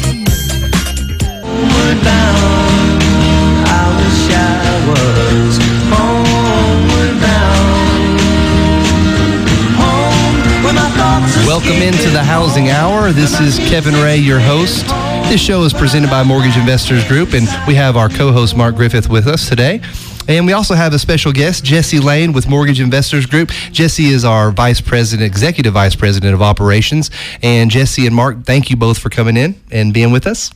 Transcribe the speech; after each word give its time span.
Welcome 11.59 11.81
into 11.81 12.09
the 12.11 12.23
Housing 12.23 12.69
Hour. 12.69 13.11
This 13.11 13.37
is 13.41 13.59
Kevin 13.69 13.93
Ray, 13.93 14.15
your 14.15 14.39
host. 14.39 14.87
This 15.29 15.41
show 15.41 15.61
is 15.63 15.73
presented 15.73 16.09
by 16.09 16.23
Mortgage 16.23 16.55
Investors 16.55 17.05
Group, 17.05 17.33
and 17.33 17.49
we 17.67 17.75
have 17.75 17.97
our 17.97 18.07
co 18.07 18.31
host 18.31 18.55
Mark 18.55 18.77
Griffith 18.77 19.09
with 19.09 19.27
us 19.27 19.49
today. 19.49 19.81
And 20.29 20.45
we 20.45 20.53
also 20.53 20.73
have 20.73 20.93
a 20.93 20.99
special 20.99 21.33
guest, 21.33 21.65
Jesse 21.65 21.99
Lane 21.99 22.31
with 22.31 22.47
Mortgage 22.47 22.79
Investors 22.79 23.25
Group. 23.25 23.49
Jesse 23.73 24.05
is 24.05 24.23
our 24.23 24.51
Vice 24.51 24.79
President, 24.79 25.27
Executive 25.27 25.73
Vice 25.73 25.97
President 25.97 26.33
of 26.33 26.41
Operations. 26.41 27.11
And 27.43 27.69
Jesse 27.69 28.07
and 28.07 28.15
Mark, 28.15 28.45
thank 28.45 28.69
you 28.69 28.77
both 28.77 28.97
for 28.97 29.09
coming 29.09 29.35
in 29.35 29.59
and 29.69 29.93
being 29.93 30.13
with 30.13 30.27
us. 30.27 30.51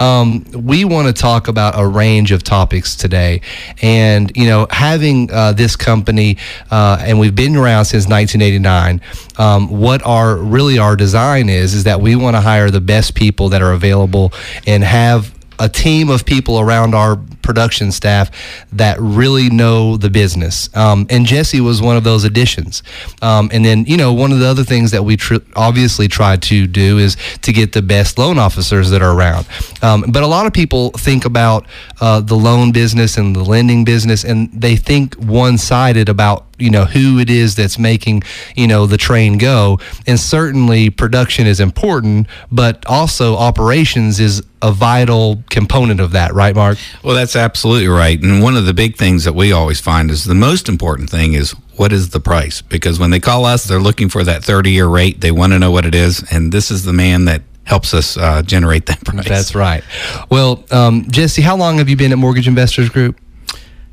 Um, 0.00 0.44
we 0.52 0.84
want 0.84 1.06
to 1.08 1.12
talk 1.12 1.48
about 1.48 1.78
a 1.78 1.86
range 1.86 2.32
of 2.32 2.42
topics 2.42 2.96
today, 2.96 3.40
and 3.82 4.30
you 4.36 4.46
know, 4.46 4.66
having 4.70 5.30
uh, 5.30 5.52
this 5.52 5.76
company, 5.76 6.36
uh, 6.70 6.98
and 7.00 7.18
we've 7.18 7.34
been 7.34 7.56
around 7.56 7.86
since 7.86 8.06
1989. 8.08 9.00
Um, 9.38 9.68
what 9.68 10.04
our 10.04 10.36
really 10.36 10.78
our 10.78 10.96
design 10.96 11.48
is 11.48 11.74
is 11.74 11.84
that 11.84 12.00
we 12.00 12.16
want 12.16 12.36
to 12.36 12.40
hire 12.40 12.70
the 12.70 12.80
best 12.80 13.14
people 13.14 13.48
that 13.50 13.62
are 13.62 13.72
available 13.72 14.32
and 14.66 14.82
have 14.82 15.34
a 15.58 15.68
team 15.68 16.08
of 16.08 16.24
people 16.24 16.60
around 16.60 16.94
our 16.94 17.16
production 17.48 17.90
staff 17.90 18.30
that 18.72 19.00
really 19.00 19.48
know 19.48 19.96
the 19.96 20.10
business. 20.10 20.68
Um, 20.76 21.06
and 21.08 21.24
Jesse 21.24 21.62
was 21.62 21.80
one 21.80 21.96
of 21.96 22.04
those 22.04 22.24
additions. 22.24 22.82
Um, 23.22 23.48
and 23.54 23.64
then, 23.64 23.86
you 23.86 23.96
know, 23.96 24.12
one 24.12 24.32
of 24.32 24.38
the 24.38 24.46
other 24.46 24.64
things 24.64 24.90
that 24.90 25.02
we 25.02 25.16
tr- 25.16 25.36
obviously 25.56 26.08
try 26.08 26.36
to 26.36 26.66
do 26.66 26.98
is 26.98 27.16
to 27.40 27.54
get 27.54 27.72
the 27.72 27.80
best 27.80 28.18
loan 28.18 28.38
officers 28.38 28.90
that 28.90 29.00
are 29.00 29.16
around. 29.16 29.46
Um, 29.80 30.04
but 30.08 30.22
a 30.22 30.26
lot 30.26 30.44
of 30.44 30.52
people 30.52 30.90
think 30.90 31.24
about 31.24 31.64
uh, 32.02 32.20
the 32.20 32.34
loan 32.34 32.70
business 32.70 33.16
and 33.16 33.34
the 33.34 33.42
lending 33.42 33.82
business, 33.82 34.24
and 34.24 34.52
they 34.52 34.76
think 34.76 35.14
one 35.14 35.56
sided 35.56 36.10
about 36.10 36.48
you 36.58 36.70
know 36.70 36.84
who 36.84 37.18
it 37.18 37.30
is 37.30 37.54
that's 37.54 37.78
making 37.78 38.22
you 38.56 38.66
know 38.66 38.86
the 38.86 38.96
train 38.96 39.38
go 39.38 39.78
and 40.06 40.18
certainly 40.18 40.90
production 40.90 41.46
is 41.46 41.60
important 41.60 42.26
but 42.50 42.84
also 42.86 43.36
operations 43.36 44.18
is 44.18 44.42
a 44.60 44.72
vital 44.72 45.42
component 45.50 46.00
of 46.00 46.12
that 46.12 46.34
right 46.34 46.56
mark 46.56 46.76
well 47.04 47.14
that's 47.14 47.36
absolutely 47.38 47.88
right. 47.88 48.20
And 48.20 48.42
one 48.42 48.56
of 48.56 48.66
the 48.66 48.74
big 48.74 48.96
things 48.96 49.24
that 49.24 49.34
we 49.34 49.52
always 49.52 49.80
find 49.80 50.10
is 50.10 50.24
the 50.24 50.34
most 50.34 50.68
important 50.68 51.08
thing 51.08 51.32
is 51.32 51.52
what 51.76 51.92
is 51.92 52.10
the 52.10 52.20
price? 52.20 52.60
Because 52.60 52.98
when 52.98 53.10
they 53.10 53.20
call 53.20 53.44
us 53.44 53.64
they're 53.64 53.80
looking 53.80 54.08
for 54.08 54.24
that 54.24 54.44
30 54.44 54.70
year 54.70 54.86
rate. 54.86 55.20
They 55.20 55.30
want 55.30 55.52
to 55.52 55.58
know 55.58 55.70
what 55.70 55.86
it 55.86 55.94
is. 55.94 56.24
And 56.30 56.52
this 56.52 56.70
is 56.70 56.84
the 56.84 56.92
man 56.92 57.24
that 57.26 57.42
helps 57.64 57.94
us 57.94 58.16
uh, 58.16 58.42
generate 58.42 58.86
that 58.86 59.00
price. 59.04 59.28
That's 59.28 59.54
right. 59.54 59.82
Well 60.28 60.64
um, 60.70 61.10
jesse 61.10 61.42
how 61.42 61.56
long 61.56 61.78
have 61.78 61.88
you 61.88 61.96
been 61.96 62.12
at 62.12 62.18
mortgage 62.18 62.48
investors 62.48 62.88
group? 62.90 63.18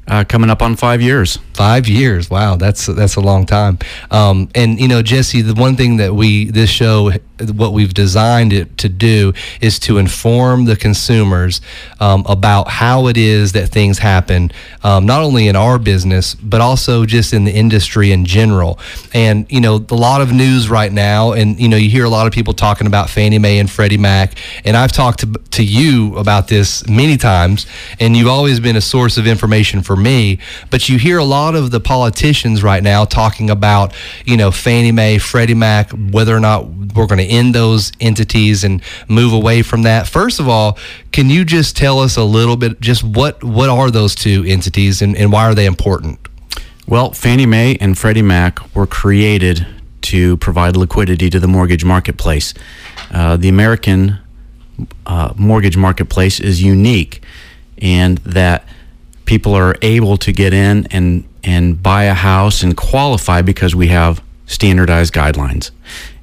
Uh, 0.08 0.24
coming 0.24 0.52
up 0.52 0.62
on 0.62 0.76
five 0.76 1.02
years. 1.02 1.40
Five 1.56 1.88
years. 1.88 2.30
Wow, 2.30 2.58
that's 2.58 2.86
that's 2.86 3.16
a 3.16 3.22
long 3.22 3.48
time. 3.48 3.80
Um, 4.12 4.50
and 4.54 4.80
you 4.80 4.88
know, 4.88 5.02
Jesse, 5.02 5.42
the 5.42 5.56
one 5.56 5.76
thing 5.76 5.98
that 5.98 6.14
we 6.14 6.46
this 6.46 6.70
show 6.70 7.12
what 7.40 7.74
we've 7.74 7.94
designed 7.94 8.54
it 8.54 8.78
to 8.78 8.90
do 8.90 9.34
is 9.62 9.80
to 9.80 9.98
inform 9.98 10.66
the 10.66 10.76
consumers 10.76 11.62
um, 12.00 12.24
about 12.28 12.70
how 12.70 13.08
it 13.08 13.18
is 13.18 13.52
that 13.54 13.70
things 13.70 14.00
happen, 14.00 14.52
um, 14.84 15.06
not 15.06 15.22
only 15.22 15.48
in 15.48 15.56
our 15.56 15.78
business 15.78 16.36
but 16.36 16.62
also 16.62 17.06
just 17.06 17.34
in 17.34 17.44
the 17.44 17.52
industry 17.52 18.12
in 18.12 18.26
general. 18.26 18.80
And 19.14 19.46
you 19.52 19.62
know, 19.62 19.86
a 19.90 19.96
lot 19.96 20.22
of 20.22 20.32
news 20.32 20.70
right 20.70 20.92
now, 20.92 21.34
and 21.34 21.60
you 21.60 21.68
know, 21.68 21.78
you 21.78 21.90
hear 21.90 22.06
a 22.06 22.10
lot 22.10 22.28
of 22.28 22.34
people 22.34 22.54
talking 22.54 22.88
about 22.88 23.10
Fannie 23.10 23.40
Mae 23.40 23.60
and 23.60 23.70
Freddie 23.70 23.98
Mac, 23.98 24.38
and 24.64 24.78
I've 24.78 24.92
talked 24.92 25.20
to, 25.20 25.28
to 25.52 25.64
you 25.64 26.16
about 26.18 26.48
this 26.48 26.88
many 26.88 27.18
times, 27.18 27.66
and 28.00 28.16
you've 28.16 28.28
always 28.28 28.60
been 28.60 28.76
a 28.76 28.82
source 28.82 29.18
of 29.18 29.28
information 29.28 29.82
for 29.82 29.96
me. 29.96 30.40
But 30.70 30.90
you 30.90 30.98
hear 30.98 31.18
a 31.18 31.24
lot 31.24 31.56
of 31.56 31.72
the 31.72 31.80
politicians 31.80 32.64
right 32.64 32.84
now 32.84 33.06
talking 33.06 33.50
about, 33.50 33.94
you 34.26 34.38
know, 34.38 34.52
Fannie 34.52 34.92
Mae, 34.92 35.18
Freddie 35.18 35.56
Mac, 35.56 35.92
whether 35.92 36.36
or 36.36 36.40
not 36.40 36.68
we're 36.68 37.08
going 37.08 37.20
to 37.20 37.25
end 37.26 37.56
those 37.56 37.92
entities 38.00 38.64
and 38.64 38.82
move 39.08 39.34
away 39.34 39.62
from 39.62 39.84
that. 39.84 40.08
First 40.08 40.40
of 40.40 40.48
all, 40.48 40.78
can 41.12 41.30
you 41.30 41.46
just 41.46 41.76
tell 41.76 42.00
us 42.00 42.18
a 42.18 42.24
little 42.24 42.58
bit 42.58 42.80
just 42.82 43.04
what 43.04 43.44
what 43.44 43.70
are 43.70 43.92
those 43.92 44.16
two 44.16 44.44
entities 44.48 45.02
and, 45.02 45.16
and 45.16 45.32
why 45.32 45.46
are 45.46 45.56
they 45.56 45.66
important? 45.66 46.20
Well, 46.88 47.12
Fannie 47.12 47.46
Mae 47.46 47.78
and 47.82 47.98
Freddie 47.98 48.22
Mac 48.22 48.76
were 48.76 48.88
created 48.88 49.66
to 50.04 50.38
provide 50.38 50.78
liquidity 50.78 51.32
to 51.32 51.40
the 51.40 51.48
mortgage 51.48 51.84
marketplace. 51.84 52.54
Uh, 53.12 53.38
the 53.38 53.50
American 53.50 54.20
uh, 55.06 55.34
mortgage 55.36 55.78
marketplace 55.78 56.40
is 56.40 56.62
unique 56.62 57.24
in 57.78 58.16
that 58.26 58.68
people 59.26 59.54
are 59.54 59.76
able 59.82 60.18
to 60.18 60.32
get 60.32 60.54
in 60.54 60.86
and 60.92 61.28
and 61.44 61.82
buy 61.82 62.06
a 62.06 62.14
house 62.14 62.64
and 62.64 62.76
qualify 62.76 63.42
because 63.42 63.76
we 63.76 63.88
have 63.88 64.22
standardized 64.46 65.14
guidelines. 65.14 65.72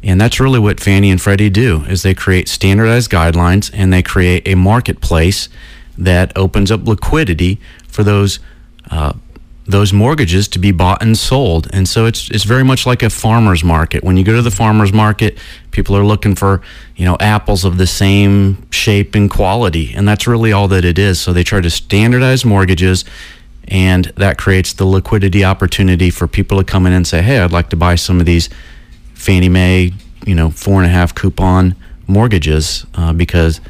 And 0.03 0.21
that's 0.21 0.41
really 0.41 0.59
what 0.59 0.81
Fannie 0.81 1.11
and 1.11 1.21
Freddie 1.21 1.51
do 1.51 1.85
is 1.85 2.03
they 2.03 2.15
create 2.15 2.49
standardized 2.49 3.11
guidelines 3.11 3.71
and 3.73 3.93
they 3.93 4.03
create 4.03 4.47
a 4.47 4.55
marketplace 4.55 5.49
that 5.99 6.37
opens 6.37 6.71
up 6.71 6.87
liquidity 6.87 7.61
for 7.87 8.03
those 8.03 8.41
uh, 8.91 9.13
those 9.65 9.93
mortgages 9.93 10.49
to 10.49 10.59
be 10.59 10.73
bought 10.73 11.01
and 11.03 11.17
sold. 11.17 11.69
And 11.73 11.89
so 11.89 12.07
it's 12.07 12.29
it's 12.31 12.45
very 12.45 12.65
much 12.65 12.85
like 12.85 13.03
a 13.03 13.11
farmer's 13.11 13.63
market. 13.63 14.03
When 14.03 14.17
you 14.17 14.25
go 14.25 14.35
to 14.35 14.43
the 14.43 14.51
farmer's 14.51 14.93
market, 14.93 15.39
people 15.71 15.97
are 15.97 16.05
looking 16.05 16.35
for, 16.35 16.63
you 16.97 17.05
know, 17.05 17.17
apples 17.21 17.65
of 17.65 17.79
the 17.79 17.87
same 17.87 18.67
shape 18.71 19.15
and 19.15 19.31
quality. 19.31 19.95
And 19.95 20.07
that's 20.07 20.27
really 20.27 20.53
all 20.53 20.67
that 20.69 20.85
it 20.85 20.99
is. 20.99 21.21
So 21.21 21.33
they 21.33 21.45
try 21.45 21.61
to 21.61 21.71
standardize 21.71 22.45
mortgages 22.45 23.05
and 23.73 24.05
that 24.17 24.37
creates 24.37 24.75
the 24.75 24.85
liquidity 24.85 25.43
opportunity 25.43 26.11
for 26.11 26.29
people 26.29 26.59
to 26.59 26.65
come 26.65 26.85
in 26.87 26.93
and 26.93 27.07
say, 27.07 27.23
Hey, 27.23 27.39
I'd 27.39 27.53
like 27.53 27.71
to 27.71 27.77
buy 27.77 27.95
some 27.95 28.21
of 28.21 28.27
these 28.27 28.51
Fannie 29.15 29.49
Mae, 29.49 29.95
you 30.27 30.35
know, 30.35 30.51
four 30.51 30.77
and 30.83 30.85
a 30.85 30.91
half 30.91 31.15
coupon 31.15 31.75
mortgages 32.07 32.85
uh, 32.95 33.15
because 33.15 33.63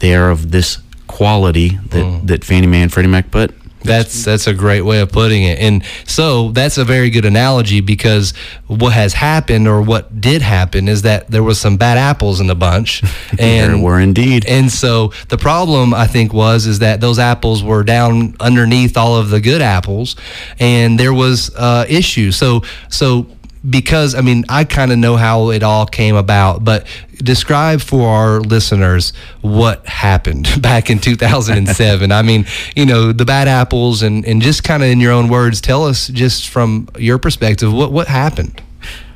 they 0.00 0.14
are 0.14 0.30
of 0.30 0.50
this 0.50 0.78
quality 1.08 1.76
that, 1.90 2.02
mm. 2.02 2.26
that 2.26 2.42
Fannie 2.42 2.66
Mae 2.66 2.82
and 2.82 2.92
Freddie 2.92 3.08
Mac 3.08 3.30
put. 3.30 3.54
That's 3.84 4.24
that's 4.24 4.46
a 4.46 4.54
great 4.54 4.82
way 4.82 5.00
of 5.00 5.12
putting 5.12 5.44
it. 5.44 5.58
And 5.58 5.84
so 6.06 6.50
that's 6.52 6.78
a 6.78 6.84
very 6.84 7.10
good 7.10 7.24
analogy 7.24 7.80
because 7.80 8.32
what 8.66 8.94
has 8.94 9.12
happened 9.12 9.68
or 9.68 9.82
what 9.82 10.20
did 10.20 10.42
happen 10.42 10.88
is 10.88 11.02
that 11.02 11.28
there 11.28 11.42
was 11.42 11.60
some 11.60 11.76
bad 11.76 11.98
apples 11.98 12.40
in 12.40 12.46
the 12.46 12.54
bunch. 12.54 13.02
And 13.36 13.74
there 13.74 13.82
were 13.82 14.00
indeed. 14.00 14.46
And 14.46 14.70
so 14.70 15.12
the 15.28 15.36
problem 15.36 15.92
I 15.92 16.06
think 16.06 16.32
was 16.32 16.66
is 16.66 16.78
that 16.78 17.00
those 17.00 17.18
apples 17.18 17.62
were 17.62 17.82
down 17.82 18.36
underneath 18.38 18.96
all 18.96 19.16
of 19.16 19.28
the 19.30 19.40
good 19.40 19.60
apples 19.60 20.14
and 20.60 20.98
there 20.98 21.12
was 21.12 21.54
uh, 21.56 21.84
issues. 21.88 22.36
So 22.36 22.62
so 22.88 23.26
because 23.68 24.14
I 24.14 24.20
mean 24.20 24.44
I 24.48 24.64
kind 24.64 24.92
of 24.92 24.98
know 24.98 25.16
how 25.16 25.50
it 25.50 25.62
all 25.62 25.86
came 25.86 26.16
about, 26.16 26.64
but 26.64 26.86
describe 27.22 27.80
for 27.80 28.08
our 28.08 28.40
listeners 28.40 29.12
what 29.40 29.86
happened 29.86 30.48
back 30.60 30.90
in 30.90 30.98
2007. 30.98 32.12
I 32.12 32.22
mean, 32.22 32.46
you 32.76 32.84
know, 32.86 33.12
the 33.12 33.24
bad 33.24 33.48
apples 33.48 34.02
and 34.02 34.24
and 34.26 34.42
just 34.42 34.64
kind 34.64 34.82
of 34.82 34.88
in 34.88 35.00
your 35.00 35.12
own 35.12 35.28
words, 35.28 35.60
tell 35.60 35.84
us 35.84 36.08
just 36.08 36.48
from 36.48 36.88
your 36.98 37.18
perspective 37.18 37.72
what 37.72 37.92
what 37.92 38.08
happened. 38.08 38.60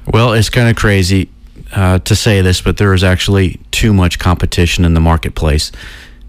Well, 0.07 0.33
it's 0.33 0.49
kind 0.51 0.69
of 0.69 0.77
crazy. 0.77 1.29
uh, 1.75 1.99
to 1.99 2.17
say 2.17 2.41
this, 2.41 2.63
but 2.63 2.79
there 2.79 2.95
is 2.95 3.05
actually 3.05 3.61
too 3.71 3.93
much 3.93 4.19
competition 4.19 4.85
in 4.87 4.95
the 4.95 5.01
marketplace. 5.01 5.71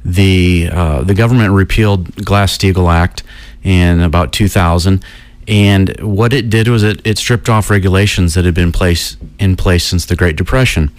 The 0.04 0.70
uh, 0.72 1.04
the 1.04 1.14
government 1.14 1.54
repealed 1.54 2.14
Glass 2.26 2.58
Steagall 2.58 2.92
Act 2.92 3.24
in 3.64 4.02
about 4.02 4.34
2000, 4.34 5.04
and 5.50 6.00
what 6.00 6.32
it 6.32 6.50
did 6.50 6.68
was 6.68 6.84
it, 6.84 7.02
it 7.06 7.18
stripped 7.18 7.50
off 7.50 7.72
regulations 7.72 8.36
that 8.36 8.46
had 8.46 8.54
been 8.54 8.72
place 8.72 9.18
in 9.40 9.56
place 9.56 9.84
since 9.84 10.06
the 10.06 10.16
Great 10.16 10.36
Depression, 10.36 10.92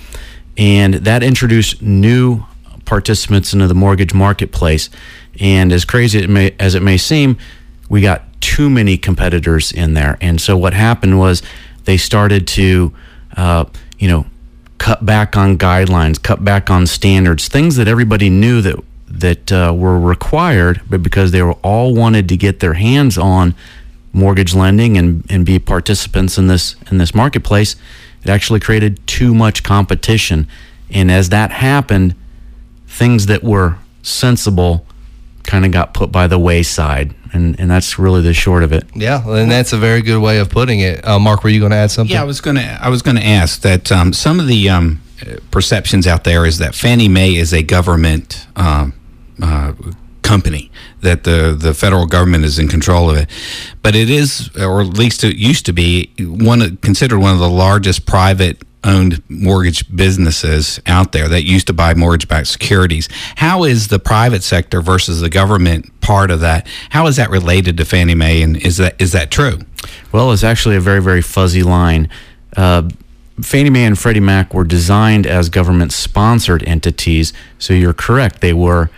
and 0.59 0.95
that 0.95 1.23
introduced 1.23 1.81
new 1.81 2.45
participants 2.85 3.53
into 3.53 3.69
the 3.69 3.75
mortgage 3.75 4.13
marketplace. 4.13 4.91
And 5.39 5.73
as 5.73 5.85
crazy 5.85 6.19
it 6.19 6.29
may, 6.29 6.57
as 6.59 6.75
it 6.75 6.83
may 6.83 6.97
seem, 6.97 7.39
we 7.89 8.01
got 8.01 8.25
too 8.41 8.69
many 8.69 8.99
competitors 8.99 9.71
in 9.71 9.95
there. 9.95 10.19
And 10.21 10.41
so 10.41 10.57
what 10.57 10.75
happened 10.75 11.21
was 11.21 11.43
they 11.85 11.97
started 11.97 12.49
to, 12.49 12.93
uh, 13.37 13.67
you 14.01 14.09
know, 14.09 14.27
cut 14.79 15.07
back 15.07 15.37
on 15.37 15.59
guidelines, 15.59 16.21
cut 16.21 16.45
back 16.45 16.71
on 16.71 16.89
standards, 16.89 17.47
things 17.47 17.77
that 17.77 17.87
everybody 17.87 18.29
knew 18.29 18.61
that 18.63 18.83
that 19.07 19.53
uh, 19.53 19.73
were 19.77 19.99
required, 19.99 20.81
but 20.89 21.03
because 21.03 21.31
they 21.31 21.43
were 21.43 21.55
all 21.63 21.95
wanted 21.95 22.29
to 22.29 22.37
get 22.37 22.61
their 22.61 22.75
hands 22.75 23.19
on 23.19 23.55
mortgage 24.13 24.55
lending 24.55 24.97
and, 24.97 25.25
and 25.31 25.47
be 25.47 25.59
participants 25.59 26.39
in 26.39 26.47
this 26.47 26.77
in 26.91 26.99
this 26.99 27.15
marketplace, 27.15 27.77
it 28.23 28.31
actually 28.31 28.61
created 28.61 29.07
too 29.07 29.35
much 29.35 29.63
competition. 29.63 30.47
And 30.91 31.11
as 31.11 31.29
that 31.29 31.51
happened, 31.53 32.15
things 32.87 33.27
that 33.27 33.43
were 33.43 33.77
sensible 34.03 34.87
kind 35.45 35.65
of 35.65 35.73
got 35.73 35.95
put 35.95 36.13
by 36.13 36.27
the 36.27 36.39
wayside. 36.39 37.15
And, 37.33 37.59
and 37.61 37.71
that's 37.71 37.97
really 37.97 38.23
the 38.23 38.35
short 38.35 38.65
of 38.65 38.73
it. 38.73 38.85
Yeah, 38.93 39.25
and 39.25 39.49
that's 39.49 39.73
a 39.73 39.77
very 39.77 40.03
good 40.03 40.21
way 40.21 40.41
of 40.41 40.51
putting 40.51 40.81
it. 40.81 41.07
Uh, 41.07 41.21
Mark, 41.21 41.45
were 41.45 41.51
you 41.51 41.61
going 41.61 41.71
to 41.71 41.77
add 41.77 41.93
something? 41.93 42.13
Yeah, 42.13 42.23
I 42.23 42.25
was 42.25 42.41
going 42.41 42.57
to. 42.57 42.63
I 42.83 42.89
was 42.89 43.03
going 43.03 43.17
to 43.17 43.25
ask 43.25 43.61
that 43.61 43.93
um, 43.93 44.13
some 44.13 44.41
of 44.41 44.49
the 44.49 44.69
um, 44.69 45.01
perceptions 45.53 46.09
out 46.09 46.25
there 46.25 46.45
is 46.45 46.59
that 46.59 46.75
Fannie 46.75 47.09
Mae 47.09 47.37
is 47.37 47.55
a 47.55 47.63
government 47.63 48.49
um, 48.57 48.95
uh, 49.41 49.75
company 50.31 50.71
that 51.01 51.25
the 51.25 51.57
the 51.59 51.75
federal 51.75 52.07
government 52.07 52.45
is 52.45 52.59
in 52.59 52.69
control 52.69 53.11
of 53.11 53.17
it, 53.17 53.29
but 53.83 53.97
it 53.97 54.09
is, 54.09 54.49
or 54.57 54.81
at 54.81 54.87
least 54.87 55.25
it 55.25 55.37
used 55.37 55.67
to 55.67 55.73
be, 55.73 56.11
one 56.21 56.77
considered 56.77 57.19
one 57.19 57.33
of 57.33 57.41
the 57.41 57.51
largest 57.51 58.07
private 58.07 58.63
owned 58.85 59.23
mortgage 59.29 59.95
businesses 59.95 60.81
out 60.87 61.11
there 61.13 61.29
that 61.29 61.43
used 61.43 61.67
to 61.67 61.73
buy 61.73 61.95
mortgage 61.95 62.29
backed 62.29 62.47
securities. 62.47 63.09
How 63.37 63.65
is 63.65 63.89
the 63.89 63.99
private 63.99 64.43
sector 64.43 64.81
versus 64.81 65.21
the 65.21 65.29
government 65.29 66.01
part 66.01 66.31
of 66.31 66.41
that? 66.41 66.67
How 66.91 67.09
is 67.09 67.17
that 67.17 67.29
related 67.29 67.77
to 67.79 67.85
Fannie 67.85 68.15
Mae 68.15 68.43
and 68.43 68.57
is 68.57 68.77
that 68.77 69.01
is 69.01 69.11
that 69.13 69.33
true? 69.33 69.59
Well, 70.13 70.31
it's 70.33 70.45
actually 70.45 70.77
a 70.77 70.81
very, 70.81 71.03
very 71.03 71.23
fuzzy 71.23 71.65
line. 71.65 72.09
Uh, 72.57 72.89
Fannie 73.43 73.71
Mae 73.71 73.85
and 73.85 73.99
Freddie 73.99 74.21
Mac 74.21 74.55
were 74.55 74.65
designed 74.65 75.27
as 75.27 75.49
government 75.49 75.93
sponsored 75.93 76.63
entities. 76.69 77.33
So 77.59 77.75
you're 77.75 77.95
correct. 77.95 78.41
They 78.41 78.53
were 78.53 78.91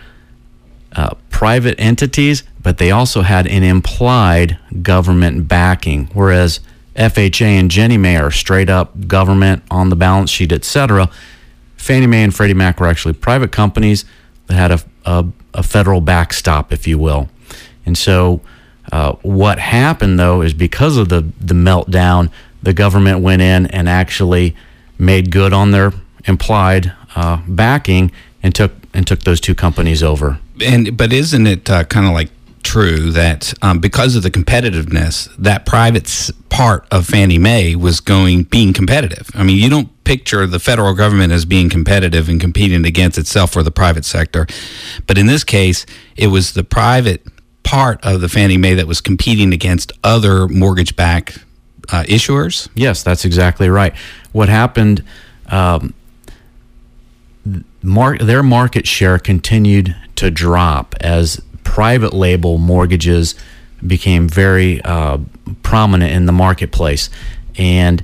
uh, 0.95 1.15
private 1.29 1.79
entities, 1.79 2.43
but 2.61 2.77
they 2.77 2.91
also 2.91 3.21
had 3.21 3.47
an 3.47 3.63
implied 3.63 4.57
government 4.81 5.47
backing. 5.47 6.09
Whereas 6.13 6.59
FHA 6.95 7.45
and 7.45 7.71
Ginnie 7.71 7.97
Mae 7.97 8.17
are 8.17 8.31
straight 8.31 8.69
up 8.69 9.07
government 9.07 9.63
on 9.71 9.89
the 9.89 9.95
balance 9.95 10.29
sheet, 10.29 10.51
etc. 10.51 11.09
Fannie 11.75 12.07
Mae 12.07 12.23
and 12.23 12.33
Freddie 12.33 12.53
Mac 12.53 12.79
were 12.79 12.87
actually 12.87 13.13
private 13.13 13.51
companies 13.51 14.05
that 14.47 14.55
had 14.55 14.71
a, 14.71 14.79
a, 15.05 15.25
a 15.55 15.63
federal 15.63 16.01
backstop, 16.01 16.71
if 16.71 16.87
you 16.87 16.97
will. 16.97 17.29
And 17.85 17.97
so, 17.97 18.41
uh, 18.91 19.13
what 19.21 19.59
happened 19.59 20.19
though 20.19 20.41
is 20.41 20.53
because 20.53 20.97
of 20.97 21.09
the, 21.09 21.21
the 21.39 21.53
meltdown, 21.53 22.31
the 22.61 22.73
government 22.73 23.21
went 23.21 23.41
in 23.41 23.65
and 23.67 23.89
actually 23.89 24.55
made 24.99 25.31
good 25.31 25.51
on 25.51 25.71
their 25.71 25.93
implied 26.25 26.93
uh, 27.15 27.41
backing 27.47 28.11
and 28.41 28.53
took 28.53 28.71
and 28.93 29.07
took 29.07 29.21
those 29.21 29.39
two 29.39 29.55
companies 29.55 30.03
over. 30.03 30.39
And 30.63 30.95
but 30.95 31.11
isn't 31.11 31.47
it 31.47 31.69
uh, 31.69 31.83
kind 31.85 32.05
of 32.05 32.13
like 32.13 32.29
true 32.63 33.11
that 33.11 33.53
um, 33.61 33.79
because 33.79 34.15
of 34.15 34.23
the 34.23 34.31
competitiveness, 34.31 35.35
that 35.37 35.65
private 35.65 36.31
part 36.49 36.87
of 36.91 37.05
Fannie 37.05 37.37
Mae 37.37 37.75
was 37.75 37.99
going 37.99 38.43
being 38.43 38.73
competitive. 38.73 39.29
I 39.33 39.43
mean, 39.43 39.57
you 39.57 39.69
don't 39.69 39.89
picture 40.05 40.47
the 40.47 40.59
federal 40.59 40.93
government 40.93 41.33
as 41.33 41.45
being 41.45 41.69
competitive 41.69 42.29
and 42.29 42.39
competing 42.39 42.85
against 42.85 43.17
itself 43.17 43.55
or 43.55 43.63
the 43.63 43.71
private 43.71 44.05
sector, 44.05 44.47
but 45.07 45.17
in 45.17 45.27
this 45.27 45.43
case, 45.43 45.85
it 46.15 46.27
was 46.27 46.53
the 46.53 46.63
private 46.63 47.25
part 47.63 48.03
of 48.05 48.21
the 48.21 48.29
Fannie 48.29 48.57
Mae 48.57 48.73
that 48.75 48.87
was 48.87 49.01
competing 49.01 49.53
against 49.53 49.91
other 50.03 50.47
mortgage-backed 50.47 51.39
uh, 51.91 52.03
issuers. 52.03 52.69
Yes, 52.75 53.03
that's 53.03 53.25
exactly 53.25 53.69
right. 53.69 53.95
What 54.31 54.49
happened? 54.49 55.03
Um, 55.47 55.93
mar- 57.83 58.17
their 58.17 58.41
market 58.41 58.87
share 58.87 59.19
continued 59.19 59.95
to 60.15 60.31
drop 60.31 60.95
as 61.01 61.41
private 61.63 62.13
label 62.13 62.57
mortgages 62.57 63.35
became 63.85 64.27
very 64.27 64.81
uh, 64.81 65.17
prominent 65.61 66.11
in 66.11 66.25
the 66.25 66.31
marketplace. 66.31 67.09
And 67.57 68.03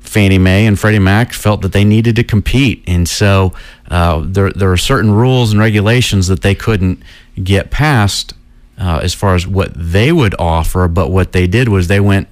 Fannie 0.00 0.38
Mae 0.38 0.66
and 0.66 0.78
Freddie 0.78 0.98
Mac 0.98 1.32
felt 1.32 1.60
that 1.62 1.72
they 1.72 1.84
needed 1.84 2.16
to 2.16 2.24
compete. 2.24 2.82
And 2.86 3.08
so 3.08 3.52
uh, 3.90 4.22
there, 4.24 4.50
there 4.50 4.72
are 4.72 4.76
certain 4.76 5.10
rules 5.10 5.52
and 5.52 5.60
regulations 5.60 6.28
that 6.28 6.42
they 6.42 6.54
couldn't 6.54 7.02
get 7.42 7.70
past 7.70 8.34
uh, 8.78 9.00
as 9.02 9.12
far 9.12 9.34
as 9.34 9.46
what 9.46 9.72
they 9.74 10.12
would 10.12 10.34
offer. 10.38 10.88
But 10.88 11.10
what 11.10 11.32
they 11.32 11.46
did 11.46 11.68
was 11.68 11.88
they 11.88 12.00
went 12.00 12.28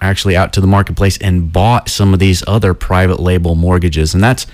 actually 0.00 0.36
out 0.36 0.52
to 0.52 0.60
the 0.60 0.66
marketplace 0.66 1.18
and 1.18 1.52
bought 1.52 1.88
some 1.88 2.14
of 2.14 2.20
these 2.20 2.44
other 2.46 2.72
private 2.72 3.20
label 3.20 3.54
mortgages. 3.56 4.14
And 4.14 4.22
that's 4.22 4.46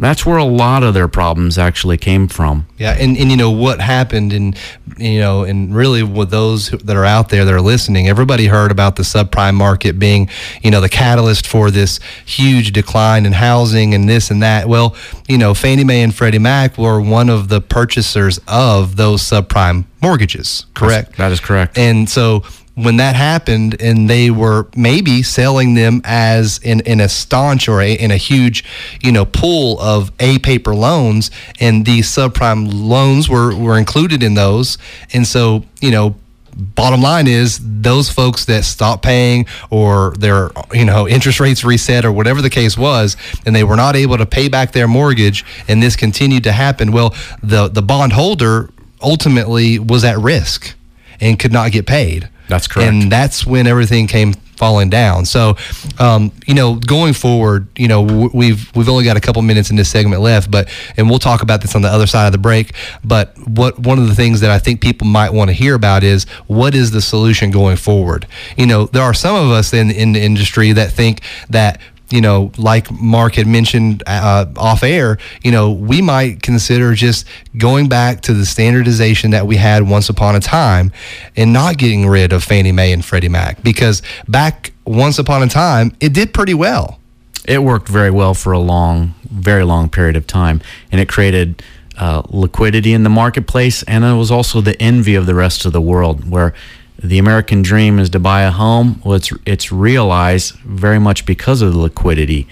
that's 0.00 0.24
where 0.24 0.38
a 0.38 0.44
lot 0.44 0.82
of 0.82 0.94
their 0.94 1.08
problems 1.08 1.58
actually 1.58 1.98
came 1.98 2.26
from. 2.26 2.66
Yeah, 2.78 2.96
and, 2.98 3.16
and 3.16 3.30
you 3.30 3.36
know 3.36 3.50
what 3.50 3.80
happened, 3.80 4.32
and 4.32 4.56
you 4.96 5.20
know, 5.20 5.44
and 5.44 5.74
really 5.74 6.02
with 6.02 6.30
those 6.30 6.70
that 6.70 6.96
are 6.96 7.04
out 7.04 7.28
there 7.28 7.44
that 7.44 7.52
are 7.52 7.60
listening, 7.60 8.08
everybody 8.08 8.46
heard 8.46 8.70
about 8.70 8.96
the 8.96 9.02
subprime 9.02 9.54
market 9.54 9.98
being, 9.98 10.28
you 10.62 10.70
know, 10.70 10.80
the 10.80 10.88
catalyst 10.88 11.46
for 11.46 11.70
this 11.70 12.00
huge 12.24 12.72
decline 12.72 13.26
in 13.26 13.32
housing 13.32 13.94
and 13.94 14.08
this 14.08 14.30
and 14.30 14.42
that. 14.42 14.68
Well, 14.68 14.96
you 15.28 15.38
know, 15.38 15.54
Fannie 15.54 15.84
Mae 15.84 16.02
and 16.02 16.14
Freddie 16.14 16.38
Mac 16.38 16.78
were 16.78 17.00
one 17.00 17.28
of 17.28 17.48
the 17.48 17.60
purchasers 17.60 18.40
of 18.48 18.96
those 18.96 19.22
subprime 19.22 19.84
mortgages, 20.02 20.66
correct? 20.74 21.08
That's, 21.08 21.18
that 21.18 21.32
is 21.32 21.40
correct. 21.40 21.76
And 21.76 22.08
so 22.08 22.44
when 22.74 22.96
that 22.96 23.16
happened 23.16 23.80
and 23.80 24.08
they 24.08 24.30
were 24.30 24.68
maybe 24.74 25.22
selling 25.22 25.74
them 25.74 26.00
as 26.04 26.58
in, 26.58 26.80
in 26.80 27.00
a 27.00 27.08
tranche 27.08 27.68
or 27.68 27.80
a, 27.80 27.92
in 27.92 28.10
a 28.10 28.16
huge 28.16 28.64
you 29.02 29.12
know 29.12 29.24
pool 29.24 29.78
of 29.80 30.12
a 30.20 30.38
paper 30.38 30.74
loans 30.74 31.30
and 31.58 31.84
these 31.84 32.08
subprime 32.08 32.68
loans 32.72 33.28
were, 33.28 33.54
were 33.54 33.76
included 33.76 34.22
in 34.22 34.34
those. 34.34 34.78
And 35.12 35.26
so 35.26 35.64
you 35.80 35.90
know 35.90 36.16
bottom 36.56 37.00
line 37.00 37.26
is 37.26 37.60
those 37.62 38.10
folks 38.10 38.44
that 38.46 38.64
stopped 38.64 39.02
paying 39.02 39.46
or 39.70 40.14
their 40.18 40.50
you 40.72 40.84
know 40.84 41.08
interest 41.08 41.40
rates 41.40 41.64
reset 41.64 42.04
or 42.04 42.12
whatever 42.12 42.42
the 42.42 42.50
case 42.50 42.76
was 42.76 43.16
and 43.46 43.54
they 43.54 43.64
were 43.64 43.76
not 43.76 43.96
able 43.96 44.18
to 44.18 44.26
pay 44.26 44.48
back 44.48 44.72
their 44.72 44.88
mortgage 44.88 45.44
and 45.68 45.82
this 45.82 45.96
continued 45.96 46.44
to 46.44 46.52
happen 46.52 46.92
well 46.92 47.14
the 47.42 47.68
the 47.68 47.82
bond 47.82 48.12
holder 48.12 48.68
ultimately 49.02 49.78
was 49.78 50.04
at 50.04 50.18
risk 50.18 50.74
and 51.20 51.38
could 51.38 51.52
not 51.52 51.72
get 51.72 51.86
paid 51.86 52.28
that's 52.50 52.68
correct. 52.68 52.92
And 52.92 53.10
that's 53.10 53.46
when 53.46 53.66
everything 53.66 54.06
came 54.06 54.34
falling 54.60 54.90
down. 54.90 55.24
So, 55.24 55.56
um, 55.98 56.32
you 56.46 56.52
know, 56.52 56.74
going 56.74 57.14
forward, 57.14 57.66
you 57.78 57.88
know, 57.88 58.02
we've 58.34 58.70
we've 58.76 58.90
only 58.90 59.04
got 59.04 59.16
a 59.16 59.20
couple 59.20 59.40
minutes 59.40 59.70
in 59.70 59.76
this 59.76 59.88
segment 59.88 60.20
left, 60.20 60.50
but 60.50 60.68
and 60.98 61.08
we'll 61.08 61.18
talk 61.18 61.40
about 61.40 61.62
this 61.62 61.74
on 61.74 61.80
the 61.80 61.88
other 61.88 62.06
side 62.06 62.26
of 62.26 62.32
the 62.32 62.38
break. 62.38 62.74
But 63.02 63.36
what 63.48 63.78
one 63.78 63.98
of 63.98 64.06
the 64.06 64.14
things 64.14 64.40
that 64.40 64.50
I 64.50 64.58
think 64.58 64.82
people 64.82 65.06
might 65.06 65.32
want 65.32 65.48
to 65.48 65.54
hear 65.54 65.74
about 65.74 66.04
is 66.04 66.24
what 66.46 66.74
is 66.74 66.90
the 66.90 67.00
solution 67.00 67.50
going 67.50 67.76
forward? 67.76 68.26
You 68.58 68.66
know, 68.66 68.84
there 68.84 69.02
are 69.02 69.14
some 69.14 69.34
of 69.34 69.50
us 69.50 69.72
in 69.72 69.90
in 69.90 70.12
the 70.12 70.20
industry 70.20 70.72
that 70.72 70.92
think 70.92 71.22
that 71.48 71.80
you 72.10 72.20
know, 72.20 72.50
like 72.58 72.90
Mark 72.90 73.34
had 73.34 73.46
mentioned 73.46 74.02
uh, 74.06 74.46
off 74.56 74.82
air, 74.82 75.18
you 75.42 75.52
know, 75.52 75.70
we 75.70 76.02
might 76.02 76.42
consider 76.42 76.94
just 76.94 77.26
going 77.56 77.88
back 77.88 78.20
to 78.22 78.34
the 78.34 78.44
standardization 78.44 79.30
that 79.30 79.46
we 79.46 79.56
had 79.56 79.88
once 79.88 80.08
upon 80.08 80.34
a 80.34 80.40
time 80.40 80.92
and 81.36 81.52
not 81.52 81.78
getting 81.78 82.08
rid 82.08 82.32
of 82.32 82.42
Fannie 82.42 82.72
Mae 82.72 82.92
and 82.92 83.04
Freddie 83.04 83.28
Mac 83.28 83.62
because 83.62 84.02
back 84.28 84.72
once 84.84 85.18
upon 85.18 85.42
a 85.42 85.48
time, 85.48 85.92
it 86.00 86.12
did 86.12 86.34
pretty 86.34 86.54
well. 86.54 86.98
It 87.46 87.62
worked 87.62 87.88
very 87.88 88.10
well 88.10 88.34
for 88.34 88.52
a 88.52 88.58
long, 88.58 89.14
very 89.30 89.64
long 89.64 89.88
period 89.88 90.16
of 90.16 90.26
time, 90.26 90.60
and 90.92 91.00
it 91.00 91.08
created 91.08 91.62
uh, 91.96 92.22
liquidity 92.28 92.92
in 92.92 93.02
the 93.02 93.10
marketplace, 93.10 93.82
and 93.84 94.04
it 94.04 94.14
was 94.14 94.30
also 94.30 94.60
the 94.60 94.80
envy 94.80 95.14
of 95.14 95.26
the 95.26 95.34
rest 95.34 95.64
of 95.64 95.72
the 95.72 95.80
world, 95.80 96.30
where 96.30 96.54
the 97.02 97.18
American 97.18 97.62
dream 97.62 97.98
is 97.98 98.10
to 98.10 98.18
buy 98.18 98.42
a 98.42 98.50
home. 98.50 99.00
Well, 99.04 99.14
it's 99.14 99.32
it's 99.46 99.72
realized 99.72 100.54
very 100.56 100.98
much 100.98 101.24
because 101.24 101.62
of 101.62 101.72
the 101.72 101.78
liquidity 101.78 102.46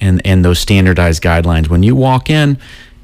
and 0.00 0.20
and 0.24 0.44
those 0.44 0.58
standardized 0.58 1.22
guidelines. 1.22 1.68
When 1.68 1.82
you 1.82 1.94
walk 1.94 2.30
in, 2.30 2.58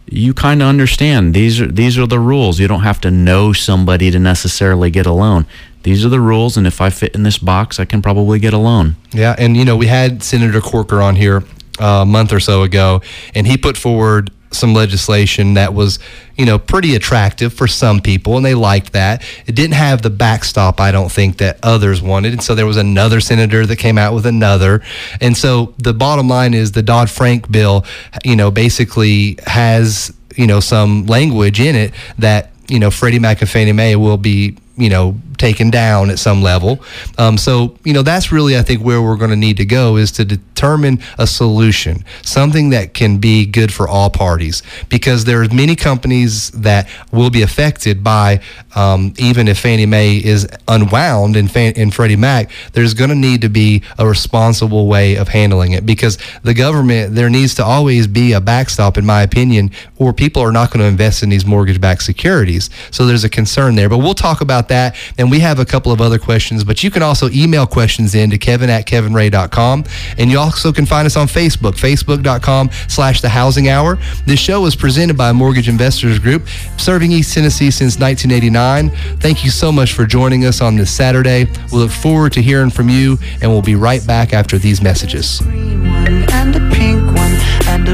you 0.07 0.33
kind 0.33 0.63
of 0.63 0.69
understand 0.69 1.35
these 1.35 1.61
are 1.61 1.67
these 1.67 1.99
are 1.99 2.07
the 2.07 2.19
rules. 2.19 2.59
You 2.59 2.69
don't 2.69 2.83
have 2.83 3.01
to 3.03 3.11
know 3.11 3.53
somebody 3.53 4.11
to 4.11 4.19
necessarily 4.19 4.91
get 4.91 5.07
a 5.07 5.13
loan. 5.13 5.47
These 5.83 6.05
are 6.05 6.09
the 6.09 6.21
rules, 6.21 6.57
and 6.57 6.67
if 6.67 6.81
I 6.81 6.91
fit 6.91 7.15
in 7.15 7.23
this 7.23 7.39
box, 7.39 7.79
I 7.79 7.85
can 7.85 8.03
probably 8.03 8.39
get 8.39 8.53
a 8.53 8.59
loan. 8.59 8.97
Yeah, 9.13 9.37
and 9.39 9.57
you 9.57 9.65
know 9.65 9.77
we 9.77 9.87
had 9.87 10.23
Senator 10.23 10.61
Corker 10.61 11.01
on 11.03 11.17
here 11.17 11.45
uh, 11.79 12.01
a 12.03 12.07
month 12.07 12.33
or 12.33 12.41
so 12.41 12.63
ago, 12.63 13.03
and 13.35 13.47
he 13.47 13.57
put 13.57 13.77
forward 13.77 14.31
some 14.51 14.75
legislation 14.75 15.55
that 15.55 15.75
was, 15.75 15.99
you 16.37 16.47
know, 16.47 16.59
pretty 16.59 16.95
attractive 16.95 17.53
for 17.53 17.67
some 17.67 18.01
people, 18.01 18.37
and 18.37 18.45
they 18.45 18.55
liked 18.55 18.93
that. 18.93 19.23
It 19.47 19.55
didn't 19.55 19.75
have 19.75 20.03
the 20.03 20.11
backstop, 20.11 20.81
I 20.81 20.91
don't 20.91 21.11
think, 21.11 21.39
that 21.39 21.59
others 21.63 22.01
wanted. 22.01 22.33
And 22.33 22.43
so 22.43 22.55
there 22.55 22.67
was 22.67 22.77
another 22.77 23.21
senator 23.21 23.67
that 23.67 23.77
came 23.77 23.99
out 23.99 24.15
with 24.15 24.27
another. 24.27 24.83
And 25.21 25.37
so 25.37 25.75
the 25.79 25.95
bottom 25.95 26.29
line 26.29 26.55
is 26.55 26.73
the 26.73 26.83
Dodd 26.83 27.11
Frank 27.11 27.51
bill, 27.51 27.85
you 28.25 28.37
know, 28.37 28.51
basically 28.51 29.39
has, 29.47 30.13
you 30.37 30.47
know, 30.47 30.61
some 30.61 31.07
language 31.07 31.61
in 31.61 31.77
it 31.77 31.93
that, 32.19 32.53
you 32.69 32.79
know, 32.79 32.91
Freddie 32.91 33.19
Mac 33.19 33.41
and 33.41 33.51
Fannie 33.51 33.73
Mae 33.73 33.97
will 33.97 34.19
be, 34.19 34.57
you 34.79 34.89
know, 34.89 35.17
taken 35.37 35.71
down 35.71 36.11
at 36.11 36.19
some 36.19 36.43
level. 36.43 36.81
Um, 37.17 37.39
so, 37.39 37.77
you 37.85 37.93
know, 37.93 38.03
that's 38.03 38.33
really, 38.33 38.57
I 38.57 38.63
think, 38.63 38.83
where 38.83 39.01
we're 39.01 39.17
going 39.17 39.31
to 39.31 39.37
need 39.37 39.57
to 39.59 39.65
go 39.65 39.97
is 39.97 40.11
to 40.13 40.25
determine 40.25 40.99
a 41.17 41.27
solution, 41.27 42.05
something 42.23 42.71
that 42.71 42.93
can 42.93 43.19
be 43.19 43.47
good 43.47 43.73
for 43.73 43.87
all 43.89 44.11
parties. 44.11 44.63
Because 44.89 45.25
there 45.25 45.43
are 45.43 45.49
many 45.49 45.77
companies 45.77 46.51
that 46.51 46.89
will 47.13 47.31
be 47.31 47.43
affected 47.43 48.03
by, 48.03 48.41
um, 48.75 49.15
even 49.19 49.47
if 49.49 49.59
Fannie 49.59 49.87
Mae 49.87 50.17
is 50.17 50.49
unwound 50.67 51.37
in, 51.37 51.49
Fan- 51.49 51.75
in 51.75 51.91
Freddie 51.91 52.17
Mac, 52.17 52.51
there's 52.73 52.95
going 52.95 53.11
to 53.11 53.17
need 53.17 53.43
to 53.43 53.49
be 53.49 53.83
a 53.99 54.07
responsible 54.07 54.87
way 54.87 55.17
of 55.17 55.29
handling 55.29 55.73
it. 55.73 55.87
Because 55.87 56.19
the 56.43 56.55
government, 56.55 57.15
there 57.15 57.31
needs 57.31 57.55
to 57.57 57.65
always 57.65 58.07
be 58.07 58.33
a 58.33 58.41
backstop, 58.41 58.99
in 58.99 59.07
my 59.07 59.23
opinion, 59.23 59.71
or 59.97 60.13
people 60.13 60.43
are 60.43 60.53
not 60.53 60.71
going 60.71 60.81
to 60.81 60.87
invest 60.87 61.23
in 61.23 61.29
these 61.29 61.47
mortgage 61.47 61.81
backed 61.81 62.03
securities. 62.03 62.71
So 62.91 63.07
there's 63.07 63.25
a 63.25 63.29
concern 63.29 63.77
there. 63.77 63.89
But 63.89 63.99
we'll 63.99 64.15
talk 64.15 64.41
about 64.41 64.68
that. 64.69 64.97
And 65.19 65.31
we 65.31 65.41
have 65.41 65.59
a 65.59 65.65
couple 65.65 65.93
of 65.93 66.01
other 66.01 66.19
questions, 66.19 66.65
but 66.65 66.83
you 66.83 66.91
can 66.91 67.03
also 67.03 67.29
email 67.31 67.67
questions 67.67 68.15
in 68.15 68.31
to 68.31 68.39
kevin 68.39 68.71
at 68.71 68.87
kevinray.com. 68.87 69.85
And 70.17 70.31
you 70.31 70.39
also 70.39 70.73
can 70.73 70.87
find 70.87 71.07
us 71.07 71.17
on 71.17 71.27
Facebook, 71.27 71.73
facebook.com 71.73 72.71
slash 72.89 73.21
the 73.21 73.29
housing 73.29 73.69
hour. 73.69 73.99
This 74.27 74.41
show 74.41 74.65
is 74.67 74.77
presented 74.77 75.17
by 75.17 75.33
Mortgage 75.33 75.69
Investors 75.69 76.19
Group, 76.19 76.49
serving 76.77 77.13
East 77.13 77.35
Tennessee 77.35 77.71
since 77.71 77.99
1989. 77.99 78.91
Thank 79.19 79.45
you 79.45 79.51
so 79.51 79.73
much 79.73 79.93
for 79.93 80.07
joining 80.07 80.45
us 80.45 80.61
on 80.61 80.77
this 80.77 80.91
Saturday. 80.91 81.47
We 81.73 81.79
look 81.79 81.91
forward 81.91 82.33
to 82.35 82.43
hearing 82.43 82.71
from 82.71 82.89
you, 82.89 83.19
and 83.41 83.51
we'll 83.51 83.63
be 83.63 83.75
right 83.75 84.07
back 84.07 84.33
after 84.33 84.59
these 84.59 84.81
messages. 84.83 85.41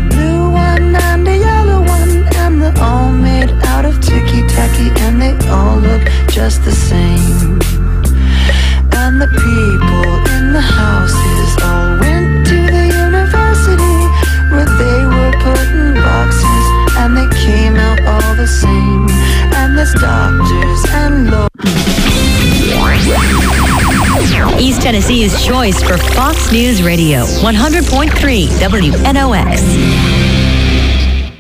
blue 0.00 0.50
one 0.50 0.94
and 0.94 1.26
yellow 1.26 1.80
one 1.80 2.26
and 2.34 2.78
all 2.78 3.10
made 3.10 3.50
out 3.64 3.84
of 3.84 4.00
ticky 4.00 4.46
tacky 4.46 4.88
they 5.24 5.48
all 5.48 5.80
just 6.28 6.62
the 6.64 6.72
same. 6.72 7.58
And 8.92 9.20
the 9.20 9.28
people 9.44 10.10
in 10.36 10.52
the 10.52 10.60
houses 10.60 11.50
all 11.62 11.98
went 11.98 12.46
to 12.48 12.56
the 12.76 12.84
university 13.06 13.98
where 14.52 14.68
they 14.82 15.00
were 15.14 15.32
put 15.46 15.66
in 15.72 15.94
boxes 15.94 16.64
and 17.00 17.16
they 17.16 17.28
came 17.46 17.76
out 17.76 18.00
all 18.12 18.34
the 18.36 18.46
same. 18.46 19.08
And 19.58 19.78
there's 19.78 19.94
doctors 19.94 20.82
and 21.00 21.30
lawyers. 21.30 21.50
East 24.60 24.82
Tennessee's 24.82 25.42
choice 25.44 25.82
for 25.82 25.96
Fox 25.96 26.52
News 26.52 26.82
Radio, 26.82 27.24
100.3 27.24 28.48
WNOX. 28.60 30.43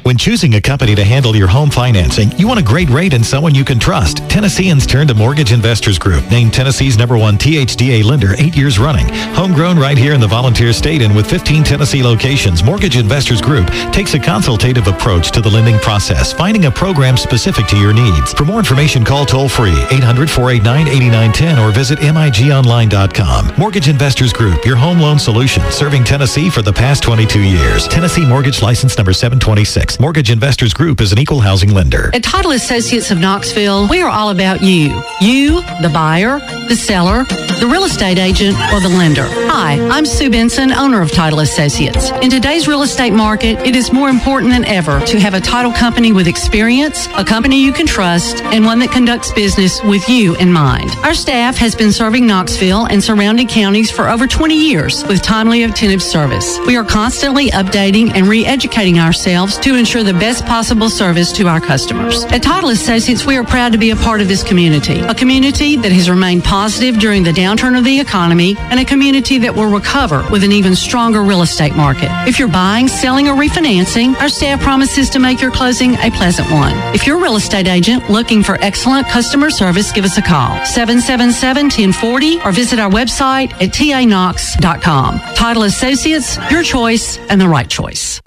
When 0.04 0.18
choosing 0.18 0.54
a 0.54 0.60
company 0.60 0.94
to 0.96 1.02
handle 1.02 1.34
your 1.34 1.48
home 1.48 1.70
financing, 1.70 2.30
you 2.32 2.46
want 2.46 2.60
a 2.60 2.62
great 2.62 2.90
rate 2.90 3.14
and 3.14 3.24
someone 3.24 3.54
you 3.54 3.64
can 3.64 3.78
trust. 3.78 4.18
Tennesseans 4.28 4.86
turn 4.86 5.08
to 5.08 5.14
Mortgage 5.14 5.50
Investors 5.50 5.98
Group, 5.98 6.30
named 6.30 6.52
Tennessee's 6.52 6.98
number 6.98 7.16
one 7.16 7.38
THDA 7.38 8.04
lender 8.04 8.34
eight 8.36 8.54
years 8.54 8.78
running. 8.78 9.08
Homegrown 9.34 9.78
right 9.78 9.96
here 9.96 10.12
in 10.12 10.20
the 10.20 10.26
Volunteer 10.26 10.74
State 10.74 11.00
and 11.00 11.16
with 11.16 11.26
15 11.26 11.64
Tennessee 11.64 12.02
locations, 12.02 12.62
Mortgage 12.62 12.98
Investors 12.98 13.40
Group 13.40 13.66
takes 13.94 14.12
a 14.12 14.18
consultative 14.18 14.88
approach 14.88 15.30
to 15.32 15.40
the 15.40 15.48
lending 15.48 15.78
process, 15.78 16.34
finding 16.34 16.66
a 16.66 16.70
program 16.70 17.16
specific 17.16 17.66
to 17.68 17.78
your 17.78 17.94
needs. 17.94 18.34
For 18.34 18.44
more 18.44 18.58
information, 18.58 19.06
call 19.06 19.24
toll 19.24 19.48
free 19.48 19.72
800-489-8910 19.88 21.66
or 21.66 21.72
visit 21.72 22.00
migonline.com. 22.00 23.54
Mortgage 23.56 23.88
Investors 23.88 24.34
Group, 24.34 24.66
your 24.66 24.76
home 24.76 25.00
loan 25.00 25.18
solution, 25.18 25.62
serving 25.72 26.04
Tennessee 26.04 26.50
for 26.50 26.60
the 26.60 26.74
past 26.74 27.02
22 27.02 27.40
years. 27.40 27.88
Tennessee 27.88 28.26
Mortgage 28.26 28.60
License 28.60 28.98
number 28.98 29.14
726. 29.14 29.93
Mortgage 30.00 30.30
Investors 30.30 30.74
Group 30.74 31.00
is 31.00 31.12
an 31.12 31.18
equal 31.18 31.40
housing 31.40 31.72
lender. 31.72 32.10
At 32.14 32.22
Title 32.22 32.52
Associates 32.52 33.10
of 33.10 33.18
Knoxville, 33.18 33.88
we 33.88 34.02
are 34.02 34.10
all 34.10 34.30
about 34.30 34.62
you. 34.62 35.02
You, 35.20 35.60
the 35.82 35.90
buyer, 35.92 36.38
the 36.68 36.76
seller, 36.76 37.24
the 37.60 37.68
real 37.70 37.84
estate 37.84 38.18
agent, 38.18 38.56
or 38.72 38.80
the 38.80 38.88
lender. 38.88 39.26
Hi, 39.26 39.78
I'm 39.88 40.04
Sue 40.04 40.30
Benson, 40.30 40.72
owner 40.72 41.00
of 41.00 41.12
Title 41.12 41.40
Associates. 41.40 42.10
In 42.22 42.30
today's 42.30 42.66
real 42.66 42.82
estate 42.82 43.12
market, 43.12 43.58
it 43.60 43.76
is 43.76 43.92
more 43.92 44.08
important 44.08 44.50
than 44.52 44.64
ever 44.64 45.00
to 45.06 45.20
have 45.20 45.34
a 45.34 45.40
title 45.40 45.72
company 45.72 46.12
with 46.12 46.26
experience, 46.26 47.06
a 47.16 47.24
company 47.24 47.62
you 47.62 47.72
can 47.72 47.86
trust, 47.86 48.42
and 48.44 48.64
one 48.64 48.78
that 48.80 48.90
conducts 48.90 49.32
business 49.32 49.82
with 49.82 50.08
you 50.08 50.34
in 50.36 50.52
mind. 50.52 50.90
Our 51.02 51.14
staff 51.14 51.56
has 51.56 51.74
been 51.74 51.92
serving 51.92 52.26
Knoxville 52.26 52.86
and 52.86 53.02
surrounding 53.02 53.48
counties 53.48 53.90
for 53.90 54.08
over 54.08 54.26
20 54.26 54.54
years 54.54 55.04
with 55.04 55.22
timely, 55.22 55.62
attentive 55.62 56.02
service. 56.02 56.58
We 56.66 56.76
are 56.76 56.84
constantly 56.84 57.50
updating 57.50 58.12
and 58.14 58.26
re-educating 58.26 58.98
ourselves 58.98 59.58
to 59.58 59.76
ensure 59.84 60.02
the 60.02 60.14
best 60.14 60.46
possible 60.46 60.88
service 60.88 61.30
to 61.30 61.46
our 61.46 61.60
customers. 61.60 62.24
At 62.32 62.42
Title 62.42 62.70
Associates, 62.70 63.26
we 63.26 63.36
are 63.36 63.44
proud 63.44 63.72
to 63.72 63.76
be 63.76 63.90
a 63.90 63.96
part 63.96 64.22
of 64.22 64.28
this 64.28 64.42
community, 64.42 64.98
a 65.00 65.14
community 65.14 65.76
that 65.76 65.92
has 65.92 66.08
remained 66.08 66.42
positive 66.42 66.98
during 66.98 67.22
the 67.22 67.32
downturn 67.32 67.76
of 67.76 67.84
the 67.84 68.00
economy, 68.00 68.56
and 68.70 68.80
a 68.80 68.84
community 68.86 69.36
that 69.36 69.54
will 69.54 69.70
recover 69.70 70.26
with 70.30 70.42
an 70.42 70.52
even 70.52 70.74
stronger 70.74 71.22
real 71.22 71.42
estate 71.42 71.76
market. 71.76 72.08
If 72.26 72.38
you're 72.38 72.48
buying, 72.48 72.88
selling, 72.88 73.28
or 73.28 73.34
refinancing, 73.34 74.18
our 74.22 74.30
staff 74.30 74.62
promises 74.62 75.10
to 75.10 75.18
make 75.18 75.42
your 75.42 75.50
closing 75.50 75.96
a 75.96 76.10
pleasant 76.10 76.50
one. 76.50 76.72
If 76.94 77.06
you're 77.06 77.18
a 77.18 77.22
real 77.22 77.36
estate 77.36 77.68
agent 77.68 78.08
looking 78.08 78.42
for 78.42 78.56
excellent 78.62 79.06
customer 79.08 79.50
service, 79.50 79.92
give 79.92 80.06
us 80.06 80.16
a 80.16 80.22
call, 80.22 80.56
777-1040, 80.60 82.42
or 82.42 82.52
visit 82.52 82.78
our 82.78 82.90
website 82.90 83.52
at 83.60 83.74
tanox.com. 83.74 85.18
Title 85.34 85.64
Associates, 85.64 86.38
your 86.50 86.62
choice 86.62 87.18
and 87.28 87.38
the 87.38 87.48
right 87.50 87.68
choice. 87.68 88.22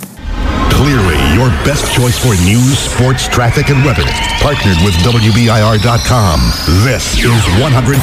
Clearly, 0.80 1.20
your 1.34 1.50
best 1.68 1.92
choice 1.92 2.16
for 2.18 2.32
news, 2.42 2.78
sports, 2.78 3.28
traffic, 3.28 3.68
and 3.68 3.84
weather. 3.84 4.06
Partnered 4.40 4.78
with 4.82 4.94
WBIR.com. 5.04 6.40
This 6.84 7.18
is 7.18 7.42
100.3 7.60 8.00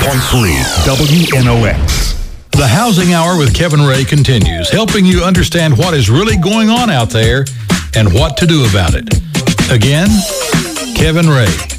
WNOX. 0.85 2.51
The 2.51 2.67
Housing 2.67 3.13
Hour 3.15 3.35
with 3.39 3.55
Kevin 3.55 3.81
Ray 3.81 4.03
continues, 4.03 4.69
helping 4.69 5.07
you 5.07 5.23
understand 5.23 5.75
what 5.75 5.95
is 5.95 6.11
really 6.11 6.37
going 6.37 6.69
on 6.69 6.91
out 6.91 7.09
there 7.09 7.45
and 7.95 8.13
what 8.13 8.37
to 8.37 8.45
do 8.45 8.63
about 8.69 8.93
it. 8.93 9.11
Again, 9.71 10.09
Kevin 10.95 11.27
Ray. 11.27 11.76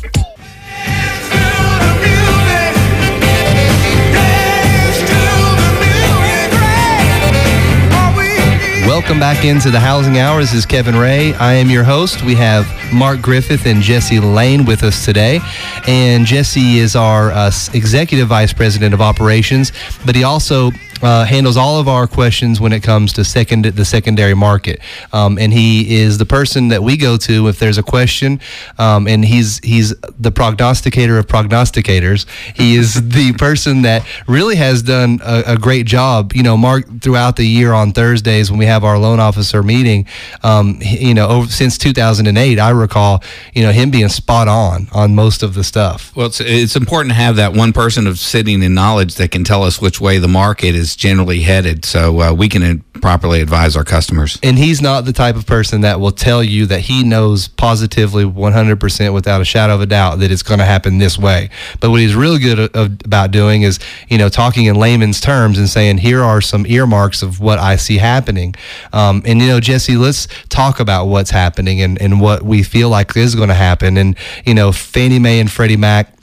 Welcome 8.99 9.21
back 9.21 9.45
into 9.45 9.71
the 9.71 9.79
Housing 9.79 10.19
Hour. 10.19 10.41
This 10.41 10.53
is 10.53 10.67
Kevin 10.67 10.97
Ray. 10.97 11.33
I 11.35 11.53
am 11.53 11.71
your 11.71 11.85
host. 11.85 12.25
We 12.25 12.35
have 12.35 12.67
Mark 12.93 13.23
Griffith 13.23 13.65
and 13.65 13.81
Jesse 13.81 14.19
Lane 14.19 14.65
with 14.65 14.83
us 14.83 15.05
today. 15.05 15.39
And 15.87 16.27
Jesse 16.27 16.79
is 16.79 16.97
our 16.97 17.31
uh, 17.31 17.51
executive 17.73 18.29
vice 18.29 18.53
president 18.53 18.95
of 18.95 19.01
operations, 19.01 19.73
but 20.05 20.15
he 20.15 20.25
also 20.25 20.71
uh, 21.03 21.25
handles 21.25 21.57
all 21.57 21.79
of 21.79 21.89
our 21.89 22.07
questions 22.07 22.61
when 22.61 22.73
it 22.73 22.83
comes 22.83 23.13
to 23.15 23.25
second 23.25 23.65
the 23.65 23.85
secondary 23.85 24.35
market, 24.35 24.81
um, 25.13 25.39
and 25.39 25.53
he 25.53 26.01
is 26.01 26.19
the 26.19 26.27
person 26.27 26.69
that 26.69 26.83
we 26.83 26.97
go 26.97 27.17
to 27.17 27.49
if 27.49 27.59
there's 27.59 27.79
a 27.79 27.83
question. 27.83 28.41
Um, 28.79 29.07
and 29.07 29.25
he's 29.25 29.59
he's 29.65 29.95
the 30.19 30.31
prognosticator 30.31 31.19
of 31.19 31.27
prognosticators. 31.27 32.27
He 32.57 32.77
is 32.77 33.09
the 33.09 33.33
person 33.35 33.83
that 33.83 34.07
really 34.27 34.57
has 34.57 34.83
done 34.83 35.21
a, 35.25 35.43
a, 35.47 35.57
great 35.57 35.87
job. 35.87 36.33
You 36.33 36.43
know, 36.43 36.57
Mark 36.57 36.85
throughout 37.01 37.37
the 37.37 37.47
year 37.47 37.73
on 37.73 37.93
Thursdays 37.93 38.51
when 38.51 38.59
we 38.59 38.67
have 38.67 38.85
our 38.85 38.99
loan 38.99 39.21
officer 39.21 39.63
meeting. 39.63 40.07
Um, 40.43 40.79
you 40.81 41.15
know, 41.15 41.29
over, 41.29 41.49
since 41.49 41.79
2008, 41.79 42.59
I 42.59 42.71
recall 42.71 43.23
you 43.55 43.63
know 43.63 43.73
him 43.73 43.91
being 43.91 44.09
spot 44.09 44.49
on 44.49 44.89
on 44.93 45.15
most 45.15 45.43
of 45.43 45.55
the 45.55 45.65
stuff. 45.69 46.15
Well, 46.17 46.27
it's 46.27 46.41
it's 46.41 46.77
important 46.77 47.11
to 47.11 47.17
have 47.17 47.37
that 47.37 47.53
one 47.53 47.73
person 47.73 48.07
of 48.07 48.19
sitting 48.19 48.63
in 48.63 48.75
knowledge 48.75 49.15
that 49.17 49.31
can 49.31 49.45
tell 49.45 49.63
us 49.63 49.81
which 49.81 50.01
way 50.01 50.19
the 50.19 50.29
market 50.29 50.75
is 50.75 50.97
generally 50.97 51.41
headed, 51.43 51.85
so 51.85 52.21
uh, 52.21 52.33
we 52.33 52.49
can 52.49 52.83
properly 53.01 53.41
advise 53.41 53.77
our 53.77 53.85
customers. 53.85 54.39
And 54.43 54.59
he's 54.59 54.81
not 54.81 55.05
the 55.05 55.13
type 55.13 55.37
of 55.37 55.47
person 55.47 55.83
that 55.83 56.01
will 56.01 56.13
tell 56.13 56.43
you 56.43 56.67
that 56.67 56.81
he 56.81 57.03
knows 57.03 57.49
positively 57.49 58.25
100% 58.25 59.15
without 59.15 59.41
a 59.41 59.45
shadow 59.45 59.75
of 59.75 59.81
a 59.81 59.87
doubt 59.87 60.19
that 60.19 60.31
it's 60.31 60.43
going 60.43 60.59
to 60.59 60.65
happen 60.65 60.99
this 60.99 61.19
way. 61.19 61.51
But 61.81 61.91
what 61.91 62.01
he's 62.01 62.15
really 62.15 62.39
good 62.39 62.75
about 62.75 63.31
doing 63.31 63.63
is, 63.63 63.79
you 64.09 64.19
know, 64.19 64.29
talking 64.29 64.67
in 64.67 64.77
layman's 64.77 65.21
terms 65.21 65.59
and 65.59 65.69
saying, 65.69 65.99
here 65.99 66.23
are 66.23 66.41
some 66.41 66.67
earmarks 66.67 67.23
of 67.23 67.41
what 67.41 67.59
I 67.59 67.77
see 67.77 67.99
happening. 67.99 68.55
Um, 68.93 69.23
and, 69.25 69.41
you 69.41 69.49
know, 69.49 69.61
Jesse, 69.61 69.97
let's 69.97 70.29
talk 70.49 70.81
about 70.81 71.07
what's 71.07 71.31
happening 71.31 71.81
and, 71.81 72.01
and 72.01 72.21
what 72.21 72.43
we 72.43 72.63
feel 72.63 72.89
like 72.89 73.17
is 73.17 73.35
going 73.35 73.49
to 73.49 73.55
happen. 73.55 73.97
And, 73.97 74.17
you 74.45 74.55
know, 74.55 74.73
Fannie 74.73 75.19
Mae 75.19 75.41
and 75.41 75.51
Freddie 75.59 75.77
Mac 75.77 76.15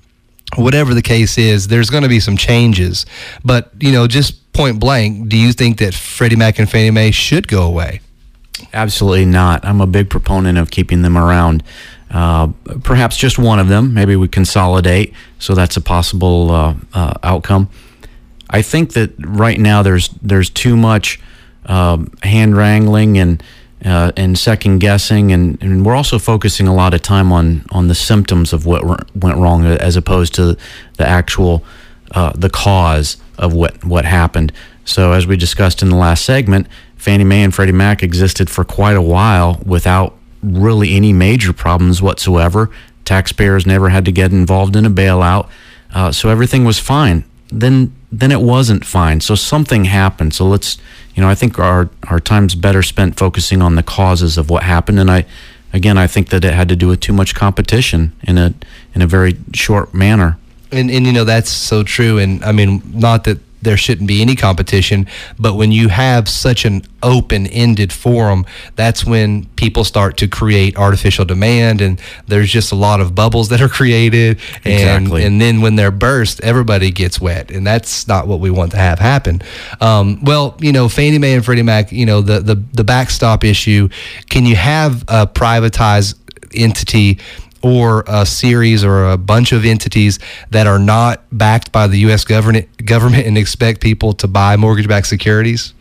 whatever 0.55 0.93
the 0.93 1.01
case 1.01 1.37
is, 1.37 1.67
there's 1.67 1.89
going 1.89 2.03
to 2.03 2.09
be 2.09 2.19
some 2.19 2.37
changes. 2.37 3.05
But, 3.43 3.71
you 3.79 3.91
know, 3.91 4.07
just 4.07 4.53
point 4.53 4.79
blank, 4.79 5.29
do 5.29 5.37
you 5.37 5.51
think 5.51 5.79
that 5.79 5.93
Freddie 5.93 6.35
Mac 6.35 6.59
and 6.59 6.69
Fannie 6.69 6.91
Mae 6.91 7.11
should 7.11 7.47
go 7.47 7.63
away? 7.63 8.01
Absolutely 8.73 9.25
not. 9.25 9.65
I'm 9.65 9.81
a 9.81 9.87
big 9.87 10.09
proponent 10.09 10.57
of 10.57 10.71
keeping 10.71 11.01
them 11.01 11.17
around. 11.17 11.63
Uh, 12.09 12.47
perhaps 12.83 13.17
just 13.17 13.37
one 13.37 13.59
of 13.59 13.67
them. 13.67 13.93
Maybe 13.93 14.15
we 14.15 14.27
consolidate, 14.27 15.13
so 15.39 15.55
that's 15.55 15.75
a 15.75 15.81
possible 15.81 16.51
uh, 16.51 16.75
uh, 16.93 17.13
outcome. 17.23 17.69
I 18.49 18.61
think 18.61 18.93
that 18.93 19.11
right 19.17 19.59
now 19.59 19.81
there's 19.81 20.09
there's 20.21 20.49
too 20.49 20.77
much 20.77 21.19
um, 21.65 22.13
hand 22.23 22.55
wrangling 22.55 23.17
and 23.17 23.43
uh, 23.85 24.11
and 24.17 24.37
second 24.37 24.79
guessing, 24.79 25.31
and, 25.31 25.61
and 25.61 25.85
we're 25.85 25.95
also 25.95 26.17
focusing 26.17 26.67
a 26.67 26.73
lot 26.73 26.93
of 26.93 27.01
time 27.01 27.31
on 27.31 27.63
on 27.71 27.87
the 27.87 27.95
symptoms 27.95 28.51
of 28.51 28.65
what 28.65 28.83
went 29.15 29.37
wrong 29.37 29.63
as 29.65 29.95
opposed 29.95 30.33
to 30.35 30.57
the 30.97 31.07
actual 31.07 31.63
uh, 32.11 32.31
the 32.35 32.49
cause 32.49 33.17
of 33.37 33.53
what 33.53 33.83
what 33.85 34.03
happened. 34.05 34.51
So 34.85 35.11
as 35.13 35.27
we 35.27 35.37
discussed 35.37 35.81
in 35.83 35.89
the 35.89 35.95
last 35.95 36.25
segment, 36.25 36.67
Fannie 36.97 37.23
Mae 37.23 37.43
and 37.43 37.53
Freddie 37.53 37.71
Mac 37.71 38.01
existed 38.01 38.49
for 38.49 38.63
quite 38.63 38.95
a 38.95 39.01
while 39.01 39.61
without 39.65 40.15
really 40.41 40.95
any 40.95 41.13
major 41.13 41.53
problems 41.53 42.01
whatsoever. 42.01 42.69
Taxpayers 43.03 43.67
never 43.67 43.89
had 43.89 44.05
to 44.05 44.11
get 44.11 44.31
involved 44.31 44.75
in 44.75 44.85
a 44.85 44.89
bailout, 44.89 45.47
uh, 45.93 46.11
so 46.11 46.29
everything 46.29 46.65
was 46.65 46.79
fine. 46.79 47.23
Then 47.49 47.93
then 48.11 48.31
it 48.31 48.41
wasn't 48.41 48.83
fine. 48.83 49.21
So 49.21 49.35
something 49.35 49.85
happened. 49.85 50.33
So 50.33 50.47
let's 50.47 50.79
you 51.15 51.21
know, 51.21 51.29
I 51.29 51.35
think 51.35 51.57
our 51.59 51.89
our 52.09 52.19
time's 52.19 52.55
better 52.55 52.83
spent 52.83 53.17
focusing 53.17 53.61
on 53.61 53.75
the 53.75 53.83
causes 53.83 54.37
of 54.37 54.49
what 54.49 54.63
happened, 54.63 54.99
and 54.99 55.09
I, 55.09 55.25
again, 55.73 55.97
I 55.97 56.07
think 56.07 56.29
that 56.29 56.43
it 56.43 56.53
had 56.53 56.69
to 56.69 56.75
do 56.75 56.87
with 56.87 56.99
too 56.99 57.13
much 57.13 57.33
competition 57.33 58.13
in 58.23 58.37
a 58.37 58.53
in 58.93 59.01
a 59.01 59.07
very 59.07 59.37
short 59.53 59.93
manner. 59.93 60.37
And 60.71 60.91
and 60.91 61.05
you 61.05 61.13
know 61.13 61.23
that's 61.23 61.49
so 61.49 61.83
true. 61.83 62.17
And 62.17 62.43
I 62.43 62.51
mean, 62.51 62.81
not 62.93 63.23
that 63.23 63.39
there 63.61 63.77
shouldn't 63.77 64.07
be 64.07 64.21
any 64.21 64.35
competition. 64.35 65.07
But 65.39 65.55
when 65.55 65.71
you 65.71 65.89
have 65.89 66.29
such 66.29 66.65
an 66.65 66.83
open 67.01 67.47
ended 67.47 67.91
forum, 67.91 68.45
that's 68.75 69.05
when 69.05 69.45
people 69.55 69.83
start 69.83 70.17
to 70.17 70.27
create 70.27 70.77
artificial 70.77 71.25
demand 71.25 71.81
and 71.81 71.99
there's 72.27 72.49
just 72.49 72.71
a 72.71 72.75
lot 72.75 73.01
of 73.01 73.15
bubbles 73.15 73.49
that 73.49 73.61
are 73.61 73.69
created. 73.69 74.39
Exactly. 74.63 75.23
And, 75.23 75.33
and 75.33 75.41
then 75.41 75.61
when 75.61 75.75
they're 75.75 75.91
burst, 75.91 76.41
everybody 76.41 76.91
gets 76.91 77.19
wet. 77.19 77.51
And 77.51 77.65
that's 77.65 78.07
not 78.07 78.27
what 78.27 78.39
we 78.39 78.49
want 78.49 78.71
to 78.71 78.77
have 78.77 78.99
happen. 78.99 79.41
Um, 79.81 80.23
well, 80.23 80.57
you 80.59 80.71
know, 80.71 80.89
Fannie 80.89 81.19
Mae 81.19 81.35
and 81.35 81.45
Freddie 81.45 81.63
Mac, 81.63 81.91
you 81.91 82.05
know, 82.05 82.21
the, 82.21 82.39
the, 82.39 82.55
the 82.73 82.83
backstop 82.83 83.43
issue, 83.43 83.89
can 84.29 84.45
you 84.45 84.55
have 84.55 85.03
a 85.07 85.27
privatized 85.27 86.15
entity? 86.53 87.19
Or 87.65 88.03
a 88.05 88.27
series 88.27 88.83
or 88.83 89.09
a 89.09 89.17
bunch 89.17 89.51
of 89.51 89.65
entities 89.65 90.19
that 90.51 90.67
are 90.67 90.77
not 90.77 91.23
backed 91.31 91.71
by 91.71 91.87
the 91.87 91.97
U.S. 92.01 92.23
government 92.23 92.67
government 92.85 93.25
and 93.25 93.39
expect 93.39 93.81
people 93.81 94.13
to 94.13 94.27
buy 94.27 94.55
mortgage-backed 94.55 95.07
securities? 95.07 95.73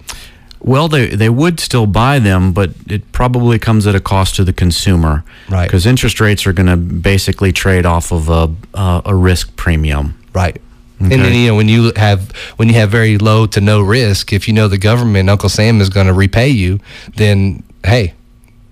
Well, 0.60 0.88
they, 0.88 1.08
they 1.08 1.28
would 1.28 1.60
still 1.60 1.86
buy 1.86 2.20
them, 2.20 2.54
but 2.54 2.70
it 2.88 3.12
probably 3.12 3.58
comes 3.58 3.86
at 3.86 3.94
a 3.94 4.00
cost 4.00 4.36
to 4.36 4.44
the 4.44 4.54
consumer. 4.54 5.22
Right. 5.50 5.66
Because 5.66 5.84
interest 5.84 6.20
rates 6.20 6.46
are 6.46 6.54
going 6.54 6.68
to 6.68 6.78
basically 6.78 7.52
trade 7.52 7.84
off 7.84 8.10
of 8.10 8.30
a, 8.30 8.54
uh, 8.72 9.02
a 9.04 9.14
risk 9.14 9.54
premium. 9.56 10.18
Right. 10.32 10.56
Okay. 11.02 11.14
And 11.14 11.22
then, 11.22 11.34
you 11.34 11.48
know, 11.48 11.56
when 11.56 11.68
you 11.68 11.92
have 11.96 12.30
when 12.56 12.68
you 12.68 12.74
have 12.76 12.88
very 12.88 13.18
low 13.18 13.44
to 13.46 13.60
no 13.60 13.82
risk, 13.82 14.32
if 14.32 14.48
you 14.48 14.54
know 14.54 14.68
the 14.68 14.78
government, 14.78 15.28
Uncle 15.28 15.50
Sam 15.50 15.82
is 15.82 15.90
going 15.90 16.06
to 16.06 16.14
repay 16.14 16.48
you, 16.48 16.80
then 17.16 17.62
hey, 17.84 18.14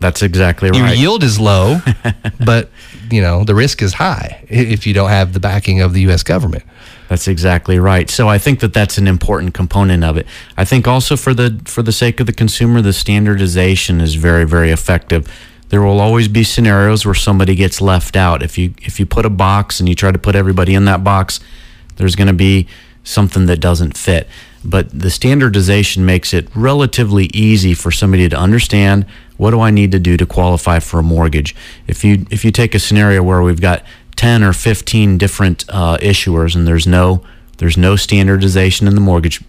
that's 0.02 0.20
exactly 0.20 0.70
right. 0.70 0.78
Your 0.78 0.88
yield 0.88 1.22
is 1.22 1.38
low, 1.38 1.80
but 2.44 2.70
you 3.12 3.20
know 3.20 3.44
the 3.44 3.54
risk 3.54 3.82
is 3.82 3.94
high 3.94 4.44
if 4.48 4.86
you 4.86 4.94
don't 4.94 5.10
have 5.10 5.32
the 5.32 5.40
backing 5.40 5.80
of 5.80 5.92
the 5.92 6.00
U.S. 6.02 6.22
government. 6.22 6.64
That's 7.08 7.28
exactly 7.28 7.78
right. 7.78 8.08
So 8.08 8.28
I 8.28 8.38
think 8.38 8.60
that 8.60 8.72
that's 8.72 8.96
an 8.96 9.06
important 9.06 9.52
component 9.54 10.02
of 10.02 10.16
it. 10.16 10.26
I 10.56 10.64
think 10.64 10.88
also 10.88 11.16
for 11.16 11.34
the 11.34 11.60
for 11.64 11.82
the 11.82 11.92
sake 11.92 12.20
of 12.20 12.26
the 12.26 12.32
consumer, 12.32 12.80
the 12.80 12.92
standardization 12.92 14.00
is 14.00 14.14
very 14.14 14.44
very 14.44 14.70
effective. 14.70 15.30
There 15.68 15.82
will 15.82 16.00
always 16.00 16.28
be 16.28 16.44
scenarios 16.44 17.06
where 17.06 17.14
somebody 17.14 17.54
gets 17.54 17.80
left 17.80 18.16
out. 18.16 18.42
If 18.42 18.58
you 18.58 18.74
if 18.82 18.98
you 18.98 19.06
put 19.06 19.26
a 19.26 19.30
box 19.30 19.80
and 19.80 19.88
you 19.88 19.94
try 19.94 20.10
to 20.10 20.18
put 20.18 20.34
everybody 20.34 20.74
in 20.74 20.84
that 20.86 21.04
box, 21.04 21.40
there's 21.96 22.16
going 22.16 22.28
to 22.28 22.34
be 22.34 22.66
something 23.04 23.46
that 23.46 23.60
doesn't 23.60 23.96
fit. 23.96 24.28
But 24.64 24.90
the 24.96 25.10
standardization 25.10 26.06
makes 26.06 26.32
it 26.32 26.48
relatively 26.54 27.26
easy 27.34 27.74
for 27.74 27.90
somebody 27.90 28.28
to 28.28 28.36
understand 28.36 29.06
what 29.36 29.50
do 29.50 29.60
I 29.60 29.70
need 29.70 29.90
to 29.92 29.98
do 29.98 30.16
to 30.16 30.26
qualify 30.26 30.78
for 30.78 31.00
a 31.00 31.02
mortgage? 31.02 31.54
If 31.88 32.04
you 32.04 32.26
if 32.30 32.44
you 32.44 32.52
take 32.52 32.74
a 32.74 32.78
scenario 32.78 33.22
where 33.22 33.42
we've 33.42 33.60
got 33.60 33.82
10 34.16 34.44
or 34.44 34.52
15 34.52 35.18
different 35.18 35.64
uh, 35.68 35.98
issuers 35.98 36.54
and 36.54 36.66
there's 36.66 36.86
no 36.86 37.24
there's 37.58 37.76
no 37.76 37.96
standardization 37.96 38.86
in 38.86 38.94
the 38.94 39.00
mortgage 39.00 39.42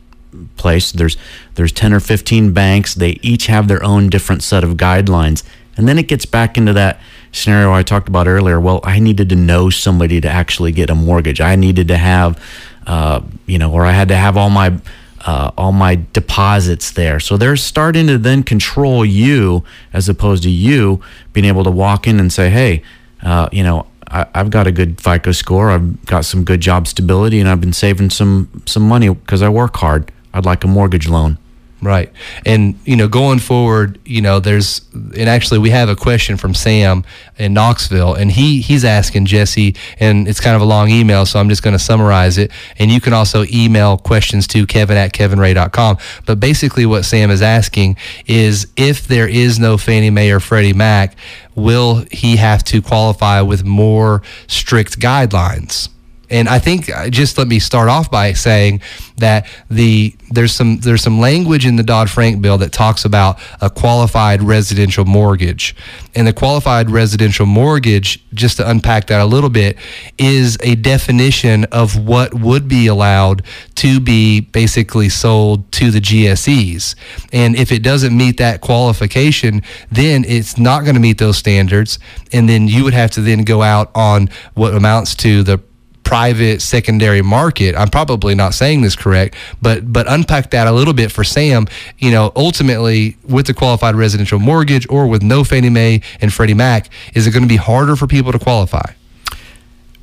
place. 0.57 0.91
There's 0.91 1.17
there's 1.55 1.71
10 1.71 1.93
or 1.93 1.99
15 1.99 2.53
banks. 2.53 2.95
They 2.95 3.19
each 3.21 3.47
have 3.47 3.67
their 3.67 3.83
own 3.83 4.09
different 4.09 4.41
set 4.43 4.63
of 4.63 4.77
guidelines. 4.77 5.43
And 5.75 5.87
then 5.87 5.97
it 5.97 6.07
gets 6.07 6.25
back 6.25 6.57
into 6.57 6.73
that 6.73 6.99
scenario 7.31 7.73
I 7.73 7.83
talked 7.83 8.07
about 8.07 8.27
earlier. 8.27 8.59
Well, 8.59 8.79
I 8.83 8.99
needed 8.99 9.29
to 9.29 9.35
know 9.35 9.69
somebody 9.69 10.21
to 10.21 10.29
actually 10.29 10.71
get 10.71 10.89
a 10.89 10.95
mortgage. 10.95 11.41
I 11.41 11.55
needed 11.55 11.87
to 11.87 11.97
have, 11.97 12.43
uh, 12.85 13.21
you 13.47 13.57
know, 13.57 13.71
or 13.71 13.85
I 13.85 13.91
had 13.91 14.07
to 14.09 14.15
have 14.15 14.37
all 14.37 14.49
my 14.49 14.79
uh, 15.25 15.51
all 15.57 15.71
my 15.71 16.01
deposits 16.13 16.91
there. 16.91 17.19
So 17.19 17.37
they're 17.37 17.55
starting 17.55 18.07
to 18.07 18.17
then 18.17 18.43
control 18.43 19.05
you 19.05 19.63
as 19.93 20.09
opposed 20.09 20.43
to 20.43 20.49
you 20.49 21.01
being 21.31 21.45
able 21.45 21.63
to 21.63 21.71
walk 21.71 22.07
in 22.07 22.19
and 22.19 22.31
say, 22.31 22.49
hey, 22.49 22.83
uh, 23.21 23.47
you 23.51 23.63
know, 23.63 23.87
I, 24.07 24.27
have 24.35 24.49
got 24.49 24.67
a 24.67 24.71
good 24.71 25.01
FICO 25.01 25.31
score. 25.31 25.71
I've 25.71 26.05
got 26.05 26.25
some 26.25 26.43
good 26.43 26.61
job 26.61 26.87
stability, 26.87 27.39
and 27.39 27.49
I've 27.49 27.61
been 27.61 27.73
saving 27.73 28.09
some 28.11 28.49
some 28.65 28.83
money 28.83 29.09
because 29.09 29.41
I 29.41 29.49
work 29.49 29.77
hard. 29.77 30.11
I'd 30.33 30.45
like 30.45 30.63
a 30.63 30.67
mortgage 30.67 31.07
loan. 31.07 31.37
Right. 31.83 32.11
And, 32.45 32.79
you 32.85 32.95
know, 32.95 33.09
going 33.09 33.39
forward, 33.39 33.99
you 34.05 34.21
know, 34.21 34.39
there's, 34.39 34.81
and 34.93 35.29
actually 35.29 35.59
we 35.59 35.69
have 35.71 35.89
a 35.89 35.95
question 35.95 36.37
from 36.37 36.53
Sam 36.53 37.03
in 37.37 37.53
Knoxville, 37.53 38.13
and 38.13 38.31
he, 38.31 38.61
he's 38.61 38.85
asking 38.85 39.25
Jesse, 39.25 39.75
and 39.99 40.27
it's 40.27 40.39
kind 40.39 40.55
of 40.55 40.61
a 40.61 40.65
long 40.65 40.89
email, 40.89 41.25
so 41.25 41.39
I'm 41.39 41.49
just 41.49 41.61
going 41.61 41.73
to 41.77 41.83
summarize 41.83 42.37
it. 42.37 42.51
And 42.79 42.89
you 42.89 43.01
can 43.01 43.11
also 43.11 43.43
email 43.51 43.97
questions 43.97 44.47
to 44.47 44.65
kevin 44.65 44.95
at 44.95 45.11
kevinray.com. 45.11 45.97
But 46.25 46.39
basically, 46.39 46.85
what 46.85 47.03
Sam 47.03 47.29
is 47.29 47.41
asking 47.41 47.97
is 48.27 48.67
if 48.77 49.05
there 49.07 49.27
is 49.27 49.59
no 49.59 49.77
Fannie 49.77 50.09
Mae 50.09 50.31
or 50.31 50.39
Freddie 50.39 50.73
Mac, 50.73 51.17
will 51.53 52.05
he 52.11 52.37
have 52.37 52.63
to 52.65 52.81
qualify 52.81 53.41
with 53.41 53.65
more 53.65 54.21
strict 54.47 54.99
guidelines? 54.99 55.89
And 56.33 56.49
I 56.49 56.57
think 56.57 56.89
uh, 56.89 57.11
just 57.11 57.37
let 57.37 57.47
me 57.47 57.59
start 57.59 57.89
off 57.89 58.09
by 58.09 58.33
saying 58.33 58.81
that 59.17 59.47
the 59.69 60.15
there's 60.31 60.51
some 60.51 60.79
there's 60.79 61.03
some 61.03 61.19
language 61.19 61.67
in 61.67 61.75
the 61.75 61.83
Dodd 61.83 62.09
Frank 62.09 62.41
bill 62.41 62.57
that 62.57 62.71
talks 62.71 63.05
about 63.05 63.39
a 63.61 63.69
qualified 63.69 64.41
residential 64.41 65.05
mortgage, 65.05 65.75
and 66.15 66.25
the 66.25 66.33
qualified 66.33 66.89
residential 66.89 67.45
mortgage, 67.45 68.25
just 68.33 68.57
to 68.57 68.67
unpack 68.67 69.05
that 69.07 69.21
a 69.21 69.25
little 69.25 69.51
bit, 69.51 69.77
is 70.17 70.57
a 70.61 70.73
definition 70.73 71.65
of 71.65 71.99
what 71.99 72.33
would 72.33 72.67
be 72.67 72.87
allowed 72.87 73.43
to 73.75 73.99
be 73.99 74.39
basically 74.39 75.09
sold 75.09 75.71
to 75.73 75.91
the 75.91 76.01
GSEs, 76.01 76.95
and 77.31 77.55
if 77.55 77.71
it 77.71 77.83
doesn't 77.83 78.17
meet 78.17 78.37
that 78.37 78.59
qualification, 78.59 79.61
then 79.91 80.25
it's 80.27 80.57
not 80.57 80.81
going 80.81 80.95
to 80.95 80.99
meet 80.99 81.19
those 81.19 81.37
standards, 81.37 81.99
and 82.31 82.49
then 82.49 82.67
you 82.67 82.83
would 82.83 82.95
have 82.95 83.11
to 83.11 83.21
then 83.21 83.43
go 83.43 83.61
out 83.61 83.91
on 83.93 84.29
what 84.55 84.73
amounts 84.73 85.13
to 85.13 85.43
the 85.43 85.61
private 86.03 86.61
secondary 86.61 87.21
market. 87.21 87.75
I'm 87.75 87.89
probably 87.89 88.35
not 88.35 88.53
saying 88.53 88.81
this 88.81 88.95
correct, 88.95 89.35
but 89.61 89.91
but 89.91 90.05
unpack 90.11 90.51
that 90.51 90.67
a 90.67 90.71
little 90.71 90.93
bit 90.93 91.11
for 91.11 91.23
Sam. 91.23 91.67
You 91.97 92.11
know, 92.11 92.31
ultimately 92.35 93.17
with 93.27 93.47
the 93.47 93.53
qualified 93.53 93.95
residential 93.95 94.39
mortgage 94.39 94.85
or 94.89 95.07
with 95.07 95.23
no 95.23 95.43
Fannie 95.43 95.69
Mae 95.69 96.01
and 96.21 96.31
Freddie 96.33 96.53
Mac, 96.53 96.89
is 97.13 97.25
it 97.27 97.31
going 97.31 97.43
to 97.43 97.49
be 97.49 97.55
harder 97.55 97.95
for 97.95 98.07
people 98.07 98.31
to 98.31 98.39
qualify? 98.39 98.91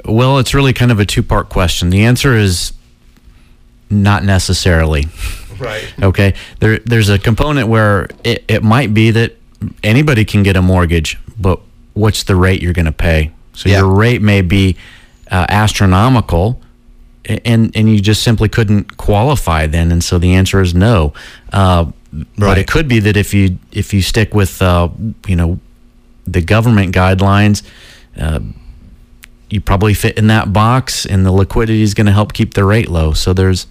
Well, 0.04 0.38
it's 0.38 0.54
really 0.54 0.72
kind 0.72 0.90
of 0.90 0.98
a 0.98 1.04
two 1.04 1.22
part 1.22 1.48
question. 1.50 1.90
The 1.90 2.04
answer 2.04 2.34
is 2.34 2.72
not 3.90 4.24
necessarily. 4.24 5.06
Right. 5.58 5.92
Okay. 6.02 6.34
There, 6.60 6.78
there's 6.78 7.10
a 7.10 7.18
component 7.18 7.68
where 7.68 8.08
it, 8.24 8.44
it 8.48 8.62
might 8.62 8.94
be 8.94 9.10
that 9.10 9.36
anybody 9.84 10.24
can 10.24 10.42
get 10.42 10.56
a 10.56 10.62
mortgage, 10.62 11.18
but 11.38 11.60
what's 11.92 12.24
the 12.24 12.34
rate 12.34 12.62
you're 12.62 12.72
going 12.72 12.86
to 12.86 12.92
pay? 12.92 13.30
So 13.52 13.68
Yeah. 13.68 13.78
your 13.80 13.88
rate 13.94 14.22
may 14.22 14.40
be 14.40 14.76
uh, 15.30 15.46
astronomical, 15.48 16.60
and 17.24 17.74
and 17.76 17.88
you 17.88 18.00
just 18.00 18.22
simply 18.22 18.48
couldn't 18.48 18.96
qualify 18.96 19.66
then, 19.66 19.92
and 19.92 20.02
so 20.02 20.18
the 20.18 20.34
answer 20.34 20.60
is 20.60 20.74
no. 20.74 21.12
Uh, 21.52 21.86
But 22.36 22.58
it 22.58 22.66
could 22.66 22.88
be 22.88 23.00
that 23.00 23.16
if 23.16 23.32
you 23.34 23.58
if 23.72 23.94
you 23.94 24.02
stick 24.02 24.34
with 24.34 24.60
uh, 24.62 24.88
you 25.26 25.36
know 25.36 25.58
the 26.26 26.40
government 26.42 26.94
guidelines. 26.94 27.62
Uh, 28.20 28.40
you 29.48 29.60
probably 29.60 29.94
fit 29.94 30.16
in 30.16 30.28
that 30.28 30.52
box, 30.52 31.04
and 31.04 31.26
the 31.26 31.32
liquidity 31.32 31.82
is 31.82 31.92
going 31.94 32.06
to 32.06 32.12
help 32.12 32.32
keep 32.32 32.54
the 32.54 32.64
rate 32.64 32.88
low. 32.88 33.12
So 33.14 33.32
there's 33.32 33.66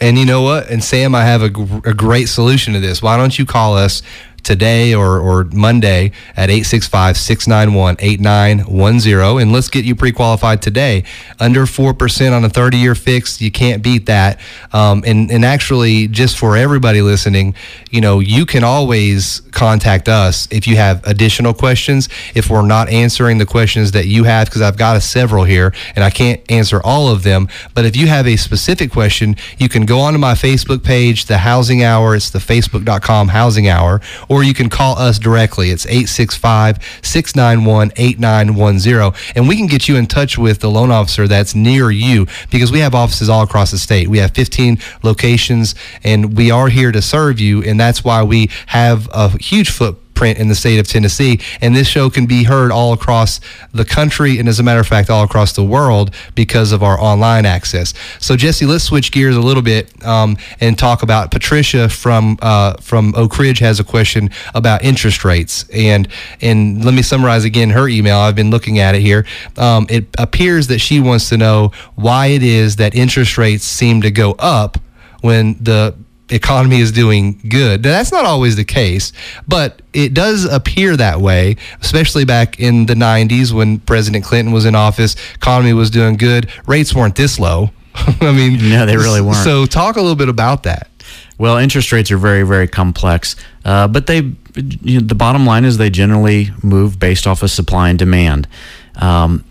And 0.00 0.18
you 0.18 0.24
know 0.24 0.42
what? 0.42 0.70
And 0.70 0.84
Sam, 0.84 1.14
I 1.14 1.24
have 1.24 1.42
a, 1.42 1.48
gr- 1.48 1.88
a 1.88 1.94
great 1.94 2.28
solution 2.28 2.74
to 2.74 2.80
this. 2.80 3.02
Why 3.02 3.16
don't 3.16 3.36
you 3.36 3.44
call 3.44 3.76
us 3.76 4.02
today 4.46 4.94
or, 4.94 5.18
or 5.18 5.44
Monday 5.44 6.12
at 6.36 6.48
865 6.48 7.16
691 7.16 7.96
8910 7.98 9.42
and 9.42 9.52
let's 9.52 9.68
get 9.68 9.84
you 9.84 9.94
pre 9.94 10.12
qualified 10.12 10.62
today. 10.62 11.04
Under 11.40 11.66
4% 11.66 12.32
on 12.32 12.44
a 12.44 12.48
30 12.48 12.78
year 12.78 12.94
fix, 12.94 13.40
you 13.40 13.50
can't 13.50 13.82
beat 13.82 14.06
that. 14.06 14.38
Um, 14.72 15.02
and, 15.06 15.30
and 15.30 15.44
actually, 15.44 16.08
just 16.08 16.38
for 16.38 16.56
everybody 16.56 17.02
listening, 17.02 17.54
you 17.90 18.00
know, 18.00 18.20
you 18.20 18.46
can 18.46 18.64
always 18.64 19.40
contact 19.50 20.08
us 20.08 20.46
if 20.50 20.66
you 20.66 20.76
have 20.76 21.04
additional 21.06 21.52
questions. 21.52 22.08
If 22.34 22.48
we're 22.48 22.66
not 22.66 22.88
answering 22.88 23.38
the 23.38 23.46
questions 23.46 23.92
that 23.92 24.06
you 24.06 24.24
have, 24.24 24.46
because 24.46 24.62
I've 24.62 24.76
got 24.76 24.96
a 24.96 25.00
several 25.00 25.44
here 25.44 25.74
and 25.94 26.04
I 26.04 26.10
can't 26.10 26.40
answer 26.50 26.80
all 26.82 27.08
of 27.08 27.22
them. 27.24 27.48
But 27.74 27.84
if 27.84 27.96
you 27.96 28.06
have 28.06 28.26
a 28.26 28.36
specific 28.36 28.92
question, 28.92 29.36
you 29.58 29.68
can 29.68 29.86
go 29.86 29.98
onto 30.00 30.18
my 30.18 30.34
Facebook 30.34 30.84
page, 30.84 31.26
The 31.26 31.38
Housing 31.38 31.82
Hour. 31.82 32.14
It's 32.14 32.30
the 32.30 32.38
facebook.com 32.38 33.28
Housing 33.28 33.68
Hour, 33.68 34.00
or 34.28 34.35
you 34.42 34.54
can 34.54 34.68
call 34.68 34.98
us 34.98 35.18
directly. 35.18 35.70
It's 35.70 35.86
865 35.86 36.78
691 37.02 37.92
8910. 37.96 39.12
And 39.34 39.48
we 39.48 39.56
can 39.56 39.66
get 39.66 39.88
you 39.88 39.96
in 39.96 40.06
touch 40.06 40.38
with 40.38 40.60
the 40.60 40.70
loan 40.70 40.90
officer 40.90 41.28
that's 41.28 41.54
near 41.54 41.90
you 41.90 42.26
because 42.50 42.72
we 42.72 42.80
have 42.80 42.94
offices 42.94 43.28
all 43.28 43.42
across 43.42 43.70
the 43.70 43.78
state. 43.78 44.08
We 44.08 44.18
have 44.18 44.32
15 44.32 44.78
locations 45.02 45.74
and 46.02 46.36
we 46.36 46.50
are 46.50 46.68
here 46.68 46.92
to 46.92 47.02
serve 47.02 47.40
you. 47.40 47.62
And 47.62 47.78
that's 47.78 48.04
why 48.04 48.22
we 48.22 48.50
have 48.66 49.08
a 49.12 49.30
huge 49.38 49.70
footprint 49.70 50.05
in 50.24 50.48
the 50.48 50.54
state 50.54 50.78
of 50.78 50.88
Tennessee. 50.88 51.40
And 51.60 51.76
this 51.76 51.86
show 51.86 52.10
can 52.10 52.26
be 52.26 52.44
heard 52.44 52.72
all 52.72 52.92
across 52.92 53.40
the 53.72 53.84
country 53.84 54.38
and, 54.38 54.48
as 54.48 54.58
a 54.58 54.62
matter 54.62 54.80
of 54.80 54.86
fact, 54.86 55.10
all 55.10 55.24
across 55.24 55.52
the 55.52 55.64
world 55.64 56.14
because 56.34 56.72
of 56.72 56.82
our 56.82 56.98
online 57.00 57.44
access. 57.46 57.94
So, 58.18 58.36
Jesse, 58.36 58.66
let's 58.66 58.84
switch 58.84 59.12
gears 59.12 59.36
a 59.36 59.40
little 59.40 59.62
bit 59.62 60.04
um, 60.04 60.36
and 60.60 60.78
talk 60.78 61.02
about 61.02 61.30
Patricia 61.30 61.88
from 61.88 62.38
uh, 62.42 62.74
from 62.80 63.14
Oak 63.16 63.38
Ridge 63.38 63.58
has 63.58 63.80
a 63.80 63.84
question 63.84 64.30
about 64.54 64.82
interest 64.82 65.24
rates. 65.24 65.68
And 65.70 66.08
and 66.40 66.84
let 66.84 66.94
me 66.94 67.02
summarize 67.02 67.44
again 67.44 67.70
her 67.70 67.88
email. 67.88 68.18
I've 68.18 68.36
been 68.36 68.50
looking 68.50 68.78
at 68.78 68.94
it 68.94 69.02
here. 69.02 69.26
Um, 69.56 69.86
it 69.90 70.06
appears 70.18 70.68
that 70.68 70.78
she 70.78 71.00
wants 71.00 71.28
to 71.28 71.36
know 71.36 71.72
why 71.94 72.26
it 72.26 72.42
is 72.42 72.76
that 72.76 72.94
interest 72.94 73.38
rates 73.38 73.64
seem 73.64 74.00
to 74.02 74.10
go 74.10 74.32
up 74.38 74.78
when 75.20 75.56
the 75.60 75.94
economy 76.28 76.80
is 76.80 76.92
doing 76.92 77.40
good. 77.48 77.82
Now, 77.82 77.90
that's 77.90 78.12
not 78.12 78.24
always 78.24 78.56
the 78.56 78.64
case, 78.64 79.12
but 79.46 79.82
it 79.92 80.12
does 80.14 80.44
appear 80.44 80.96
that 80.96 81.20
way, 81.20 81.56
especially 81.80 82.24
back 82.24 82.58
in 82.58 82.86
the 82.86 82.94
90s 82.94 83.52
when 83.52 83.78
President 83.80 84.24
Clinton 84.24 84.52
was 84.52 84.64
in 84.64 84.74
office, 84.74 85.16
economy 85.34 85.72
was 85.72 85.90
doing 85.90 86.16
good, 86.16 86.50
rates 86.66 86.94
weren't 86.94 87.16
this 87.16 87.38
low. 87.38 87.70
I 87.94 88.32
mean, 88.32 88.70
No, 88.70 88.86
they 88.86 88.96
really 88.96 89.20
weren't. 89.20 89.44
So 89.44 89.66
talk 89.66 89.96
a 89.96 90.00
little 90.00 90.16
bit 90.16 90.28
about 90.28 90.64
that. 90.64 90.90
Well, 91.38 91.56
interest 91.58 91.92
rates 91.92 92.10
are 92.10 92.18
very, 92.18 92.42
very 92.42 92.66
complex, 92.66 93.36
uh, 93.64 93.88
but 93.88 94.06
they, 94.06 94.32
you 94.56 95.00
know, 95.00 95.06
the 95.06 95.14
bottom 95.14 95.46
line 95.46 95.64
is 95.64 95.76
they 95.76 95.90
generally 95.90 96.50
move 96.62 96.98
based 96.98 97.26
off 97.26 97.42
of 97.42 97.50
supply 97.50 97.90
and 97.90 97.98
demand. 97.98 98.48
Um, 98.96 99.44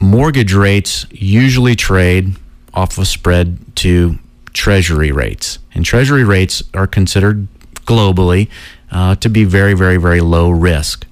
mortgage 0.00 0.52
rates 0.52 1.06
usually 1.10 1.74
trade 1.74 2.36
off 2.74 2.98
of 2.98 3.06
spread 3.06 3.58
to 3.76 4.18
treasury 4.52 5.12
rates, 5.12 5.58
and 5.78 5.86
treasury 5.86 6.24
rates 6.24 6.60
are 6.74 6.88
considered 6.88 7.46
globally 7.86 8.48
uh, 8.90 9.14
to 9.14 9.28
be 9.28 9.44
very, 9.44 9.74
very, 9.74 9.96
very 9.96 10.20
low 10.20 10.50
risk. 10.50 11.06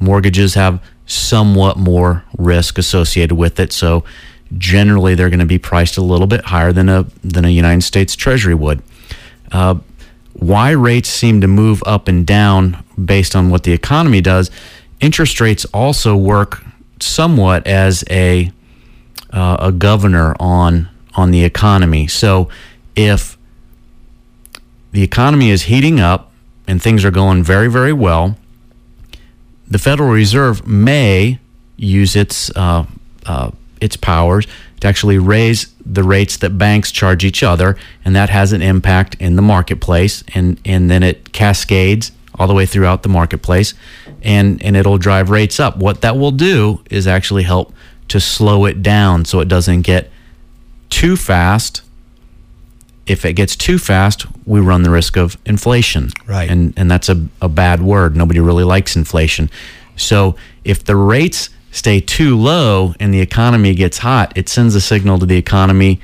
Mortgages 0.00 0.54
have 0.54 0.82
somewhat 1.04 1.76
more 1.76 2.24
risk 2.38 2.78
associated 2.78 3.36
with 3.36 3.60
it, 3.60 3.70
so 3.70 4.04
generally 4.56 5.14
they're 5.14 5.28
going 5.28 5.40
to 5.40 5.44
be 5.44 5.58
priced 5.58 5.98
a 5.98 6.00
little 6.00 6.26
bit 6.26 6.46
higher 6.46 6.72
than 6.72 6.88
a 6.88 7.02
than 7.22 7.44
a 7.44 7.50
United 7.50 7.82
States 7.82 8.16
Treasury 8.16 8.54
would. 8.54 8.82
Uh, 9.52 9.74
why 10.32 10.70
rates 10.70 11.10
seem 11.10 11.42
to 11.42 11.46
move 11.46 11.82
up 11.84 12.08
and 12.08 12.26
down 12.26 12.82
based 12.96 13.36
on 13.36 13.50
what 13.50 13.64
the 13.64 13.72
economy 13.72 14.22
does? 14.22 14.50
Interest 15.00 15.38
rates 15.38 15.66
also 15.66 16.16
work 16.16 16.64
somewhat 16.98 17.66
as 17.66 18.04
a 18.08 18.50
uh, 19.34 19.58
a 19.60 19.70
governor 19.70 20.34
on 20.40 20.88
on 21.14 21.30
the 21.30 21.44
economy. 21.44 22.06
So 22.06 22.48
if 22.96 23.37
the 24.92 25.02
economy 25.02 25.50
is 25.50 25.62
heating 25.62 26.00
up 26.00 26.32
and 26.66 26.82
things 26.82 27.04
are 27.04 27.10
going 27.10 27.42
very 27.42 27.68
very 27.68 27.92
well, 27.92 28.36
the 29.66 29.78
Federal 29.78 30.10
Reserve 30.10 30.66
may 30.66 31.38
use 31.76 32.16
its 32.16 32.50
uh, 32.56 32.86
uh, 33.26 33.50
its 33.80 33.96
powers 33.96 34.46
to 34.80 34.88
actually 34.88 35.18
raise 35.18 35.72
the 35.84 36.02
rates 36.02 36.36
that 36.38 36.50
banks 36.58 36.92
charge 36.92 37.24
each 37.24 37.42
other, 37.42 37.76
and 38.04 38.14
that 38.14 38.30
has 38.30 38.52
an 38.52 38.62
impact 38.62 39.16
in 39.20 39.36
the 39.36 39.42
marketplace, 39.42 40.24
and 40.34 40.60
and 40.64 40.90
then 40.90 41.02
it 41.02 41.32
cascades 41.32 42.12
all 42.34 42.46
the 42.46 42.54
way 42.54 42.66
throughout 42.66 43.02
the 43.02 43.08
marketplace, 43.08 43.74
and 44.22 44.62
and 44.62 44.76
it'll 44.76 44.98
drive 44.98 45.30
rates 45.30 45.58
up. 45.58 45.76
What 45.76 46.00
that 46.02 46.16
will 46.16 46.30
do 46.30 46.82
is 46.90 47.06
actually 47.06 47.42
help 47.42 47.72
to 48.08 48.20
slow 48.20 48.64
it 48.64 48.82
down 48.82 49.24
so 49.24 49.40
it 49.40 49.48
doesn't 49.48 49.82
get 49.82 50.10
too 50.88 51.16
fast. 51.16 51.82
If 53.08 53.24
it 53.24 53.32
gets 53.34 53.56
too 53.56 53.78
fast, 53.78 54.26
we 54.46 54.60
run 54.60 54.82
the 54.82 54.90
risk 54.90 55.16
of 55.16 55.36
inflation. 55.46 56.10
Right. 56.26 56.50
And 56.50 56.74
and 56.76 56.90
that's 56.90 57.08
a, 57.08 57.26
a 57.40 57.48
bad 57.48 57.80
word. 57.80 58.16
Nobody 58.16 58.40
really 58.40 58.64
likes 58.64 58.96
inflation. 58.96 59.50
So 59.96 60.36
if 60.64 60.84
the 60.84 60.96
rates 60.96 61.50
stay 61.70 62.00
too 62.00 62.36
low 62.36 62.94
and 63.00 63.12
the 63.12 63.20
economy 63.20 63.74
gets 63.74 63.98
hot, 63.98 64.36
it 64.36 64.48
sends 64.48 64.74
a 64.74 64.80
signal 64.80 65.18
to 65.18 65.26
the 65.26 65.36
economy, 65.36 66.00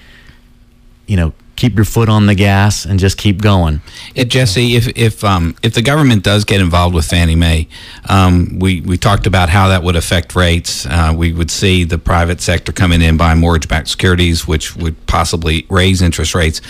you 1.06 1.16
know, 1.16 1.32
keep 1.56 1.76
your 1.76 1.84
foot 1.84 2.08
on 2.08 2.26
the 2.26 2.34
gas 2.34 2.84
and 2.84 2.98
just 2.98 3.16
keep 3.18 3.40
going. 3.40 3.80
Jesse, 4.14 4.76
if 4.76 4.88
if 4.96 5.22
um, 5.24 5.54
if 5.62 5.74
the 5.74 5.82
government 5.82 6.22
does 6.22 6.44
get 6.44 6.60
involved 6.60 6.94
with 6.94 7.06
Fannie 7.06 7.36
Mae, 7.36 7.68
um, 8.08 8.58
we 8.58 8.80
we 8.80 8.96
talked 8.96 9.26
about 9.26 9.48
how 9.48 9.68
that 9.68 9.82
would 9.82 9.96
affect 9.96 10.34
rates. 10.34 10.86
Uh, 10.86 11.12
we 11.16 11.32
would 11.32 11.50
see 11.50 11.84
the 11.84 11.98
private 11.98 12.40
sector 12.40 12.72
coming 12.72 13.02
in 13.02 13.16
buying 13.16 13.40
mortgage-backed 13.40 13.88
securities, 13.88 14.46
which 14.46 14.76
would 14.76 15.06
possibly 15.06 15.66
raise 15.68 16.02
interest 16.02 16.34
rates. 16.34 16.60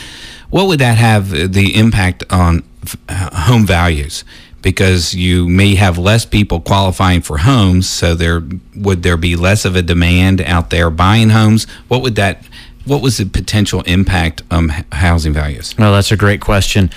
What 0.51 0.67
would 0.69 0.81
that 0.81 0.99
have 0.99 1.31
the 1.31 1.75
impact 1.77 2.25
on 2.31 2.63
uh, 3.09 3.35
home 3.47 3.67
values? 3.67 4.25
Because 4.63 5.15
you 5.15 5.47
may 5.47 5.75
have 5.75 5.99
less 5.99 6.25
people 6.25 6.59
qualifying 6.61 7.21
for 7.21 7.39
homes, 7.39 7.87
so 7.89 8.15
there 8.15 8.43
would 8.75 9.03
there 9.03 9.19
be 9.19 9.37
less 9.37 9.65
of 9.65 9.77
a 9.77 9.83
demand 9.83 10.41
out 10.41 10.71
there 10.71 10.91
buying 10.91 11.31
homes. 11.31 11.67
What 11.89 12.01
would 12.03 12.15
that 12.15 12.45
what 12.85 13.03
was 13.03 13.19
the 13.19 13.27
potential 13.27 13.83
impact 13.83 14.43
on 14.51 14.69
housing 14.93 15.33
values? 15.33 15.75
Well, 15.79 15.93
that's 15.93 16.13
a 16.13 16.17
great 16.17 16.41
question. 16.41 16.91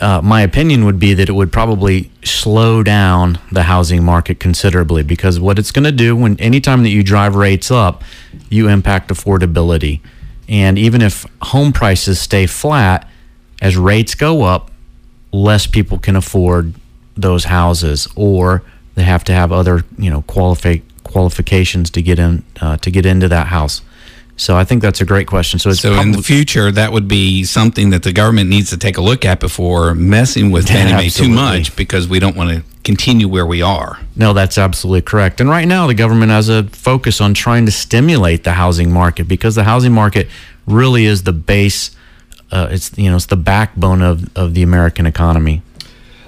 Uh, 0.00 0.20
my 0.22 0.42
opinion 0.42 0.84
would 0.84 1.00
be 1.00 1.12
that 1.14 1.28
it 1.28 1.32
would 1.32 1.52
probably 1.52 2.10
slow 2.22 2.82
down 2.82 3.38
the 3.50 3.64
housing 3.64 4.04
market 4.04 4.38
considerably 4.38 5.02
because 5.02 5.40
what 5.40 5.58
it's 5.58 5.72
going 5.72 5.84
to 5.84 5.92
do 5.92 6.14
when 6.14 6.38
anytime 6.38 6.84
that 6.84 6.90
you 6.90 7.02
drive 7.02 7.34
rates 7.34 7.70
up, 7.70 8.04
you 8.48 8.68
impact 8.68 9.10
affordability. 9.10 10.00
And 10.48 10.78
even 10.78 11.02
if 11.02 11.26
home 11.42 11.72
prices 11.72 12.20
stay 12.20 12.46
flat, 12.46 13.08
as 13.60 13.76
rates 13.76 14.14
go 14.14 14.42
up, 14.42 14.70
less 15.32 15.66
people 15.66 15.98
can 15.98 16.16
afford 16.16 16.74
those 17.16 17.44
houses, 17.44 18.06
or 18.14 18.62
they 18.94 19.02
have 19.02 19.24
to 19.24 19.32
have 19.32 19.50
other, 19.50 19.84
you 19.98 20.10
know, 20.10 20.22
qualify 20.22 20.76
qualifications 21.02 21.90
to 21.90 22.02
get 22.02 22.18
in 22.18 22.44
uh, 22.60 22.76
to 22.78 22.90
get 22.90 23.04
into 23.04 23.28
that 23.28 23.48
house. 23.48 23.82
So 24.38 24.56
I 24.56 24.64
think 24.64 24.82
that's 24.82 25.00
a 25.00 25.04
great 25.04 25.26
question. 25.26 25.58
So 25.58 25.70
it's 25.70 25.80
So 25.80 26.00
in 26.00 26.12
the 26.12 26.22
future, 26.22 26.70
that 26.70 26.92
would 26.92 27.08
be 27.08 27.42
something 27.42 27.90
that 27.90 28.04
the 28.04 28.12
government 28.12 28.48
needs 28.48 28.70
to 28.70 28.76
take 28.76 28.96
a 28.96 29.00
look 29.00 29.24
at 29.24 29.40
before 29.40 29.94
messing 29.94 30.52
with 30.52 30.68
Fannie 30.68 30.92
Mae 30.92 31.10
too 31.10 31.28
much, 31.28 31.74
because 31.74 32.08
we 32.08 32.20
don't 32.20 32.36
want 32.36 32.50
to 32.50 32.62
continue 32.84 33.28
where 33.28 33.44
we 33.44 33.62
are. 33.62 33.98
No, 34.14 34.32
that's 34.32 34.56
absolutely 34.56 35.02
correct. 35.02 35.40
And 35.40 35.50
right 35.50 35.66
now, 35.66 35.88
the 35.88 35.94
government 35.94 36.30
has 36.30 36.48
a 36.48 36.62
focus 36.64 37.20
on 37.20 37.34
trying 37.34 37.66
to 37.66 37.72
stimulate 37.72 38.44
the 38.44 38.52
housing 38.52 38.92
market 38.92 39.26
because 39.26 39.56
the 39.56 39.64
housing 39.64 39.92
market 39.92 40.28
really 40.66 41.04
is 41.04 41.24
the 41.24 41.32
base. 41.32 41.90
Uh, 42.52 42.68
it's 42.70 42.96
you 42.96 43.10
know 43.10 43.16
it's 43.16 43.26
the 43.26 43.36
backbone 43.36 44.02
of, 44.02 44.36
of 44.36 44.54
the 44.54 44.62
American 44.62 45.04
economy. 45.04 45.62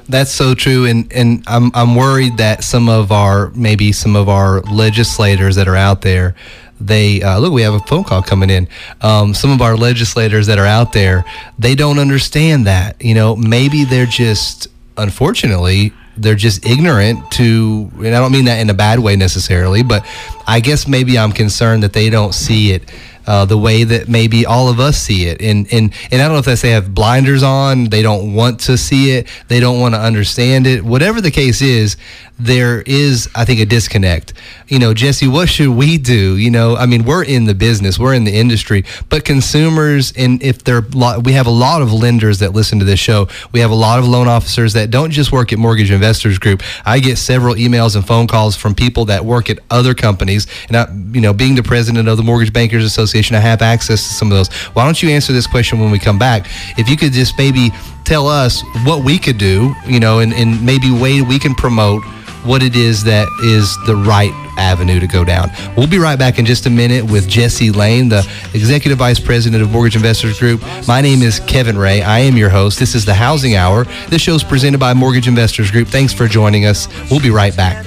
That's 0.08 0.32
so 0.32 0.54
true, 0.54 0.84
and 0.84 1.10
and 1.12 1.44
I'm 1.46 1.70
I'm 1.74 1.94
worried 1.94 2.38
that 2.38 2.64
some 2.64 2.88
of 2.88 3.12
our 3.12 3.50
maybe 3.50 3.92
some 3.92 4.16
of 4.16 4.28
our 4.28 4.62
legislators 4.62 5.54
that 5.54 5.68
are 5.68 5.76
out 5.76 6.02
there, 6.02 6.34
they 6.80 7.22
uh, 7.22 7.38
look 7.38 7.52
we 7.52 7.62
have 7.62 7.74
a 7.74 7.80
phone 7.80 8.04
call 8.04 8.22
coming 8.22 8.50
in. 8.50 8.68
Um, 9.00 9.34
some 9.34 9.50
of 9.50 9.60
our 9.60 9.76
legislators 9.76 10.46
that 10.46 10.58
are 10.58 10.66
out 10.66 10.92
there, 10.92 11.24
they 11.58 11.74
don't 11.74 11.98
understand 11.98 12.66
that. 12.66 13.02
You 13.04 13.14
know, 13.14 13.36
maybe 13.36 13.84
they're 13.84 14.06
just 14.06 14.68
unfortunately 14.96 15.92
they're 16.16 16.34
just 16.34 16.66
ignorant 16.66 17.30
to, 17.32 17.90
and 17.96 18.08
I 18.08 18.18
don't 18.18 18.32
mean 18.32 18.44
that 18.44 18.60
in 18.60 18.68
a 18.68 18.74
bad 18.74 18.98
way 18.98 19.16
necessarily, 19.16 19.82
but 19.82 20.06
I 20.46 20.60
guess 20.60 20.86
maybe 20.86 21.18
I'm 21.18 21.32
concerned 21.32 21.82
that 21.82 21.92
they 21.92 22.10
don't 22.10 22.34
see 22.34 22.72
it 22.72 22.90
uh, 23.26 23.44
the 23.44 23.56
way 23.56 23.84
that 23.84 24.08
maybe 24.08 24.44
all 24.44 24.68
of 24.68 24.80
us 24.80 24.98
see 24.98 25.26
it. 25.26 25.40
And, 25.40 25.66
and, 25.72 25.94
and 26.10 26.20
I 26.20 26.26
don't 26.26 26.32
know 26.32 26.38
if 26.38 26.44
that's 26.44 26.62
they 26.62 26.70
have 26.70 26.94
blinders 26.94 27.42
on, 27.42 27.84
they 27.84 28.02
don't 28.02 28.34
want 28.34 28.60
to 28.60 28.76
see 28.76 29.12
it, 29.12 29.28
they 29.48 29.60
don't 29.60 29.80
want 29.80 29.94
to 29.94 30.00
understand 30.00 30.66
it. 30.66 30.84
Whatever 30.84 31.20
the 31.20 31.30
case 31.30 31.62
is, 31.62 31.96
there 32.40 32.82
is, 32.82 33.28
I 33.34 33.44
think, 33.44 33.60
a 33.60 33.66
disconnect. 33.66 34.32
You 34.68 34.78
know, 34.78 34.94
Jesse, 34.94 35.28
what 35.28 35.48
should 35.48 35.70
we 35.70 35.98
do? 35.98 36.36
You 36.36 36.50
know, 36.50 36.76
I 36.76 36.86
mean, 36.86 37.04
we're 37.04 37.24
in 37.24 37.44
the 37.44 37.54
business, 37.54 37.98
we're 37.98 38.14
in 38.14 38.24
the 38.24 38.34
industry, 38.34 38.84
but 39.08 39.24
consumers, 39.24 40.12
and 40.16 40.42
if 40.42 40.64
they're, 40.64 40.82
we 41.22 41.32
have 41.32 41.46
a 41.46 41.50
lot 41.50 41.82
of 41.82 41.92
lenders 41.92 42.38
that 42.38 42.52
listen 42.52 42.78
to 42.78 42.84
this 42.84 43.00
show. 43.00 43.28
We 43.52 43.60
have 43.60 43.70
a 43.70 43.74
lot 43.74 43.98
of 43.98 44.06
loan 44.06 44.28
officers 44.28 44.72
that 44.72 44.90
don't 44.90 45.10
just 45.10 45.32
work 45.32 45.52
at 45.52 45.58
Mortgage 45.58 45.90
Investors 45.90 46.38
Group. 46.38 46.62
I 46.84 47.00
get 47.00 47.18
several 47.18 47.54
emails 47.54 47.94
and 47.94 48.06
phone 48.06 48.26
calls 48.26 48.56
from 48.56 48.74
people 48.74 49.06
that 49.06 49.24
work 49.24 49.50
at 49.50 49.58
other 49.70 49.94
companies. 49.94 50.46
And, 50.68 50.76
I, 50.76 50.90
you 51.12 51.20
know, 51.20 51.32
being 51.32 51.54
the 51.54 51.62
president 51.62 52.08
of 52.08 52.16
the 52.16 52.22
Mortgage 52.22 52.52
Bankers 52.52 52.84
Association, 52.84 53.36
I 53.36 53.40
have 53.40 53.60
access 53.62 54.06
to 54.06 54.14
some 54.14 54.30
of 54.30 54.36
those. 54.36 54.48
Why 54.74 54.84
don't 54.84 55.02
you 55.02 55.10
answer 55.10 55.32
this 55.32 55.46
question 55.46 55.78
when 55.78 55.90
we 55.90 55.98
come 55.98 56.18
back? 56.18 56.46
If 56.78 56.88
you 56.88 56.96
could 56.96 57.12
just 57.12 57.36
maybe 57.36 57.70
tell 58.04 58.26
us 58.26 58.62
what 58.84 59.04
we 59.04 59.18
could 59.18 59.38
do, 59.38 59.74
you 59.86 60.00
know, 60.00 60.20
and, 60.20 60.32
and 60.32 60.64
maybe 60.64 60.90
way 60.90 61.22
we 61.22 61.38
can 61.38 61.54
promote 61.54 62.02
what 62.44 62.62
it 62.62 62.76
is 62.76 63.04
that 63.04 63.28
is 63.42 63.76
the 63.86 63.96
right 63.96 64.32
avenue 64.58 65.00
to 65.00 65.06
go 65.06 65.24
down. 65.24 65.50
We'll 65.76 65.86
be 65.86 65.98
right 65.98 66.18
back 66.18 66.38
in 66.38 66.44
just 66.44 66.66
a 66.66 66.70
minute 66.70 67.04
with 67.04 67.28
Jesse 67.28 67.70
Lane, 67.70 68.08
the 68.08 68.26
Executive 68.54 68.98
Vice 68.98 69.18
President 69.18 69.62
of 69.62 69.70
Mortgage 69.70 69.96
Investors 69.96 70.38
Group. 70.38 70.62
My 70.86 71.00
name 71.00 71.22
is 71.22 71.40
Kevin 71.40 71.78
Ray. 71.78 72.02
I 72.02 72.20
am 72.20 72.36
your 72.36 72.50
host. 72.50 72.78
This 72.78 72.94
is 72.94 73.04
the 73.04 73.14
Housing 73.14 73.56
Hour. 73.56 73.84
This 74.08 74.22
show 74.22 74.34
is 74.34 74.44
presented 74.44 74.78
by 74.78 74.92
Mortgage 74.94 75.28
Investors 75.28 75.70
Group. 75.70 75.88
Thanks 75.88 76.12
for 76.12 76.28
joining 76.28 76.66
us. 76.66 76.88
We'll 77.10 77.20
be 77.20 77.30
right 77.30 77.56
back. 77.56 77.84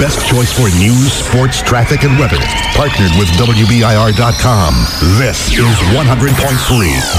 Best 0.00 0.26
choice 0.26 0.50
for 0.50 0.74
news, 0.78 1.12
sports, 1.12 1.60
traffic, 1.60 2.04
and 2.04 2.18
weather. 2.18 2.40
Partnered 2.74 3.12
with 3.18 3.28
WBIR.com. 3.36 4.74
This 5.18 5.52
is 5.52 5.76
100.3 5.92 6.40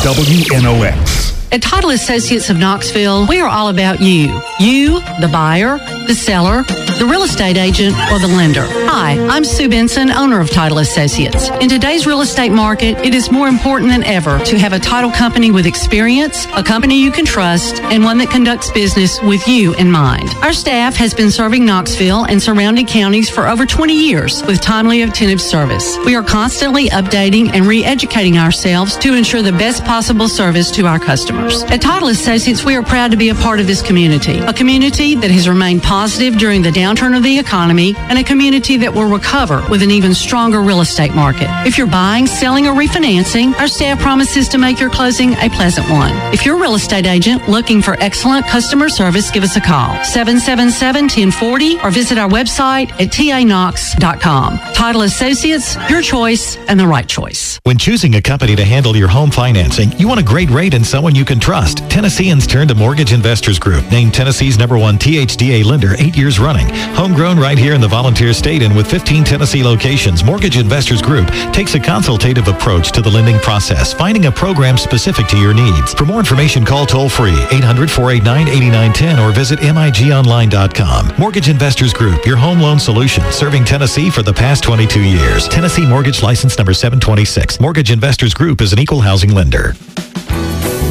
WNOX. 0.04 1.41
At 1.54 1.62
Title 1.62 1.90
Associates 1.90 2.50
of 2.50 2.58
Knoxville, 2.58 3.28
we 3.28 3.42
are 3.42 3.50
all 3.50 3.68
about 3.68 4.00
you. 4.00 4.42
You, 4.58 5.02
the 5.20 5.30
buyer, 5.34 5.80
the 6.08 6.16
seller, 6.16 6.64
the 6.64 7.06
real 7.06 7.24
estate 7.24 7.58
agent, 7.58 7.94
or 8.10 8.20
the 8.20 8.28
lender. 8.30 8.66
Hi, 8.88 9.20
I'm 9.28 9.44
Sue 9.44 9.68
Benson, 9.68 10.12
owner 10.12 10.40
of 10.40 10.50
Title 10.50 10.78
Associates. 10.78 11.50
In 11.60 11.68
today's 11.68 12.08
real 12.08 12.22
estate 12.22 12.54
market, 12.54 12.98
it 13.00 13.14
is 13.14 13.32
more 13.32 13.50
important 13.50 13.92
than 13.92 14.06
ever 14.06 14.40
to 14.46 14.58
have 14.60 14.72
a 14.72 14.80
title 14.80 15.12
company 15.12 15.52
with 15.52 15.66
experience, 15.66 16.46
a 16.56 16.64
company 16.64 17.02
you 17.02 17.12
can 17.12 17.26
trust, 17.26 17.82
and 17.82 18.02
one 18.02 18.18
that 18.20 18.30
conducts 18.30 18.72
business 18.72 19.22
with 19.22 19.46
you 19.46 19.74
in 19.74 19.92
mind. 19.92 20.30
Our 20.44 20.54
staff 20.54 20.96
has 20.96 21.14
been 21.14 21.32
serving 21.32 21.66
Knoxville 21.66 22.28
and 22.28 22.42
surrounding 22.42 22.86
counties 22.86 23.30
for 23.30 23.50
over 23.50 23.66
20 23.66 23.94
years 23.94 24.42
with 24.44 24.62
timely, 24.62 25.02
attentive 25.02 25.42
service. 25.42 25.98
We 26.06 26.16
are 26.16 26.24
constantly 26.24 26.88
updating 26.92 27.54
and 27.54 27.66
re-educating 27.66 28.38
ourselves 28.38 28.96
to 29.00 29.16
ensure 29.16 29.42
the 29.42 29.52
best 29.52 29.84
possible 29.84 30.30
service 30.30 30.72
to 30.72 30.86
our 30.86 31.00
customers. 31.00 31.41
At 31.42 31.82
Title 31.82 32.10
Associates, 32.10 32.64
we 32.64 32.76
are 32.76 32.84
proud 32.84 33.10
to 33.12 33.18
be 33.18 33.30
a 33.30 33.36
part 33.36 33.60
of 33.60 33.66
this 33.66 33.82
community, 33.82 34.38
a 34.40 34.54
community 34.54 35.16
that 35.16 35.32
has 35.32 35.50
remained 35.50 35.82
positive 35.82 36.38
during 36.38 36.62
the 36.62 36.70
downturn 36.70 37.18
of 37.18 37.24
the 37.24 37.40
economy, 37.40 37.96
and 37.98 38.20
a 38.20 38.24
community 38.24 38.78
that 38.78 38.94
will 38.94 39.10
recover 39.10 39.66
with 39.70 39.82
an 39.82 39.90
even 39.90 40.14
stronger 40.14 40.62
real 40.62 40.82
estate 40.82 41.16
market. 41.16 41.48
If 41.66 41.80
you're 41.80 41.88
buying, 41.88 42.28
selling, 42.28 42.68
or 42.68 42.74
refinancing, 42.74 43.56
our 43.56 43.68
staff 43.68 44.00
promises 44.00 44.48
to 44.50 44.60
make 44.60 44.80
your 44.80 44.92
closing 44.92 45.34
a 45.34 45.50
pleasant 45.50 45.90
one. 45.90 46.12
If 46.32 46.46
you're 46.46 46.58
a 46.58 46.62
real 46.62 46.76
estate 46.76 47.08
agent 47.08 47.50
looking 47.50 47.82
for 47.82 47.96
excellent 48.00 48.46
customer 48.46 48.88
service, 48.88 49.32
give 49.32 49.44
us 49.44 49.56
a 49.56 49.62
call, 49.62 49.96
777-1040, 49.96 51.84
or 51.84 51.90
visit 51.90 52.20
our 52.20 52.30
website 52.30 52.92
at 53.02 53.10
tanox.com. 53.12 54.60
Title 54.74 55.02
Associates, 55.02 55.76
your 55.90 56.02
choice 56.04 56.58
and 56.68 56.80
the 56.80 56.88
right 56.88 57.08
choice. 57.08 57.60
When 57.64 57.78
choosing 57.78 58.16
a 58.16 58.22
company 58.22 58.56
to 58.56 58.64
handle 58.64 58.96
your 58.96 59.08
home 59.08 59.32
financing, 59.32 59.92
you 59.98 60.08
want 60.08 60.20
a 60.20 60.24
great 60.24 60.50
rate 60.50 60.74
and 60.74 60.86
someone 60.86 61.16
you 61.16 61.26
can 61.26 61.31
trust. 61.40 61.90
Tennesseans 61.90 62.48
turn 62.48 62.68
to 62.68 62.76
Mortgage 62.76 63.14
Investors 63.14 63.60
Group, 63.60 63.90
named 63.92 64.14
Tennessee's 64.14 64.58
number 64.58 64.78
one 64.78 64.98
THDA 64.98 65.64
lender 65.64 65.96
eight 66.00 66.18
years 66.18 66.40
running. 66.40 66.68
Homegrown 66.96 67.38
right 67.38 67.58
here 67.58 67.74
in 67.74 67.82
the 67.82 67.88
Volunteer 67.88 68.34
State 68.34 68.62
and 68.62 68.76
with 68.76 68.90
15 68.90 69.24
Tennessee 69.24 69.64
locations, 69.64 70.24
Mortgage 70.24 70.58
Investors 70.58 71.02
Group 71.02 71.28
takes 71.54 71.76
a 71.76 71.80
consultative 71.80 72.48
approach 72.48 72.92
to 72.92 73.02
the 73.02 73.10
lending 73.10 73.38
process, 73.40 73.94
finding 73.94 74.26
a 74.26 74.32
program 74.32 74.78
specific 74.78 75.28
to 75.28 75.38
your 75.38 75.54
needs. 75.54 75.94
For 75.94 76.06
more 76.06 76.20
information, 76.20 76.66
call 76.66 76.86
toll 76.86 77.10
free 77.10 77.36
800-489-8910 77.52 79.26
or 79.26 79.32
visit 79.32 79.60
migonline.com. 79.60 81.14
Mortgage 81.18 81.50
Investors 81.50 81.94
Group, 81.94 82.26
your 82.26 82.38
home 82.38 82.60
loan 82.60 82.80
solution, 82.80 83.24
serving 83.32 83.66
Tennessee 83.66 84.10
for 84.10 84.24
the 84.24 84.34
past 84.34 84.64
22 84.64 85.02
years. 85.02 85.48
Tennessee 85.48 85.86
Mortgage 85.86 86.24
License 86.24 86.58
number 86.58 86.74
726. 86.74 87.60
Mortgage 87.60 87.92
Investors 87.92 88.34
Group 88.34 88.62
is 88.62 88.74
an 88.74 88.80
equal 88.80 89.02
housing 89.02 89.34
lender. 89.34 89.76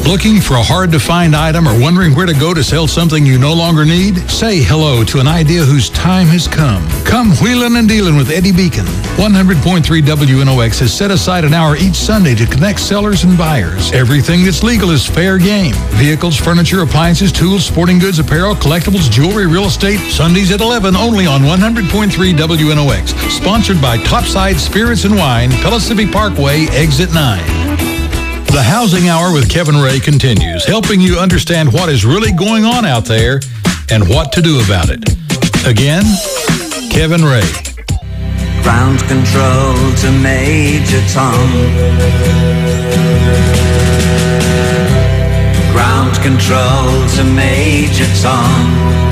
Looking 0.07 0.41
for 0.41 0.55
a 0.55 0.63
hard 0.63 0.91
to 0.91 0.99
find 0.99 1.35
item 1.35 1.67
or 1.67 1.79
wondering 1.79 2.15
where 2.15 2.25
to 2.25 2.33
go 2.33 2.53
to 2.53 2.63
sell 2.63 2.87
something 2.87 3.25
you 3.25 3.37
no 3.37 3.53
longer 3.53 3.85
need? 3.85 4.17
Say 4.29 4.61
hello 4.61 5.03
to 5.05 5.19
an 5.19 5.27
idea 5.27 5.63
whose 5.63 5.89
time 5.89 6.27
has 6.27 6.47
come. 6.47 6.85
Come 7.05 7.31
wheeling 7.37 7.77
and 7.77 7.87
dealing 7.87 8.17
with 8.17 8.29
Eddie 8.29 8.51
Beacon. 8.51 8.85
100.3 9.15 9.83
WNOX 10.01 10.79
has 10.79 10.91
set 10.91 11.11
aside 11.11 11.45
an 11.45 11.53
hour 11.53 11.77
each 11.77 11.95
Sunday 11.95 12.33
to 12.35 12.45
connect 12.47 12.79
sellers 12.79 13.23
and 13.23 13.37
buyers. 13.37 13.93
Everything 13.93 14.43
that's 14.43 14.63
legal 14.63 14.89
is 14.89 15.05
fair 15.05 15.37
game. 15.37 15.75
Vehicles, 15.95 16.35
furniture, 16.35 16.81
appliances, 16.81 17.31
tools, 17.31 17.63
sporting 17.63 17.99
goods, 17.99 18.19
apparel, 18.19 18.55
collectibles, 18.55 19.09
jewelry, 19.09 19.45
real 19.45 19.65
estate. 19.65 19.99
Sundays 20.11 20.51
at 20.51 20.61
11 20.61 20.95
only 20.95 21.27
on 21.27 21.41
100.3 21.41 22.09
WNOX. 22.33 23.29
Sponsored 23.29 23.81
by 23.81 23.97
Topside 24.03 24.59
Spirits 24.59 25.05
and 25.05 25.15
Wine, 25.15 25.51
Pellissippi 25.61 26.11
Parkway, 26.11 26.65
Exit 26.71 27.13
9. 27.13 27.90
The 28.51 28.61
Housing 28.61 29.07
Hour 29.07 29.31
with 29.31 29.49
Kevin 29.49 29.77
Ray 29.77 30.01
continues, 30.01 30.65
helping 30.65 30.99
you 30.99 31.17
understand 31.17 31.71
what 31.71 31.87
is 31.87 32.03
really 32.05 32.33
going 32.33 32.65
on 32.65 32.85
out 32.85 33.05
there 33.05 33.39
and 33.89 34.09
what 34.09 34.33
to 34.33 34.41
do 34.41 34.59
about 34.59 34.89
it. 34.89 34.99
Again, 35.65 36.03
Kevin 36.91 37.23
Ray. 37.23 37.47
Ground 38.61 38.99
control 39.07 39.73
to 40.03 40.11
Major 40.19 40.99
Tom. 41.07 41.47
Ground 45.71 46.13
control 46.19 47.07
to 47.15 47.23
Major 47.23 48.07
Tom. 48.21 49.10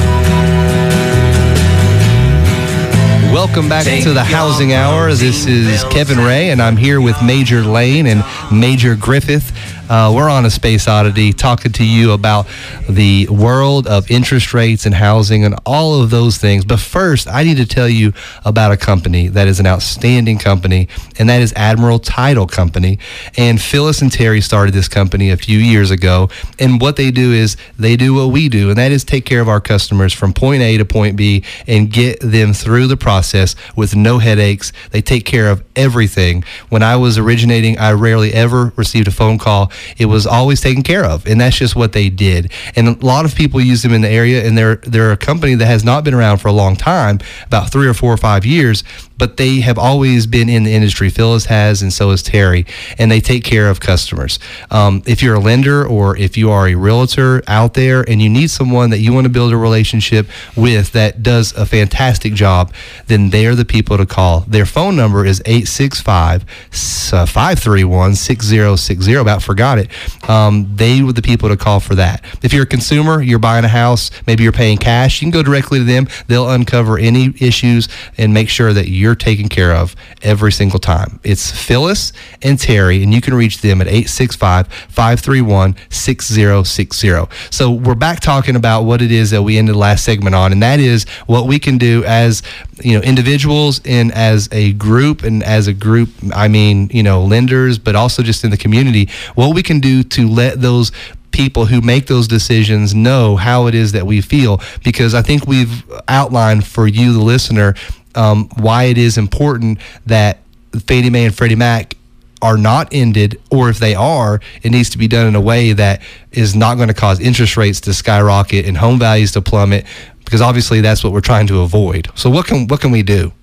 Welcome 3.31 3.69
back 3.69 3.85
Take 3.85 4.03
to 4.05 4.13
the 4.13 4.23
Housing 4.23 4.73
Hour. 4.73 5.13
This 5.13 5.45
is 5.45 5.83
Kevin 5.85 6.17
Ray, 6.17 6.49
and 6.49 6.59
I'm 6.59 6.75
here 6.75 6.99
with 6.99 7.15
Major 7.21 7.61
Lane 7.61 8.07
and 8.07 8.23
Major 8.51 8.95
Griffith. 8.95 9.51
Uh, 9.89 10.13
we're 10.15 10.29
on 10.29 10.45
a 10.45 10.51
space 10.51 10.87
oddity 10.87 11.33
talking 11.33 11.71
to 11.71 11.83
you 11.83 12.11
about 12.11 12.45
the 12.87 13.27
world 13.27 13.87
of 13.87 14.11
interest 14.11 14.53
rates 14.53 14.85
and 14.85 14.93
housing 14.93 15.43
and 15.43 15.55
all 15.65 15.99
of 15.99 16.11
those 16.11 16.37
things. 16.37 16.63
But 16.63 16.79
first, 16.79 17.27
I 17.27 17.43
need 17.43 17.57
to 17.57 17.65
tell 17.65 17.89
you 17.89 18.13
about 18.45 18.71
a 18.71 18.77
company 18.77 19.29
that 19.29 19.47
is 19.47 19.59
an 19.59 19.65
outstanding 19.65 20.37
company, 20.37 20.87
and 21.17 21.27
that 21.27 21.41
is 21.41 21.53
Admiral 21.55 21.97
Title 21.97 22.45
Company. 22.45 22.99
And 23.35 23.59
Phyllis 23.59 24.03
and 24.03 24.11
Terry 24.11 24.41
started 24.41 24.75
this 24.75 24.87
company 24.87 25.31
a 25.31 25.37
few 25.37 25.57
years 25.57 25.89
ago. 25.89 26.29
And 26.59 26.79
what 26.79 26.95
they 26.95 27.09
do 27.09 27.33
is 27.33 27.57
they 27.79 27.95
do 27.95 28.13
what 28.13 28.27
we 28.27 28.47
do, 28.47 28.69
and 28.69 28.77
that 28.77 28.91
is 28.91 29.03
take 29.03 29.25
care 29.25 29.41
of 29.41 29.49
our 29.49 29.59
customers 29.59 30.13
from 30.13 30.33
point 30.33 30.61
A 30.61 30.77
to 30.77 30.85
point 30.85 31.15
B 31.15 31.43
and 31.65 31.91
get 31.91 32.19
them 32.19 32.53
through 32.53 32.85
the 32.85 32.97
process 32.97 33.55
with 33.75 33.95
no 33.95 34.19
headaches. 34.19 34.71
They 34.91 35.01
take 35.01 35.25
care 35.25 35.49
of 35.49 35.63
everything. 35.75 36.43
When 36.69 36.83
I 36.83 36.95
was 36.95 37.17
originating, 37.17 37.79
I 37.79 37.93
rarely 37.93 38.35
ever 38.35 38.71
received 38.75 39.07
a 39.07 39.11
phone 39.11 39.39
call. 39.39 39.71
It 39.97 40.05
was 40.05 40.25
always 40.25 40.61
taken 40.61 40.83
care 40.83 41.05
of, 41.05 41.25
and 41.25 41.39
that's 41.39 41.57
just 41.57 41.75
what 41.75 41.93
they 41.93 42.09
did. 42.09 42.51
And 42.75 42.87
a 42.87 43.05
lot 43.05 43.25
of 43.25 43.35
people 43.35 43.61
use 43.61 43.81
them 43.83 43.93
in 43.93 44.01
the 44.01 44.09
area, 44.09 44.45
and 44.45 44.57
they're 44.57 44.77
they're 44.77 45.11
a 45.11 45.17
company 45.17 45.55
that 45.55 45.65
has 45.65 45.83
not 45.83 46.03
been 46.03 46.13
around 46.13 46.39
for 46.39 46.47
a 46.47 46.53
long 46.53 46.75
time, 46.75 47.19
about 47.45 47.71
three 47.71 47.87
or 47.87 47.93
four 47.93 48.13
or 48.13 48.17
five 48.17 48.45
years, 48.45 48.83
but 49.19 49.37
they 49.37 49.59
have 49.59 49.77
always 49.77 50.25
been 50.25 50.49
in 50.49 50.63
the 50.63 50.73
industry. 50.73 51.09
Phyllis 51.09 51.45
has, 51.45 51.83
and 51.83 51.93
so 51.93 52.09
has 52.09 52.23
Terry, 52.23 52.65
and 52.97 53.11
they 53.11 53.19
take 53.19 53.43
care 53.43 53.69
of 53.69 53.79
customers. 53.79 54.39
Um, 54.71 55.03
if 55.05 55.21
you're 55.21 55.35
a 55.35 55.39
lender 55.39 55.85
or 55.85 56.17
if 56.17 56.37
you 56.37 56.49
are 56.49 56.67
a 56.67 56.75
realtor 56.75 57.43
out 57.47 57.73
there 57.75 58.01
and 58.09 58.21
you 58.21 58.29
need 58.29 58.49
someone 58.49 58.89
that 58.89 58.99
you 58.99 59.13
want 59.13 59.25
to 59.25 59.29
build 59.29 59.53
a 59.53 59.57
relationship 59.57 60.27
with 60.55 60.93
that 60.93 61.21
does 61.21 61.53
a 61.53 61.65
fantastic 61.65 62.33
job, 62.33 62.73
then 63.07 63.29
they're 63.29 63.55
the 63.55 63.65
people 63.65 63.97
to 63.97 64.05
call. 64.05 64.41
Their 64.41 64.65
phone 64.65 64.95
number 64.95 65.25
is 65.25 65.41
865 65.45 66.43
531 66.71 68.15
6060. 68.15 69.13
About 69.13 69.43
forgot 69.43 69.79
it. 69.79 69.89
Um, 70.29 70.75
they 70.75 71.03
were 71.03 71.13
the 71.13 71.21
people 71.21 71.49
to 71.49 71.57
call 71.57 71.79
for 71.79 71.95
that. 71.95 72.23
If 72.41 72.53
you're 72.53 72.63
a 72.63 72.67
consumer, 72.67 73.21
you're 73.21 73.39
buying 73.39 73.65
a 73.65 73.69
house, 73.69 74.11
maybe 74.25 74.43
you're 74.43 74.51
paying 74.51 74.77
cash, 74.77 75.21
you 75.21 75.25
can 75.25 75.31
go 75.31 75.43
directly 75.43 75.79
to 75.79 75.85
them. 75.85 76.07
They'll 76.27 76.49
uncover 76.49 76.97
any 76.97 77.33
issues 77.39 77.89
and 78.17 78.33
make 78.33 78.49
sure 78.49 78.71
that 78.73 78.87
you're 78.87 79.08
taken 79.15 79.49
care 79.49 79.73
of 79.73 79.95
every 80.21 80.51
single 80.51 80.79
time. 80.79 81.19
It's 81.23 81.51
Phyllis 81.51 82.13
and 82.41 82.59
Terry, 82.59 83.03
and 83.03 83.13
you 83.13 83.21
can 83.21 83.33
reach 83.33 83.61
them 83.61 83.81
at 83.81 83.87
865 83.87 84.67
531 84.67 85.75
6060. 85.89 87.09
So 87.51 87.71
we're 87.71 87.95
back 87.95 88.19
talking 88.19 88.55
about 88.55 88.83
what 88.83 89.01
it 89.01 89.11
is 89.11 89.31
that 89.31 89.43
we 89.43 89.57
ended 89.57 89.75
the 89.75 89.79
last 89.79 90.03
segment 90.03 90.35
on, 90.35 90.51
and 90.51 90.61
that 90.63 90.79
is 90.79 91.05
what 91.27 91.47
we 91.47 91.59
can 91.59 91.77
do 91.77 92.03
as 92.05 92.41
you 92.81 92.93
know 92.93 93.01
individuals 93.01 93.81
and 93.85 94.11
as 94.13 94.49
a 94.51 94.73
group 94.73 95.23
and 95.23 95.43
as 95.43 95.67
a 95.67 95.73
group 95.73 96.09
i 96.33 96.47
mean 96.47 96.89
you 96.91 97.03
know 97.03 97.23
lenders 97.23 97.77
but 97.77 97.95
also 97.95 98.23
just 98.23 98.43
in 98.43 98.51
the 98.51 98.57
community 98.57 99.09
what 99.35 99.53
we 99.53 99.63
can 99.63 99.79
do 99.79 100.03
to 100.03 100.27
let 100.27 100.61
those 100.61 100.91
people 101.31 101.65
who 101.65 101.79
make 101.81 102.07
those 102.07 102.27
decisions 102.27 102.95
know 102.95 103.35
how 103.35 103.67
it 103.67 103.75
is 103.75 103.91
that 103.91 104.05
we 104.05 104.21
feel 104.21 104.61
because 104.83 105.13
i 105.13 105.21
think 105.21 105.45
we've 105.45 105.83
outlined 106.07 106.65
for 106.65 106.87
you 106.87 107.13
the 107.13 107.19
listener 107.19 107.73
um, 108.15 108.49
why 108.57 108.83
it 108.85 108.97
is 108.97 109.17
important 109.17 109.79
that 110.05 110.39
fannie 110.87 111.09
mae 111.09 111.25
and 111.25 111.35
freddie 111.35 111.55
mac 111.55 111.95
are 112.41 112.57
not 112.57 112.87
ended, 112.93 113.39
or 113.51 113.69
if 113.69 113.79
they 113.79 113.95
are, 113.95 114.39
it 114.63 114.71
needs 114.71 114.89
to 114.91 114.97
be 114.97 115.07
done 115.07 115.27
in 115.27 115.35
a 115.35 115.41
way 115.41 115.73
that 115.73 116.01
is 116.31 116.55
not 116.55 116.75
going 116.75 116.87
to 116.87 116.93
cause 116.93 117.19
interest 117.19 117.57
rates 117.57 117.81
to 117.81 117.93
skyrocket 117.93 118.65
and 118.65 118.77
home 118.77 118.97
values 118.97 119.33
to 119.33 119.41
plummet, 119.41 119.85
because 120.23 120.41
obviously 120.41 120.79
that's 120.79 121.03
what 121.03 121.11
we're 121.11 121.21
trying 121.21 121.47
to 121.47 121.59
avoid. 121.61 122.09
So 122.15 122.29
what 122.29 122.45
can 122.45 122.67
what 122.67 122.79
can 122.79 122.91
we 122.91 123.03
do? 123.03 123.33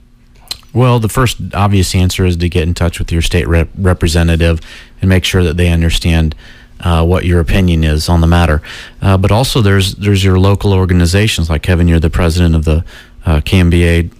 Well, 0.72 0.98
the 0.98 1.08
first 1.08 1.38
obvious 1.54 1.94
answer 1.94 2.26
is 2.26 2.36
to 2.36 2.48
get 2.48 2.64
in 2.64 2.74
touch 2.74 2.98
with 2.98 3.10
your 3.10 3.22
state 3.22 3.48
rep- 3.48 3.70
representative 3.78 4.60
and 5.00 5.08
make 5.08 5.24
sure 5.24 5.42
that 5.42 5.56
they 5.56 5.70
understand 5.70 6.34
uh, 6.80 7.04
what 7.04 7.24
your 7.24 7.40
opinion 7.40 7.82
is 7.82 8.10
on 8.10 8.20
the 8.20 8.26
matter. 8.26 8.60
Uh, 9.00 9.16
but 9.16 9.32
also, 9.32 9.60
there's 9.62 9.94
there's 9.94 10.22
your 10.22 10.38
local 10.38 10.72
organizations, 10.72 11.48
like 11.48 11.62
Kevin. 11.62 11.88
You're 11.88 12.00
the 12.00 12.10
president 12.10 12.54
of 12.54 12.64
the 12.64 12.84
uh, 13.24 13.40
KMBA 13.40 14.10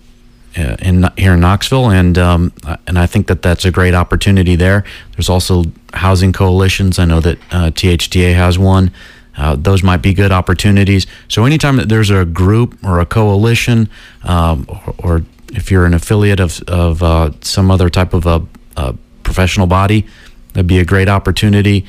in 0.56 1.08
here 1.16 1.34
in 1.34 1.40
Knoxville, 1.40 1.90
and 1.90 2.16
um, 2.18 2.52
and 2.86 2.98
I 2.98 3.06
think 3.06 3.26
that 3.26 3.42
that's 3.42 3.64
a 3.64 3.70
great 3.70 3.94
opportunity 3.94 4.56
there. 4.56 4.84
There's 5.12 5.28
also 5.28 5.64
housing 5.92 6.32
coalitions. 6.32 6.98
I 6.98 7.04
know 7.04 7.20
that 7.20 7.38
uh, 7.50 7.70
THDA 7.70 8.34
has 8.34 8.58
one. 8.58 8.90
Uh, 9.36 9.54
those 9.56 9.82
might 9.82 9.98
be 9.98 10.14
good 10.14 10.32
opportunities. 10.32 11.06
So 11.28 11.44
anytime 11.44 11.76
that 11.76 11.88
there's 11.88 12.08
a 12.08 12.24
group 12.24 12.78
or 12.82 13.00
a 13.00 13.06
coalition, 13.06 13.90
um, 14.24 14.66
or, 14.68 14.94
or, 14.98 15.22
if 15.52 15.70
you're 15.70 15.86
an 15.86 15.94
affiliate 15.94 16.40
of 16.40 16.60
of 16.66 17.02
uh, 17.02 17.30
some 17.40 17.70
other 17.70 17.88
type 17.88 18.14
of 18.14 18.26
a, 18.26 18.42
a 18.76 18.94
professional 19.22 19.66
body, 19.66 20.06
that'd 20.52 20.66
be 20.66 20.78
a 20.78 20.84
great 20.84 21.08
opportunity 21.08 21.86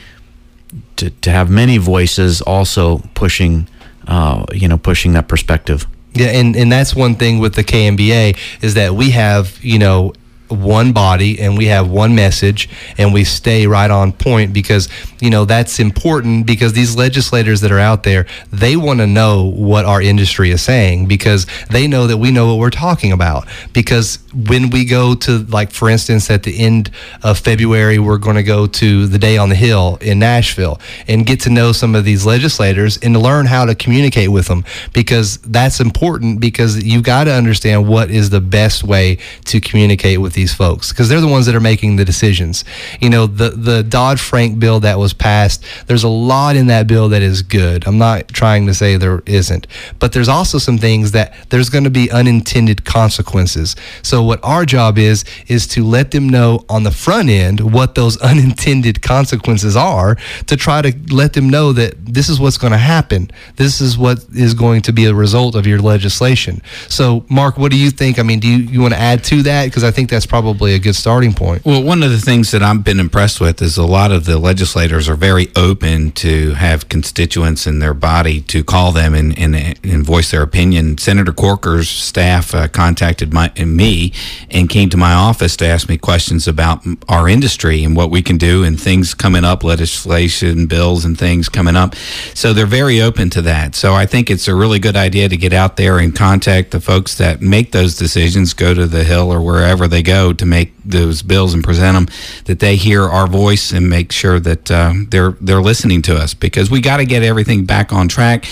to 0.98 1.10
to 1.10 1.32
have 1.32 1.50
many 1.50 1.78
voices 1.78 2.42
also 2.42 3.00
pushing, 3.14 3.68
uh, 4.08 4.46
you 4.54 4.68
know, 4.68 4.78
pushing 4.78 5.14
that 5.14 5.28
perspective. 5.28 5.88
Yeah, 6.14 6.28
and, 6.28 6.56
and 6.56 6.72
that's 6.72 6.96
one 6.96 7.16
thing 7.16 7.40
with 7.40 7.56
the 7.56 7.64
KMBA 7.64 8.38
is 8.64 8.74
that 8.74 8.96
we 8.96 9.12
have, 9.12 9.64
you 9.64 9.78
know, 9.78 10.14
one 10.50 10.94
body 10.94 11.40
and 11.40 11.58
we 11.58 11.66
have 11.66 11.90
one 11.90 12.16
message 12.16 12.70
and 12.98 13.14
we 13.14 13.24
stay 13.24 13.68
right 13.68 13.92
on 13.92 14.12
point 14.12 14.54
because 14.54 14.90
you 15.20 15.30
know 15.30 15.46
that's 15.46 15.80
important 15.80 16.46
because 16.46 16.74
these 16.74 16.96
legislators 16.96 17.62
that 17.62 17.72
are 17.72 17.80
out 17.80 18.04
there 18.04 18.26
they 18.52 18.76
want 18.76 19.00
to 19.00 19.08
know 19.08 19.44
what 19.44 19.86
our 19.86 20.02
industry 20.02 20.52
is 20.52 20.62
saying 20.62 21.08
because 21.08 21.46
they 21.70 21.88
know 21.88 22.08
that 22.08 22.18
we 22.18 22.32
know 22.32 22.48
what 22.48 22.60
we're 22.60 22.70
talking 22.70 23.12
about. 23.12 23.48
Because 23.74 24.20
when 24.34 24.70
we 24.70 24.86
go 24.86 25.16
to 25.16 25.40
like 25.46 25.72
for 25.72 25.90
instance 25.90 26.30
at 26.30 26.44
the 26.44 26.60
end 26.60 26.92
of 27.24 27.40
February 27.40 28.00
we're 28.00 28.18
going 28.18 28.36
to 28.36 28.44
go 28.44 28.68
to 28.68 29.08
the 29.08 29.18
day 29.18 29.38
on 29.38 29.50
the 29.50 29.56
hill 29.56 29.98
in 30.02 30.20
Nashville 30.20 30.80
and 31.08 31.26
get 31.26 31.42
to 31.42 31.50
know 31.50 31.72
some 31.72 31.96
of 31.96 32.06
these 32.06 32.26
legislators 32.26 32.98
and 32.98 33.18
learn 33.22 33.46
how 33.46 33.66
to 33.66 33.76
communicate 33.76 34.32
with 34.32 34.48
them 34.48 34.64
because 34.94 35.38
that's 35.40 35.80
important 35.80 36.40
because 36.40 36.84
you 36.84 37.02
got 37.02 37.26
to 37.26 37.34
understand 37.34 37.88
what 37.88 38.10
is 38.12 38.30
the 38.30 38.42
best 38.42 38.84
way 38.84 39.18
to 39.46 39.60
communicate 39.60 40.22
with 40.22 40.37
these 40.38 40.54
folks 40.54 40.94
because 40.94 41.10
they're 41.10 41.20
the 41.20 41.28
ones 41.28 41.48
that 41.48 41.56
are 41.56 41.60
making 41.60 41.98
the 41.98 42.06
decisions. 42.06 42.64
You 43.02 43.10
know, 43.10 43.28
the 43.28 43.50
the 43.50 43.84
Dodd 43.84 44.22
Frank 44.22 44.60
bill 44.60 44.80
that 44.80 44.98
was 44.98 45.12
passed, 45.12 45.66
there's 45.88 46.04
a 46.04 46.08
lot 46.08 46.56
in 46.56 46.68
that 46.68 46.88
bill 46.88 47.10
that 47.10 47.22
is 47.22 47.42
good. 47.42 47.86
I'm 47.86 47.98
not 47.98 48.30
trying 48.30 48.68
to 48.68 48.74
say 48.74 48.96
there 48.96 49.24
isn't, 49.26 49.68
but 50.00 50.14
there's 50.14 50.30
also 50.30 50.60
some 50.60 50.78
things 50.78 51.12
that 51.12 51.34
there's 51.50 51.70
going 51.70 51.84
to 51.84 51.90
be 51.90 52.10
unintended 52.12 52.86
consequences. 52.86 53.76
So 54.04 54.24
what 54.24 54.40
our 54.44 54.64
job 54.64 54.98
is 54.98 55.26
is 55.48 55.68
to 55.70 55.84
let 55.84 56.12
them 56.12 56.30
know 56.30 56.64
on 56.70 56.84
the 56.84 56.92
front 56.92 57.30
end 57.30 57.74
what 57.74 57.96
those 57.96 58.16
unintended 58.32 59.02
consequences 59.02 59.76
are 59.76 60.16
to 60.46 60.56
try 60.56 60.82
to 60.82 60.94
let 61.12 61.34
them 61.34 61.50
know 61.50 61.74
that 61.74 61.94
this 62.06 62.30
is 62.30 62.40
what's 62.40 62.58
going 62.58 62.74
to 62.74 62.78
happen. 62.78 63.32
This 63.56 63.82
is 63.82 63.98
what 63.98 64.24
is 64.36 64.54
going 64.54 64.84
to 64.84 64.94
be 64.94 65.06
a 65.06 65.14
result 65.16 65.56
of 65.56 65.66
your 65.66 65.80
legislation. 65.80 66.62
So 66.88 67.26
Mark, 67.28 67.58
what 67.58 67.72
do 67.72 67.78
you 67.78 67.90
think? 67.90 68.20
I 68.20 68.24
mean, 68.24 68.40
do 68.40 68.48
you, 68.48 68.58
you 68.58 68.82
want 68.82 68.94
to 68.94 69.00
add 69.00 69.24
to 69.26 69.42
that 69.44 69.66
because 69.66 69.84
I 69.84 69.90
think 69.90 70.12
that's 70.12 70.27
probably 70.28 70.76
a 70.76 70.80
good 70.80 70.96
starting 70.96 71.34
point. 71.34 71.66
Well, 71.66 71.82
one 71.82 72.04
of 72.04 72.12
the 72.12 72.20
things 72.20 72.52
that 72.52 72.62
I've 72.62 72.84
been 72.84 73.00
impressed 73.00 73.40
with 73.42 73.62
is 73.62 73.78
a 73.78 73.86
lot 73.86 74.12
of 74.12 74.26
the 74.26 74.38
legislators 74.38 75.10
are 75.10 75.16
very 75.16 75.48
open 75.56 76.12
to 76.12 76.54
have 76.54 76.90
constituents 76.90 77.66
in 77.66 77.80
their 77.80 77.94
body 77.94 78.42
to 78.42 78.64
call 78.64 78.92
them 78.92 79.14
and, 79.14 79.38
and, 79.38 79.56
and 79.56 80.04
voice 80.06 80.32
their 80.32 80.44
opinion. 80.44 80.98
Senator 80.98 81.32
Corker's 81.32 81.90
staff 81.90 82.54
uh, 82.54 82.68
contacted 82.68 83.34
my, 83.34 83.52
me 83.58 84.14
and 84.52 84.70
came 84.70 84.90
to 84.90 84.98
my 84.98 85.14
office 85.14 85.56
to 85.58 85.66
ask 85.66 85.88
me 85.90 85.98
questions 85.98 86.48
about 86.48 86.84
our 87.08 87.30
industry 87.30 87.84
and 87.84 87.96
what 87.96 88.12
we 88.12 88.22
can 88.22 88.38
do 88.38 88.64
and 88.64 88.80
things 88.80 89.14
coming 89.14 89.46
up, 89.46 89.64
legislation, 89.64 90.68
bills, 90.68 91.06
and 91.06 91.18
things 91.18 91.50
coming 91.50 91.76
up. 91.76 91.96
So 92.34 92.54
they're 92.54 92.66
very 92.66 93.02
open 93.02 93.30
to 93.32 93.42
that. 93.44 93.76
So 93.76 93.94
I 93.94 94.06
think 94.06 94.30
it's 94.30 94.48
a 94.48 94.56
really 94.56 94.80
good 94.80 94.98
idea 94.98 95.30
to 95.30 95.38
get 95.38 95.54
out 95.54 95.78
there 95.78 96.00
and 96.00 96.16
contact 96.16 96.72
the 96.72 96.82
folks 96.82 97.18
that 97.18 97.42
make 97.42 97.72
those 97.72 97.96
decisions, 97.96 98.54
go 98.54 98.74
to 98.74 98.86
the 98.88 99.04
Hill 99.04 99.32
or 99.32 99.42
wherever 99.42 99.88
they 99.88 100.04
go 100.04 100.17
to 100.34 100.46
make 100.46 100.74
those 100.84 101.22
bills 101.22 101.54
and 101.54 101.64
present 101.64 101.96
them, 101.96 102.08
that 102.46 102.60
they 102.60 102.76
hear 102.76 103.04
our 103.04 103.28
voice 103.28 103.72
and 103.72 103.90
make 103.90 104.12
sure 104.12 104.40
that 104.40 104.72
uh, 104.72 104.94
they're 105.10 105.32
they're 105.42 105.62
listening 105.62 106.02
to 106.04 106.16
us 106.16 106.34
because 106.34 106.70
we 106.70 106.82
got 106.82 106.98
to 106.98 107.06
get 107.06 107.24
everything 107.24 107.66
back 107.66 107.94
on 107.94 108.08
track. 108.08 108.46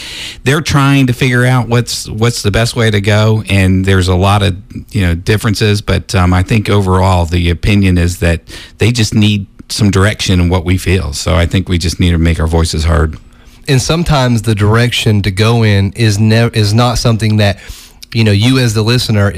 They're 0.44 0.62
trying 0.62 1.08
to 1.08 1.14
figure 1.14 1.46
out 1.46 1.68
what's 1.68 2.10
what's 2.10 2.42
the 2.42 2.52
best 2.52 2.76
way 2.76 2.92
to 2.92 3.02
go, 3.02 3.44
and 3.50 3.86
there's 3.86 4.08
a 4.08 4.16
lot 4.16 4.44
of 4.44 4.56
you 4.94 5.02
know 5.02 5.16
differences, 5.16 5.82
but 5.82 6.14
um, 6.16 6.34
I 6.34 6.44
think 6.44 6.70
overall 6.70 7.26
the 7.26 7.50
opinion 7.50 7.98
is 7.98 8.20
that 8.20 8.42
they 8.78 8.92
just 8.92 9.14
need 9.14 9.48
some 9.70 9.92
direction 9.92 10.40
in 10.40 10.50
what 10.50 10.66
we 10.66 10.78
feel. 10.78 11.14
So 11.14 11.36
I 11.36 11.46
think 11.46 11.70
we 11.70 11.78
just 11.78 12.00
need 12.00 12.12
to 12.12 12.18
make 12.18 12.40
our 12.40 12.48
voices 12.48 12.86
heard. 12.86 13.18
And 13.68 13.82
sometimes 13.82 14.44
the 14.44 14.54
direction 14.54 15.22
to 15.24 15.32
go 15.32 15.64
in 15.64 15.92
is 15.94 16.20
never 16.20 16.54
is 16.54 16.74
not 16.74 16.98
something 16.98 17.38
that 17.38 17.60
you 18.14 18.24
know 18.24 18.32
you 18.32 18.60
as 18.60 18.74
the 18.74 18.84
listener 18.84 19.34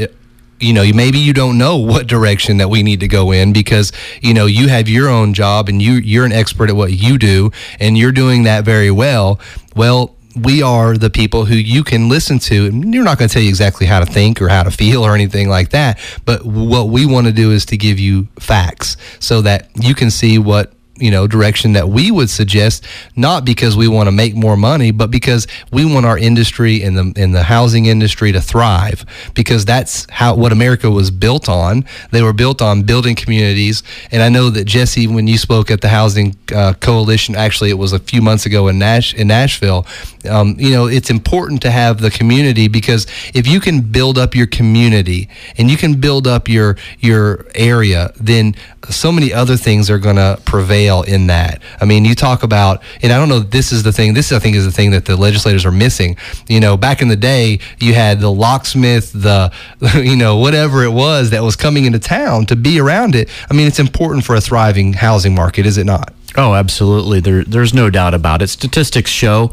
you 0.60 0.74
know 0.74 0.84
maybe 0.94 1.20
you 1.20 1.34
don't 1.34 1.58
know 1.58 1.78
what 1.78 2.08
direction 2.08 2.58
that 2.58 2.70
we 2.70 2.84
need 2.84 3.00
to 3.00 3.08
go 3.08 3.32
in 3.32 3.54
because 3.54 3.92
you 4.22 4.34
know 4.34 4.46
you 4.46 4.68
have 4.68 4.88
your 4.90 5.10
own 5.10 5.34
job 5.34 5.70
and 5.70 5.82
you 5.82 5.94
you're 5.94 6.26
an 6.26 6.32
expert 6.32 6.70
at 6.70 6.76
what 6.76 6.92
you 6.94 7.18
do 7.18 7.52
and 7.80 7.98
you're 7.98 8.12
doing 8.12 8.44
that 8.44 8.64
very 8.64 8.92
well. 8.92 9.40
Well 9.76 10.16
we 10.36 10.62
are 10.62 10.98
the 10.98 11.10
people 11.10 11.46
who 11.46 11.56
you 11.56 11.84
can 11.84 12.10
listen 12.10 12.38
to. 12.38 12.68
And 12.68 12.94
you're 12.94 13.04
not 13.04 13.18
going 13.18 13.28
to 13.28 13.34
tell 13.34 13.42
you 13.42 13.50
exactly 13.50 13.88
how 13.88 14.00
to 14.00 14.06
think 14.06 14.40
or 14.40 14.50
how 14.50 14.62
to 14.62 14.70
feel 14.72 15.04
or 15.04 15.16
anything 15.16 15.50
like 15.50 15.70
that 15.70 16.00
but 16.26 16.46
what 16.46 16.90
we 16.90 17.06
want 17.06 17.28
to 17.28 17.34
do 17.34 17.52
is 17.52 17.66
to 17.68 17.78
give 17.78 18.00
you 18.00 18.28
facts 18.40 18.98
so 19.20 19.42
that 19.42 19.70
you 19.76 19.96
can 19.96 20.12
see 20.12 20.38
what 20.38 20.74
you 21.00 21.12
know 21.12 21.28
direction 21.28 21.74
that 21.74 21.90
we 21.90 22.12
would 22.12 22.30
suggest 22.30 22.86
not 23.16 23.46
because 23.46 23.76
we 23.78 23.88
want 23.88 24.08
to 24.08 24.12
make 24.12 24.36
more 24.36 24.58
money 24.58 24.92
but 24.92 25.12
because 25.12 25.48
we 25.72 25.86
want 25.86 26.06
our 26.06 26.18
industry 26.18 26.82
in 26.82 26.96
the 26.96 27.14
in 27.16 27.32
the 27.32 27.44
housing 27.44 27.86
industry 27.86 28.32
to 28.32 28.42
thrive. 28.42 29.06
Because 29.34 29.66
that's 29.66 30.08
how 30.10 30.36
what 30.36 30.52
America 30.52 30.90
was 30.90 31.12
built 31.12 31.50
on. 31.50 31.86
They 32.12 32.22
were 32.22 32.34
built 32.34 32.62
on 32.62 32.84
building 32.84 33.16
communities. 33.16 33.84
And 34.12 34.22
I 34.22 34.30
know 34.30 34.50
that 34.50 34.66
Jesse 34.66 35.08
when 35.08 35.28
you 35.28 35.38
spoke 35.38 35.72
at 35.72 35.82
the 35.82 35.90
housing 35.90 36.36
uh, 36.54 36.74
coalition 36.80 37.36
actually 37.36 37.70
it 37.70 37.78
was 37.78 37.94
a 37.94 38.00
few 38.00 38.22
months 38.22 38.46
ago 38.46 38.68
in 38.68 38.80
Nash 38.80 39.14
in 39.14 39.28
Nashville 39.28 39.86
um, 40.30 40.56
you 40.58 40.72
know 40.72 40.88
it's 40.88 41.10
important 41.10 41.62
to 41.62 41.72
have 41.72 42.00
the 42.00 42.10
community 42.10 42.68
because 42.68 43.08
if 43.34 43.48
you 43.48 43.60
can 43.60 43.82
build 43.82 44.18
up 44.18 44.36
your 44.36 44.48
community 44.48 45.30
and 45.58 45.70
you 45.70 45.78
can 45.78 46.00
build 46.00 46.28
up 46.28 46.48
your 46.48 46.78
your 47.00 47.46
area 47.56 48.12
then 48.20 48.56
so 48.90 49.12
many 49.12 49.34
other 49.34 49.58
things 49.58 49.90
are 49.90 50.00
going 50.00 50.16
to 50.16 50.40
prevail 50.46 50.87
in 50.88 51.28
that. 51.28 51.62
I 51.82 51.86
mean, 51.86 52.06
you 52.06 52.16
talk 52.16 52.44
about, 52.44 52.82
and 53.02 53.12
I 53.12 53.18
don't 53.18 53.30
know, 53.30 53.40
this 53.40 53.72
is 53.72 53.84
the 53.84 53.92
thing, 53.92 54.14
this 54.14 54.32
I 54.32 54.40
think 54.40 54.56
is 54.56 54.66
the 54.66 54.72
thing 54.72 54.92
that 54.92 55.06
the 55.06 55.16
legislators 55.16 55.66
are 55.66 55.72
missing. 55.72 56.18
You 56.48 56.60
know, 56.60 56.78
back 56.78 57.02
in 57.02 57.08
the 57.08 57.16
day, 57.16 57.60
you 57.80 57.94
had 57.94 58.20
the 58.20 58.32
locksmith, 58.32 59.12
the, 59.14 59.52
you 59.96 60.16
know, 60.16 60.38
whatever 60.38 60.84
it 60.84 60.92
was 60.92 61.30
that 61.32 61.44
was 61.44 61.56
coming 61.56 61.86
into 61.86 62.00
town 62.00 62.46
to 62.48 62.56
be 62.56 62.80
around 62.80 63.16
it. 63.16 63.30
I 63.50 63.54
mean, 63.54 63.68
it's 63.68 63.80
important 63.80 64.24
for 64.24 64.36
a 64.36 64.42
thriving 64.42 64.94
housing 64.94 65.36
market, 65.36 65.66
is 65.66 65.78
it 65.78 65.86
not? 65.86 66.14
Oh, 66.36 66.54
absolutely. 66.54 67.20
There, 67.20 67.44
there's 67.44 67.74
no 67.74 67.90
doubt 67.90 68.14
about 68.14 68.42
it. 68.42 68.48
Statistics 68.48 69.10
show 69.10 69.52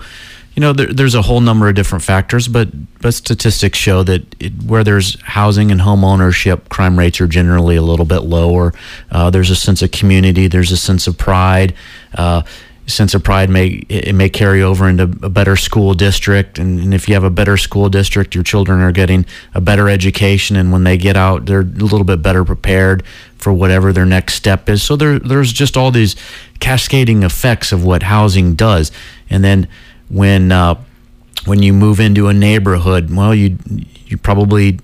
you 0.55 0.61
know, 0.61 0.73
there, 0.73 0.87
there's 0.87 1.15
a 1.15 1.23
whole 1.23 1.41
number 1.41 1.69
of 1.69 1.75
different 1.75 2.05
factors, 2.05 2.47
but 2.47 2.69
but 3.01 3.13
statistics 3.13 3.77
show 3.77 4.03
that 4.05 4.23
it, 4.41 4.53
where 4.63 4.85
there's 4.85 5.21
housing 5.23 5.71
and 5.71 5.81
home 5.81 6.05
ownership, 6.05 6.69
crime 6.69 6.99
rates 6.99 7.21
are 7.21 7.27
generally 7.27 7.77
a 7.77 7.83
little 7.83 8.07
bit 8.07 8.21
lower. 8.21 8.73
Uh, 9.11 9.31
there's 9.31 9.51
a 9.51 9.57
sense 9.57 9.83
of 9.83 9.91
community. 9.91 10.47
There's 10.47 10.71
a 10.71 10.77
sense 10.77 11.07
of 11.07 11.19
pride. 11.19 11.75
Uh, 12.15 12.43
sense 12.87 13.15
of 13.15 13.25
pride 13.25 13.49
may 13.49 13.67
it 13.89 14.15
may 14.15 14.29
carry 14.29 14.63
over 14.63 14.89
into 14.89 15.05
a 15.05 15.31
better 15.31 15.57
school 15.57 15.95
district 15.95 16.59
and, 16.59 16.79
and, 16.79 16.93
if 16.93 17.09
you 17.09 17.15
have 17.15 17.25
a 17.25 17.31
better 17.31 17.57
school 17.57 17.89
district 17.89 18.35
your 18.35 18.45
children 18.45 18.81
are 18.81 18.93
getting 18.93 19.25
a 19.55 19.61
better 19.61 19.89
education 19.89 20.55
and 20.55 20.71
when 20.71 20.85
they 20.85 20.99
get 20.99 21.17
out 21.17 21.47
they're 21.47 21.61
a 21.61 21.65
little 21.65 22.05
bit 22.05 22.21
better 22.21 22.45
prepared 22.45 23.03
for 23.39 23.55
whatever 23.55 23.91
their 23.91 24.05
next 24.05 24.35
step 24.35 24.69
is 24.69 24.83
so 24.83 24.97
there 24.97 25.19
there's 25.19 25.51
just 25.51 25.79
all 25.79 25.91
these 25.91 26.15
cascading 26.61 27.23
effects 27.23 27.73
of 27.73 27.83
what 27.83 28.03
housing 28.03 28.55
does 28.55 28.93
and 29.31 29.43
then 29.43 29.67
when 30.15 30.53
uh, 30.53 30.77
when 31.45 31.63
you 31.63 31.73
move 31.73 32.01
into 32.01 32.29
a 32.29 32.33
neighborhood, 32.33 33.15
well, 33.15 33.35
you 33.35 33.59
you 34.07 34.17
probably 34.17 34.79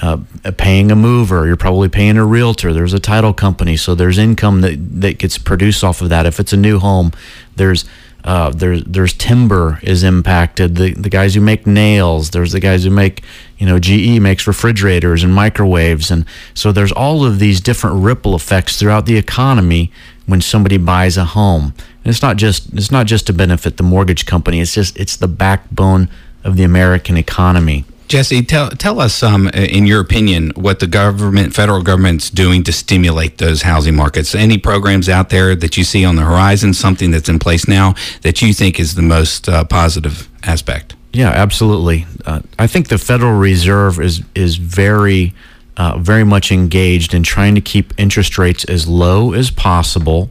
uh, 0.00 0.18
paying 0.56 0.90
a 0.90 0.96
mover, 0.96 1.46
you're 1.46 1.56
probably 1.56 1.88
paying 1.88 2.16
a 2.16 2.24
realtor. 2.24 2.72
There's 2.72 2.94
a 2.94 3.00
title 3.00 3.34
company, 3.34 3.76
so 3.76 3.94
there's 3.94 4.16
income 4.16 4.62
that 4.62 5.00
that 5.00 5.18
gets 5.18 5.36
produced 5.36 5.84
off 5.84 6.00
of 6.00 6.08
that. 6.08 6.24
If 6.24 6.40
it's 6.40 6.54
a 6.54 6.56
new 6.56 6.78
home, 6.78 7.12
there's 7.56 7.84
uh, 8.24 8.50
there's 8.50 8.82
there's 8.84 9.12
timber 9.12 9.78
is 9.82 10.02
impacted. 10.02 10.76
The 10.76 10.94
the 10.94 11.10
guys 11.10 11.34
who 11.34 11.42
make 11.42 11.66
nails. 11.66 12.30
There's 12.30 12.52
the 12.52 12.60
guys 12.60 12.84
who 12.84 12.90
make 12.90 13.22
you 13.58 13.66
know 13.66 13.78
GE 13.78 14.18
makes 14.20 14.46
refrigerators 14.46 15.22
and 15.22 15.34
microwaves, 15.34 16.10
and 16.10 16.24
so 16.54 16.72
there's 16.72 16.92
all 16.92 17.26
of 17.26 17.38
these 17.38 17.60
different 17.60 18.02
ripple 18.02 18.34
effects 18.34 18.78
throughout 18.78 19.04
the 19.04 19.18
economy 19.18 19.92
when 20.30 20.40
somebody 20.40 20.78
buys 20.78 21.16
a 21.16 21.24
home. 21.24 21.74
And 22.04 22.06
it's 22.06 22.22
not 22.22 22.36
just 22.36 22.72
it's 22.72 22.90
not 22.90 23.06
just 23.06 23.26
to 23.26 23.32
benefit 23.32 23.76
the 23.76 23.82
mortgage 23.82 24.26
company. 24.26 24.60
It's 24.60 24.74
just 24.74 24.96
it's 24.96 25.16
the 25.16 25.28
backbone 25.28 26.08
of 26.44 26.56
the 26.56 26.64
American 26.64 27.16
economy. 27.16 27.84
Jesse, 28.10 28.42
tell 28.42 28.70
tell 28.70 29.00
us, 29.00 29.22
um, 29.22 29.48
in 29.50 29.86
your 29.86 30.00
opinion, 30.00 30.50
what 30.56 30.80
the 30.80 30.88
government, 30.88 31.54
federal 31.54 31.80
government's 31.80 32.28
doing 32.28 32.64
to 32.64 32.72
stimulate 32.72 33.38
those 33.38 33.62
housing 33.62 33.94
markets. 33.94 34.34
Any 34.34 34.58
programs 34.58 35.08
out 35.08 35.28
there 35.28 35.54
that 35.54 35.76
you 35.76 35.84
see 35.84 36.04
on 36.04 36.16
the 36.16 36.22
horizon, 36.22 36.74
something 36.74 37.12
that's 37.12 37.28
in 37.28 37.38
place 37.38 37.68
now 37.68 37.94
that 38.22 38.42
you 38.42 38.52
think 38.52 38.80
is 38.80 38.96
the 38.96 39.02
most 39.02 39.48
uh, 39.48 39.62
positive 39.62 40.28
aspect? 40.42 40.96
Yeah, 41.12 41.28
absolutely. 41.28 42.06
Uh, 42.26 42.40
I 42.58 42.66
think 42.66 42.88
the 42.88 42.98
Federal 42.98 43.38
Reserve 43.38 44.00
is 44.00 44.22
is 44.34 44.56
very 44.56 45.32
uh, 45.80 45.96
very 45.96 46.24
much 46.24 46.52
engaged 46.52 47.14
in 47.14 47.22
trying 47.22 47.54
to 47.54 47.60
keep 47.62 47.98
interest 47.98 48.36
rates 48.36 48.64
as 48.66 48.86
low 48.86 49.32
as 49.32 49.50
possible 49.50 50.28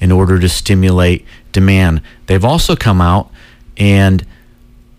in 0.00 0.10
order 0.10 0.40
to 0.40 0.48
stimulate 0.48 1.24
demand. 1.52 2.02
They've 2.26 2.44
also 2.44 2.74
come 2.74 3.00
out 3.00 3.30
and 3.76 4.26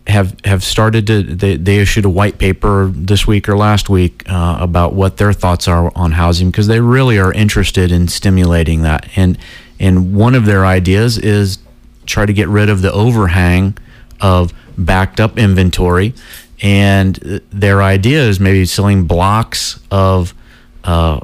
have 0.07 0.37
have 0.45 0.63
started 0.63 1.05
to 1.07 1.21
they, 1.21 1.57
they 1.57 1.79
issued 1.79 2.05
a 2.05 2.09
white 2.09 2.37
paper 2.37 2.91
this 2.93 3.27
week 3.27 3.49
or 3.49 3.57
last 3.57 3.89
week 3.89 4.23
uh, 4.29 4.55
about 4.57 4.93
what 4.93 5.17
their 5.17 5.33
thoughts 5.33 5.67
are 5.67 5.91
on 5.97 6.13
housing 6.13 6.49
because 6.49 6.67
they 6.67 6.79
really 6.79 7.19
are 7.19 7.33
interested 7.33 7.91
in 7.91 8.07
stimulating 8.07 8.83
that 8.83 9.09
and 9.17 9.37
and 9.81 10.15
one 10.15 10.33
of 10.33 10.45
their 10.45 10.65
ideas 10.65 11.17
is 11.17 11.57
try 12.05 12.25
to 12.25 12.33
get 12.33 12.47
rid 12.47 12.69
of 12.69 12.81
the 12.81 12.91
overhang 12.91 13.77
of 14.21 14.53
backed 14.77 15.19
up 15.19 15.37
inventory 15.37 16.13
and 16.61 17.15
their 17.51 17.81
idea 17.81 18.21
is 18.21 18.39
maybe 18.39 18.65
selling 18.65 19.05
blocks 19.05 19.79
of 19.91 20.33
uh, 20.83 21.19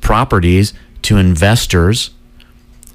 properties 0.00 0.72
to 1.02 1.16
investors 1.16 2.10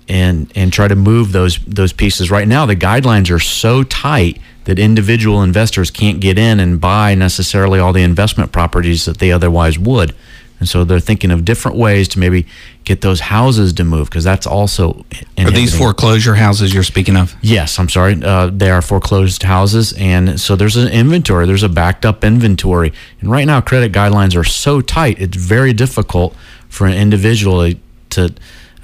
and 0.08 0.52
and 0.56 0.72
try 0.72 0.88
to 0.88 0.96
move 0.96 1.32
those 1.32 1.58
those 1.66 1.92
pieces 1.92 2.30
right 2.30 2.48
now 2.48 2.66
the 2.66 2.76
guidelines 2.76 3.32
are 3.32 3.40
so 3.40 3.84
tight 3.84 4.40
that 4.66 4.80
individual 4.80 5.42
investors 5.42 5.90
can't 5.90 6.20
get 6.20 6.38
in 6.38 6.60
and 6.60 6.82
buy 6.82 7.16
necessarily 7.16 7.80
all 7.80 7.94
the 7.94 8.04
investment 8.04 8.52
properties 8.52 9.06
that 9.06 9.20
they 9.20 9.32
otherwise 9.32 9.80
would. 9.80 10.14
And 10.60 10.70
so 10.70 10.84
they're 10.84 11.00
thinking 11.00 11.32
of 11.32 11.44
different 11.44 11.78
ways 11.78 12.08
to 12.10 12.20
maybe 12.20 12.46
get 12.86 13.02
those 13.02 13.20
houses 13.20 13.74
to 13.74 13.84
move 13.84 14.10
because 14.10 14.24
that's 14.24 14.48
also. 14.48 15.06
Are 15.38 15.52
these 15.52 15.78
foreclosure 15.78 16.36
houses 16.36 16.74
you're 16.74 16.84
speaking 16.84 17.18
of? 17.18 17.36
Yes, 17.42 17.78
I'm 17.78 17.90
sorry. 17.90 18.22
Uh, 18.24 18.48
they 18.48 18.70
are 18.70 18.82
foreclosed 18.82 19.44
houses. 19.44 19.94
And 19.94 20.40
so 20.40 20.56
there's 20.56 20.78
an 20.78 20.88
inventory, 20.88 21.46
there's 21.46 21.64
a 21.64 21.70
backed 21.70 22.06
up 22.06 22.24
inventory. 22.24 22.94
And 23.20 23.30
right 23.30 23.46
now, 23.46 23.62
credit 23.62 23.92
guidelines 23.92 24.36
are 24.36 24.44
so 24.44 24.82
tight, 24.82 25.20
it's 25.20 25.38
very 25.38 25.74
difficult 25.74 26.36
for 26.70 26.88
an 26.88 26.94
individual 26.94 27.72
to 28.12 28.34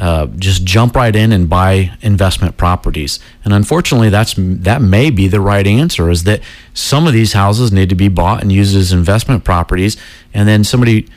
uh, 0.01 0.25
just 0.37 0.63
jump 0.63 0.95
right 0.95 1.15
in 1.15 1.31
and 1.31 1.47
buy 1.47 1.91
investment 2.01 2.57
properties. 2.57 3.19
And 3.45 3.53
unfortunately, 3.53 4.09
that's 4.09 4.33
that 4.37 4.81
may 4.81 5.11
be 5.11 5.27
the 5.27 5.39
right 5.39 5.67
answer. 5.67 6.09
Is 6.09 6.23
that 6.23 6.41
some 6.73 7.05
of 7.05 7.13
these 7.13 7.33
houses 7.33 7.71
need 7.71 7.89
to 7.89 7.95
be 7.95 8.07
bought 8.07 8.41
and 8.41 8.51
used 8.51 8.75
as 8.75 8.91
investment 8.91 9.43
properties, 9.43 9.97
and 10.33 10.47
then 10.47 10.63
somebody 10.63 11.07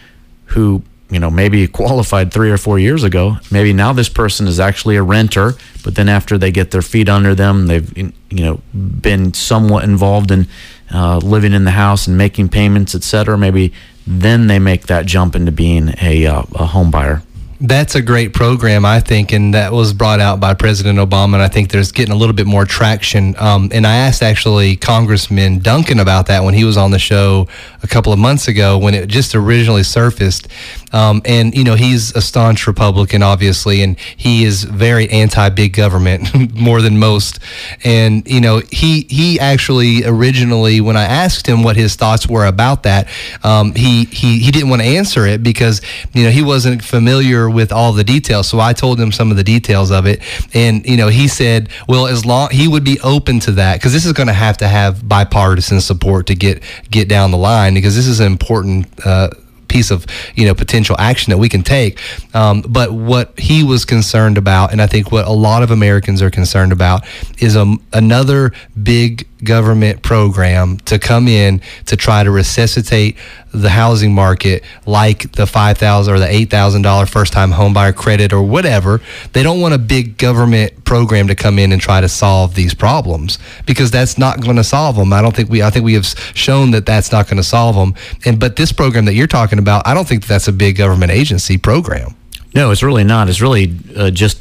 who 0.55 0.83
you 1.11 1.21
know 1.21 1.31
maybe 1.31 1.67
qualified 1.81 2.33
three 2.33 2.51
or 2.51 2.59
four 2.59 2.79
years 2.79 3.05
ago, 3.05 3.37
maybe 3.51 3.73
now 3.73 3.93
this 3.93 4.09
person 4.09 4.47
is 4.47 4.59
actually 4.59 4.97
a 4.97 5.03
renter, 5.03 5.53
but 5.83 5.95
then 5.95 6.09
after 6.09 6.39
they 6.39 6.51
get 6.51 6.71
their 6.71 6.83
feet 6.83 7.09
under 7.09 7.35
them, 7.35 7.67
they've 7.67 7.97
you 7.97 8.13
know 8.31 8.61
been 8.73 9.35
somewhat 9.35 9.85
involved 9.85 10.31
in 10.31 10.47
uh, 10.93 11.19
living 11.19 11.53
in 11.53 11.65
the 11.65 11.73
house 11.73 12.07
and 12.07 12.17
making 12.17 12.49
payments, 12.49 12.95
etc. 12.95 13.37
Maybe 13.37 13.73
then 14.07 14.47
they 14.47 14.59
make 14.59 14.87
that 14.87 15.07
jump 15.07 15.35
into 15.35 15.51
being 15.51 15.95
a, 16.01 16.27
uh, 16.27 16.43
a 16.55 16.67
home 16.67 16.91
buyer. 16.91 17.23
That's 17.61 17.95
a 17.95 18.03
great 18.03 18.35
program, 18.35 18.85
I 18.85 18.99
think, 18.99 19.33
and 19.33 19.55
that 19.55 19.73
was 19.73 19.93
brought 19.93 20.19
out 20.19 20.41
by 20.41 20.55
President 20.55 20.99
Obama. 20.99 21.35
And 21.35 21.43
I 21.43 21.49
think 21.49 21.71
there's 21.71 21.93
getting 21.93 22.13
a 22.13 22.17
little 22.17 22.35
bit 22.35 22.47
more 22.47 22.65
traction. 22.65 23.35
Um, 23.39 23.71
and 23.73 23.87
I 23.87 23.97
asked 23.97 24.23
actually 24.23 24.75
Congressman 24.77 25.61
Duncan 25.61 26.01
about 26.01 26.27
that 26.27 26.43
when 26.43 26.55
he 26.55 26.65
was 26.65 26.77
on 26.77 26.91
the 26.91 26.99
show 26.99 27.47
a 27.83 27.87
couple 27.87 28.13
of 28.13 28.19
months 28.19 28.49
ago 28.49 28.77
when 28.79 28.95
it 28.95 29.09
just 29.09 29.35
originally 29.37 29.85
surfaced. 29.85 30.49
Um, 30.93 31.23
and, 31.25 31.55
you 31.57 31.65
know, 31.65 31.75
he's 31.75 32.15
a 32.17 32.23
staunch 32.23 32.67
Republican, 32.67 33.23
obviously, 33.23 33.83
and 33.83 33.99
he 33.99 34.45
is 34.45 34.65
very 34.65 35.09
anti 35.11 35.49
big 35.49 35.75
government, 35.75 36.55
more 36.55 36.83
than 36.83 36.99
most. 36.99 37.39
And, 37.85 38.27
you 38.27 38.41
know, 38.41 38.63
he, 38.71 39.07
he 39.09 39.39
actually 39.39 40.05
originally, 40.05 40.81
when 40.81 40.97
I 40.97 41.05
asked 41.05 41.47
him 41.47 41.63
what 41.63 41.77
his 41.77 41.95
thoughts 41.95 42.29
were 42.29 42.47
about 42.47 42.83
that, 42.83 43.09
um, 43.43 43.75
he, 43.75 44.05
he, 44.07 44.41
he 44.41 44.51
didn't 44.51 44.71
want 44.71 44.83
to 44.83 44.89
answer 44.89 45.27
it 45.27 45.43
because, 45.43 45.81
you 46.13 46.25
know, 46.25 46.31
he 46.31 46.43
wasn't 46.43 46.85
familiar 46.85 47.44
with 47.51 47.73
all 47.73 47.93
the 47.93 48.05
details. 48.05 48.49
So 48.49 48.61
I 48.61 48.73
told 48.73 49.01
him 49.01 49.13
some 49.13 49.31
of 49.31 49.37
the 49.37 49.45
details 49.45 49.91
of 49.91 50.07
it. 50.07 50.23
And, 50.55 50.85
you 50.87 50.97
know, 50.97 51.09
he 51.09 51.29
said, 51.29 51.69
well, 51.89 52.07
as 52.07 52.25
long 52.25 52.51
he 52.51 52.69
would 52.69 52.85
be 52.85 53.01
open 53.01 53.41
to 53.41 53.53
that 53.53 53.79
because 53.79 53.93
this 53.93 54.07
is 54.07 54.13
going 54.13 54.29
to 54.29 54.33
have 54.33 54.57
to 54.59 54.69
have 54.69 55.09
bipartisan 55.09 55.81
support 55.81 56.27
to 56.27 56.35
get, 56.35 56.63
get 56.91 57.09
down 57.09 57.31
the 57.31 57.39
line 57.39 57.75
because 57.75 57.97
this 57.97 58.07
is 58.07 58.21
an 58.21 58.27
important, 58.27 58.87
uh, 59.07 59.31
piece 59.75 59.91
of 59.91 60.07
you 60.37 60.47
know 60.47 60.55
potential 60.55 60.95
action 61.01 61.33
that 61.33 61.39
we 61.39 61.49
can 61.49 61.63
take. 61.63 61.99
Um, 62.33 62.63
but 62.63 62.93
what 62.93 63.39
he 63.39 63.65
was 63.65 63.85
concerned 63.85 64.39
about, 64.39 64.71
and 64.71 64.81
I 64.81 64.87
think 64.87 65.11
what 65.11 65.27
a 65.27 65.33
lot 65.33 65.65
of 65.65 65.71
Americans 65.73 66.23
are 66.23 66.31
concerned 66.31 66.71
about, 66.71 67.05
is 67.39 67.57
a, 67.57 67.75
another 67.93 68.53
big 68.81 69.27
government 69.45 70.03
program 70.03 70.79
to 70.79 70.99
come 70.99 71.29
in 71.29 71.61
to 71.87 71.97
try 71.97 72.25
to 72.25 72.31
resuscitate 72.31 73.17
the 73.53 73.71
housing 73.71 74.13
market 74.13 74.65
like 74.85 75.31
the 75.33 75.47
5000 75.47 76.13
or 76.13 76.19
the 76.19 76.27
$8,000 76.27 77.09
first 77.09 77.33
time 77.33 77.53
homebuyer 77.53 77.95
credit 77.95 78.33
or 78.33 78.43
whatever. 78.43 79.01
They 79.33 79.43
don't 79.43 79.61
want 79.61 79.75
a 79.75 79.79
big 79.79 80.19
government 80.19 80.85
program 80.85 81.29
to 81.29 81.35
come 81.35 81.59
in 81.59 81.71
and 81.71 81.81
try 81.81 82.01
to 82.01 82.09
solve 82.09 82.55
these 82.55 82.75
problems 82.75 83.39
because 83.65 83.91
that's 83.91 84.19
not 84.19 84.41
going 84.41 84.57
to 84.57 84.65
solve 84.65 84.97
them. 84.97 85.13
I 85.13 85.23
don't 85.23 85.35
think 85.35 85.49
we 85.51 85.63
I 85.63 85.71
think 85.71 85.85
we 85.85 85.95
have 85.95 86.07
shown 86.35 86.73
that 86.73 86.85
that's 86.85 87.13
not 87.13 87.27
going 87.27 87.37
to 87.37 87.45
solve 87.45 87.77
them. 87.77 87.95
And 88.25 88.41
but 88.41 88.57
this 88.57 88.73
program 88.73 89.05
that 89.05 89.15
you're 89.15 89.27
talking 89.27 89.59
about, 89.59 89.87
I 89.87 89.95
don't 89.95 90.07
think 90.07 90.23
that 90.23 90.29
that's 90.29 90.49
a 90.49 90.53
big 90.53 90.77
government 90.77 91.13
agency 91.13 91.57
program. 91.57 92.17
No, 92.55 92.71
it's 92.71 92.83
really 92.83 93.05
not. 93.05 93.29
It's 93.29 93.41
really 93.41 93.77
uh, 93.97 94.11
just 94.11 94.41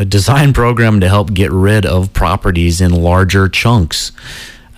a 0.00 0.04
design 0.04 0.52
program 0.60 1.00
to 1.00 1.08
help 1.08 1.32
get 1.32 1.52
rid 1.52 1.86
of 1.86 2.12
properties 2.12 2.80
in 2.80 2.90
larger 2.90 3.48
chunks. 3.48 4.12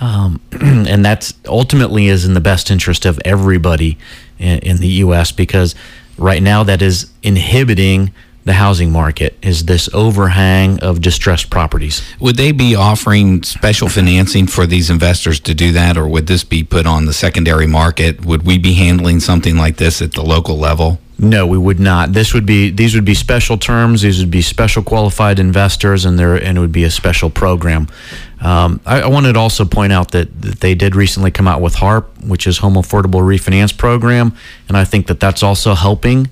Um, 0.00 0.40
and 0.60 1.04
that's 1.04 1.32
ultimately 1.46 2.08
is 2.08 2.24
in 2.24 2.34
the 2.34 2.40
best 2.40 2.70
interest 2.70 3.06
of 3.06 3.20
everybody 3.24 3.98
in, 4.38 4.58
in 4.58 4.76
the 4.78 4.88
U.S. 4.88 5.30
because 5.30 5.74
right 6.18 6.42
now 6.42 6.64
that 6.64 6.82
is 6.82 7.10
inhibiting 7.22 8.12
the 8.44 8.54
housing 8.54 8.90
market 8.90 9.38
is 9.40 9.66
this 9.66 9.88
overhang 9.94 10.80
of 10.80 11.00
distressed 11.00 11.48
properties. 11.48 12.02
Would 12.18 12.36
they 12.36 12.50
be 12.50 12.74
offering 12.74 13.44
special 13.44 13.88
financing 13.88 14.48
for 14.48 14.66
these 14.66 14.90
investors 14.90 15.38
to 15.40 15.54
do 15.54 15.70
that, 15.72 15.96
or 15.96 16.08
would 16.08 16.26
this 16.26 16.42
be 16.42 16.64
put 16.64 16.84
on 16.84 17.06
the 17.06 17.12
secondary 17.12 17.68
market? 17.68 18.24
Would 18.24 18.44
we 18.44 18.58
be 18.58 18.74
handling 18.74 19.20
something 19.20 19.56
like 19.56 19.76
this 19.76 20.02
at 20.02 20.14
the 20.14 20.22
local 20.22 20.58
level? 20.58 20.98
No, 21.18 21.46
we 21.46 21.58
would 21.58 21.78
not. 21.78 22.12
This 22.12 22.34
would 22.34 22.46
be 22.46 22.70
these 22.70 22.94
would 22.94 23.04
be 23.04 23.14
special 23.14 23.56
terms. 23.56 24.02
These 24.02 24.20
would 24.20 24.30
be 24.30 24.42
special 24.42 24.82
qualified 24.82 25.38
investors, 25.38 26.04
and 26.04 26.18
there 26.18 26.34
and 26.34 26.58
it 26.58 26.60
would 26.60 26.72
be 26.72 26.84
a 26.84 26.90
special 26.90 27.30
program. 27.30 27.86
Um, 28.40 28.80
I, 28.84 29.02
I, 29.02 29.06
wanted 29.06 29.34
to 29.34 29.38
also 29.38 29.64
point 29.64 29.92
out 29.92 30.10
that, 30.10 30.42
that 30.42 30.58
they 30.58 30.74
did 30.74 30.96
recently 30.96 31.30
come 31.30 31.46
out 31.46 31.60
with 31.60 31.76
HARP, 31.76 32.24
which 32.26 32.48
is 32.48 32.58
Home 32.58 32.74
Affordable 32.74 33.20
Refinance 33.20 33.76
Program, 33.76 34.34
and 34.66 34.76
I 34.76 34.84
think 34.84 35.06
that 35.06 35.20
that's 35.20 35.44
also 35.44 35.74
helping. 35.74 36.28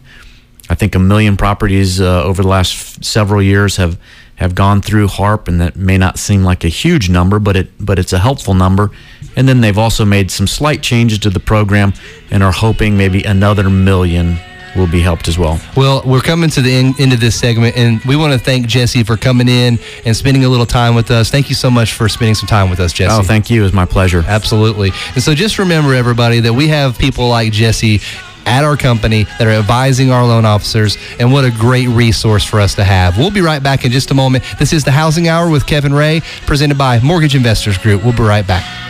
I 0.68 0.74
think 0.74 0.97
a 0.97 0.99
million 0.99 1.37
properties 1.37 2.01
uh, 2.01 2.24
over 2.24 2.43
the 2.43 2.49
last 2.49 2.72
f- 2.72 3.05
several 3.05 3.41
years 3.41 3.76
have 3.76 3.97
have 4.37 4.57
gone 4.57 4.81
through 4.81 5.07
HARP, 5.07 5.47
and 5.47 5.61
that 5.61 5.76
may 5.76 5.99
not 5.99 6.18
seem 6.18 6.43
like 6.43 6.64
a 6.64 6.68
huge 6.68 7.09
number, 7.09 7.39
but 7.39 7.55
it 7.55 7.70
but 7.78 7.99
it's 8.01 8.12
a 8.12 8.18
helpful 8.18 8.55
number. 8.55 8.91
And 9.37 9.49
then 9.49 9.61
they've 9.61 9.78
also 9.78 10.05
made 10.05 10.33
some 10.33 10.49
slight 10.49 10.83
changes 10.83 11.20
to 11.20 11.31
the 11.31 11.39
program, 11.39 11.93
and 12.33 12.43
are 12.43 12.51
hoping 12.51 12.97
maybe 12.97 13.22
another 13.22 13.70
million 13.70 14.39
will 14.76 14.86
be 14.86 15.00
helped 15.00 15.28
as 15.28 15.38
well. 15.38 15.60
Well, 15.76 16.02
we're 16.04 16.20
coming 16.20 16.50
to 16.50 16.62
the 16.62 16.72
end, 16.72 17.00
end 17.00 17.12
of 17.12 17.20
this 17.20 17.38
segment, 17.38 17.76
and 17.76 18.00
we 18.04 18.16
want 18.16 18.32
to 18.32 18.38
thank 18.38 18.66
Jesse 18.66 19.02
for 19.02 19.16
coming 19.16 19.48
in 19.48 19.78
and 20.04 20.16
spending 20.16 20.44
a 20.44 20.48
little 20.48 20.66
time 20.66 20.94
with 20.94 21.10
us. 21.10 21.30
Thank 21.30 21.48
you 21.48 21.54
so 21.54 21.70
much 21.70 21.92
for 21.94 22.08
spending 22.08 22.34
some 22.34 22.46
time 22.46 22.70
with 22.70 22.80
us, 22.80 22.92
Jesse. 22.92 23.14
Oh, 23.14 23.22
thank 23.22 23.50
you. 23.50 23.64
It's 23.64 23.74
my 23.74 23.86
pleasure. 23.86 24.24
Absolutely. 24.26 24.90
And 25.14 25.22
so 25.22 25.34
just 25.34 25.58
remember, 25.58 25.94
everybody, 25.94 26.40
that 26.40 26.52
we 26.52 26.68
have 26.68 26.98
people 26.98 27.28
like 27.28 27.52
Jesse 27.52 28.00
at 28.46 28.64
our 28.64 28.76
company 28.76 29.24
that 29.38 29.46
are 29.46 29.50
advising 29.50 30.10
our 30.10 30.24
loan 30.24 30.44
officers, 30.44 30.96
and 31.18 31.32
what 31.32 31.44
a 31.44 31.50
great 31.50 31.88
resource 31.88 32.44
for 32.44 32.58
us 32.58 32.74
to 32.74 32.84
have. 32.84 33.18
We'll 33.18 33.30
be 33.30 33.42
right 33.42 33.62
back 33.62 33.84
in 33.84 33.92
just 33.92 34.10
a 34.10 34.14
moment. 34.14 34.44
This 34.58 34.72
is 34.72 34.82
the 34.82 34.90
Housing 34.90 35.28
Hour 35.28 35.50
with 35.50 35.66
Kevin 35.66 35.92
Ray, 35.92 36.22
presented 36.46 36.78
by 36.78 37.00
Mortgage 37.00 37.34
Investors 37.34 37.76
Group. 37.76 38.02
We'll 38.02 38.16
be 38.16 38.22
right 38.22 38.46
back. 38.46 38.89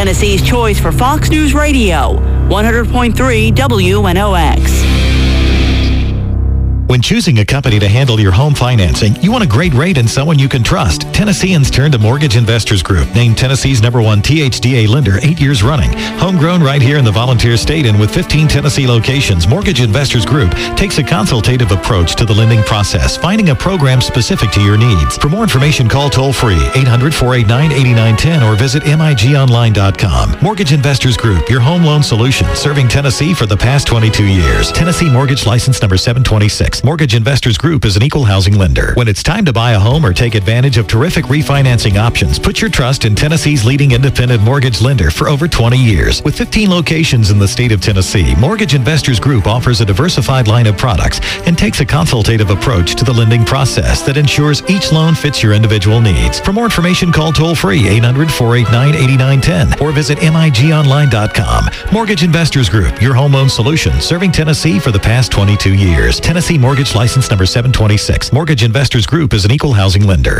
Tennessee's 0.00 0.40
choice 0.40 0.80
for 0.80 0.92
Fox 0.92 1.28
News 1.28 1.52
Radio, 1.52 2.14
100.3 2.48 3.52
WNOX. 3.52 4.79
When 6.90 7.00
choosing 7.00 7.38
a 7.38 7.44
company 7.44 7.78
to 7.78 7.86
handle 7.86 8.18
your 8.18 8.32
home 8.32 8.52
financing, 8.52 9.14
you 9.22 9.30
want 9.30 9.44
a 9.44 9.46
great 9.46 9.72
rate 9.74 9.96
and 9.96 10.10
someone 10.10 10.40
you 10.40 10.48
can 10.48 10.64
trust. 10.64 11.02
Tennesseans 11.14 11.70
turn 11.70 11.92
to 11.92 12.00
Mortgage 12.00 12.34
Investors 12.34 12.82
Group, 12.82 13.14
named 13.14 13.38
Tennessee's 13.38 13.80
number 13.80 14.02
one 14.02 14.20
THDA 14.20 14.88
lender 14.88 15.20
eight 15.22 15.40
years 15.40 15.62
running. 15.62 15.92
Homegrown 16.18 16.60
right 16.60 16.82
here 16.82 16.98
in 16.98 17.04
the 17.04 17.12
volunteer 17.12 17.56
state 17.56 17.86
and 17.86 18.00
with 18.00 18.12
15 18.12 18.48
Tennessee 18.48 18.88
locations, 18.88 19.46
Mortgage 19.46 19.80
Investors 19.80 20.26
Group 20.26 20.50
takes 20.76 20.98
a 20.98 21.04
consultative 21.04 21.70
approach 21.70 22.16
to 22.16 22.24
the 22.24 22.34
lending 22.34 22.64
process, 22.64 23.16
finding 23.16 23.50
a 23.50 23.54
program 23.54 24.00
specific 24.00 24.50
to 24.50 24.60
your 24.60 24.76
needs. 24.76 25.16
For 25.16 25.28
more 25.28 25.44
information, 25.44 25.88
call 25.88 26.10
toll 26.10 26.32
free 26.32 26.58
800 26.74 27.14
489 27.14 27.70
8910 27.70 28.42
or 28.42 28.56
visit 28.56 28.82
migonline.com. 28.82 30.42
Mortgage 30.42 30.72
Investors 30.72 31.16
Group, 31.16 31.48
your 31.48 31.60
home 31.60 31.84
loan 31.84 32.02
solution, 32.02 32.48
serving 32.56 32.88
Tennessee 32.88 33.32
for 33.32 33.46
the 33.46 33.56
past 33.56 33.86
22 33.86 34.26
years. 34.26 34.72
Tennessee 34.72 35.08
Mortgage 35.08 35.46
License 35.46 35.80
number 35.80 35.96
726. 35.96 36.79
Mortgage 36.82 37.14
Investors 37.14 37.58
Group 37.58 37.84
is 37.84 37.96
an 37.96 38.02
equal 38.02 38.24
housing 38.24 38.56
lender. 38.56 38.94
When 38.94 39.06
it's 39.06 39.22
time 39.22 39.44
to 39.44 39.52
buy 39.52 39.72
a 39.72 39.78
home 39.78 40.04
or 40.04 40.14
take 40.14 40.34
advantage 40.34 40.78
of 40.78 40.86
terrific 40.86 41.26
refinancing 41.26 41.96
options, 41.96 42.38
put 42.38 42.62
your 42.62 42.70
trust 42.70 43.04
in 43.04 43.14
Tennessee's 43.14 43.66
leading 43.66 43.92
independent 43.92 44.42
mortgage 44.42 44.80
lender 44.80 45.10
for 45.10 45.28
over 45.28 45.46
20 45.46 45.76
years. 45.76 46.22
With 46.22 46.38
15 46.38 46.70
locations 46.70 47.30
in 47.30 47.38
the 47.38 47.46
state 47.46 47.72
of 47.72 47.82
Tennessee, 47.82 48.34
Mortgage 48.36 48.74
Investors 48.74 49.20
Group 49.20 49.46
offers 49.46 49.82
a 49.82 49.84
diversified 49.84 50.48
line 50.48 50.66
of 50.66 50.78
products 50.78 51.20
and 51.46 51.56
takes 51.56 51.80
a 51.80 51.84
consultative 51.84 52.48
approach 52.48 52.94
to 52.94 53.04
the 53.04 53.12
lending 53.12 53.44
process 53.44 54.00
that 54.02 54.16
ensures 54.16 54.62
each 54.70 54.90
loan 54.90 55.14
fits 55.14 55.42
your 55.42 55.52
individual 55.52 56.00
needs. 56.00 56.40
For 56.40 56.52
more 56.52 56.64
information, 56.64 57.12
call 57.12 57.32
toll 57.32 57.54
free 57.54 57.88
800 57.88 58.30
489 58.30 58.94
8910 58.94 59.82
or 59.82 59.92
visit 59.92 60.18
migonline.com. 60.18 61.92
Mortgage 61.92 62.22
Investors 62.22 62.70
Group, 62.70 63.02
your 63.02 63.14
home 63.14 63.32
loan 63.32 63.50
solution, 63.50 64.00
serving 64.00 64.32
Tennessee 64.32 64.78
for 64.78 64.90
the 64.90 64.98
past 64.98 65.30
22 65.30 65.74
years. 65.74 66.18
Tennessee 66.18 66.56
Mortgage 66.56 66.69
Mortgage 66.70 66.94
license 66.94 67.28
number 67.30 67.46
726. 67.46 68.32
Mortgage 68.32 68.62
Investors 68.62 69.04
Group 69.04 69.34
is 69.34 69.44
an 69.44 69.50
equal 69.50 69.72
housing 69.72 70.06
lender. 70.06 70.38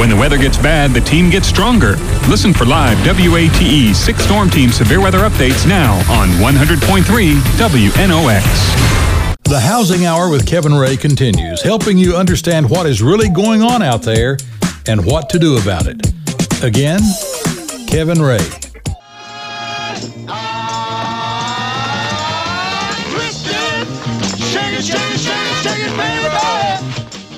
When 0.00 0.08
the 0.08 0.16
weather 0.16 0.38
gets 0.38 0.56
bad, 0.56 0.92
the 0.92 1.00
team 1.00 1.28
gets 1.28 1.46
stronger. 1.46 1.96
Listen 2.28 2.54
for 2.54 2.64
live 2.64 2.96
WATE 3.06 3.94
6 3.94 4.24
Storm 4.24 4.48
Team 4.48 4.70
severe 4.70 5.00
weather 5.00 5.28
updates 5.28 5.68
now 5.68 5.96
on 6.10 6.28
100.3 6.40 7.02
WNOX. 7.58 9.36
The 9.44 9.60
Housing 9.60 10.06
Hour 10.06 10.30
with 10.30 10.46
Kevin 10.46 10.74
Ray 10.74 10.96
continues, 10.96 11.60
helping 11.60 11.98
you 11.98 12.16
understand 12.16 12.70
what 12.70 12.86
is 12.86 13.02
really 13.02 13.28
going 13.28 13.62
on 13.62 13.82
out 13.82 14.02
there 14.02 14.38
and 14.86 15.04
what 15.04 15.28
to 15.30 15.38
do 15.38 15.58
about 15.58 15.86
it. 15.86 16.00
Again, 16.62 17.00
Kevin 17.90 18.22
Ray. 18.22 18.38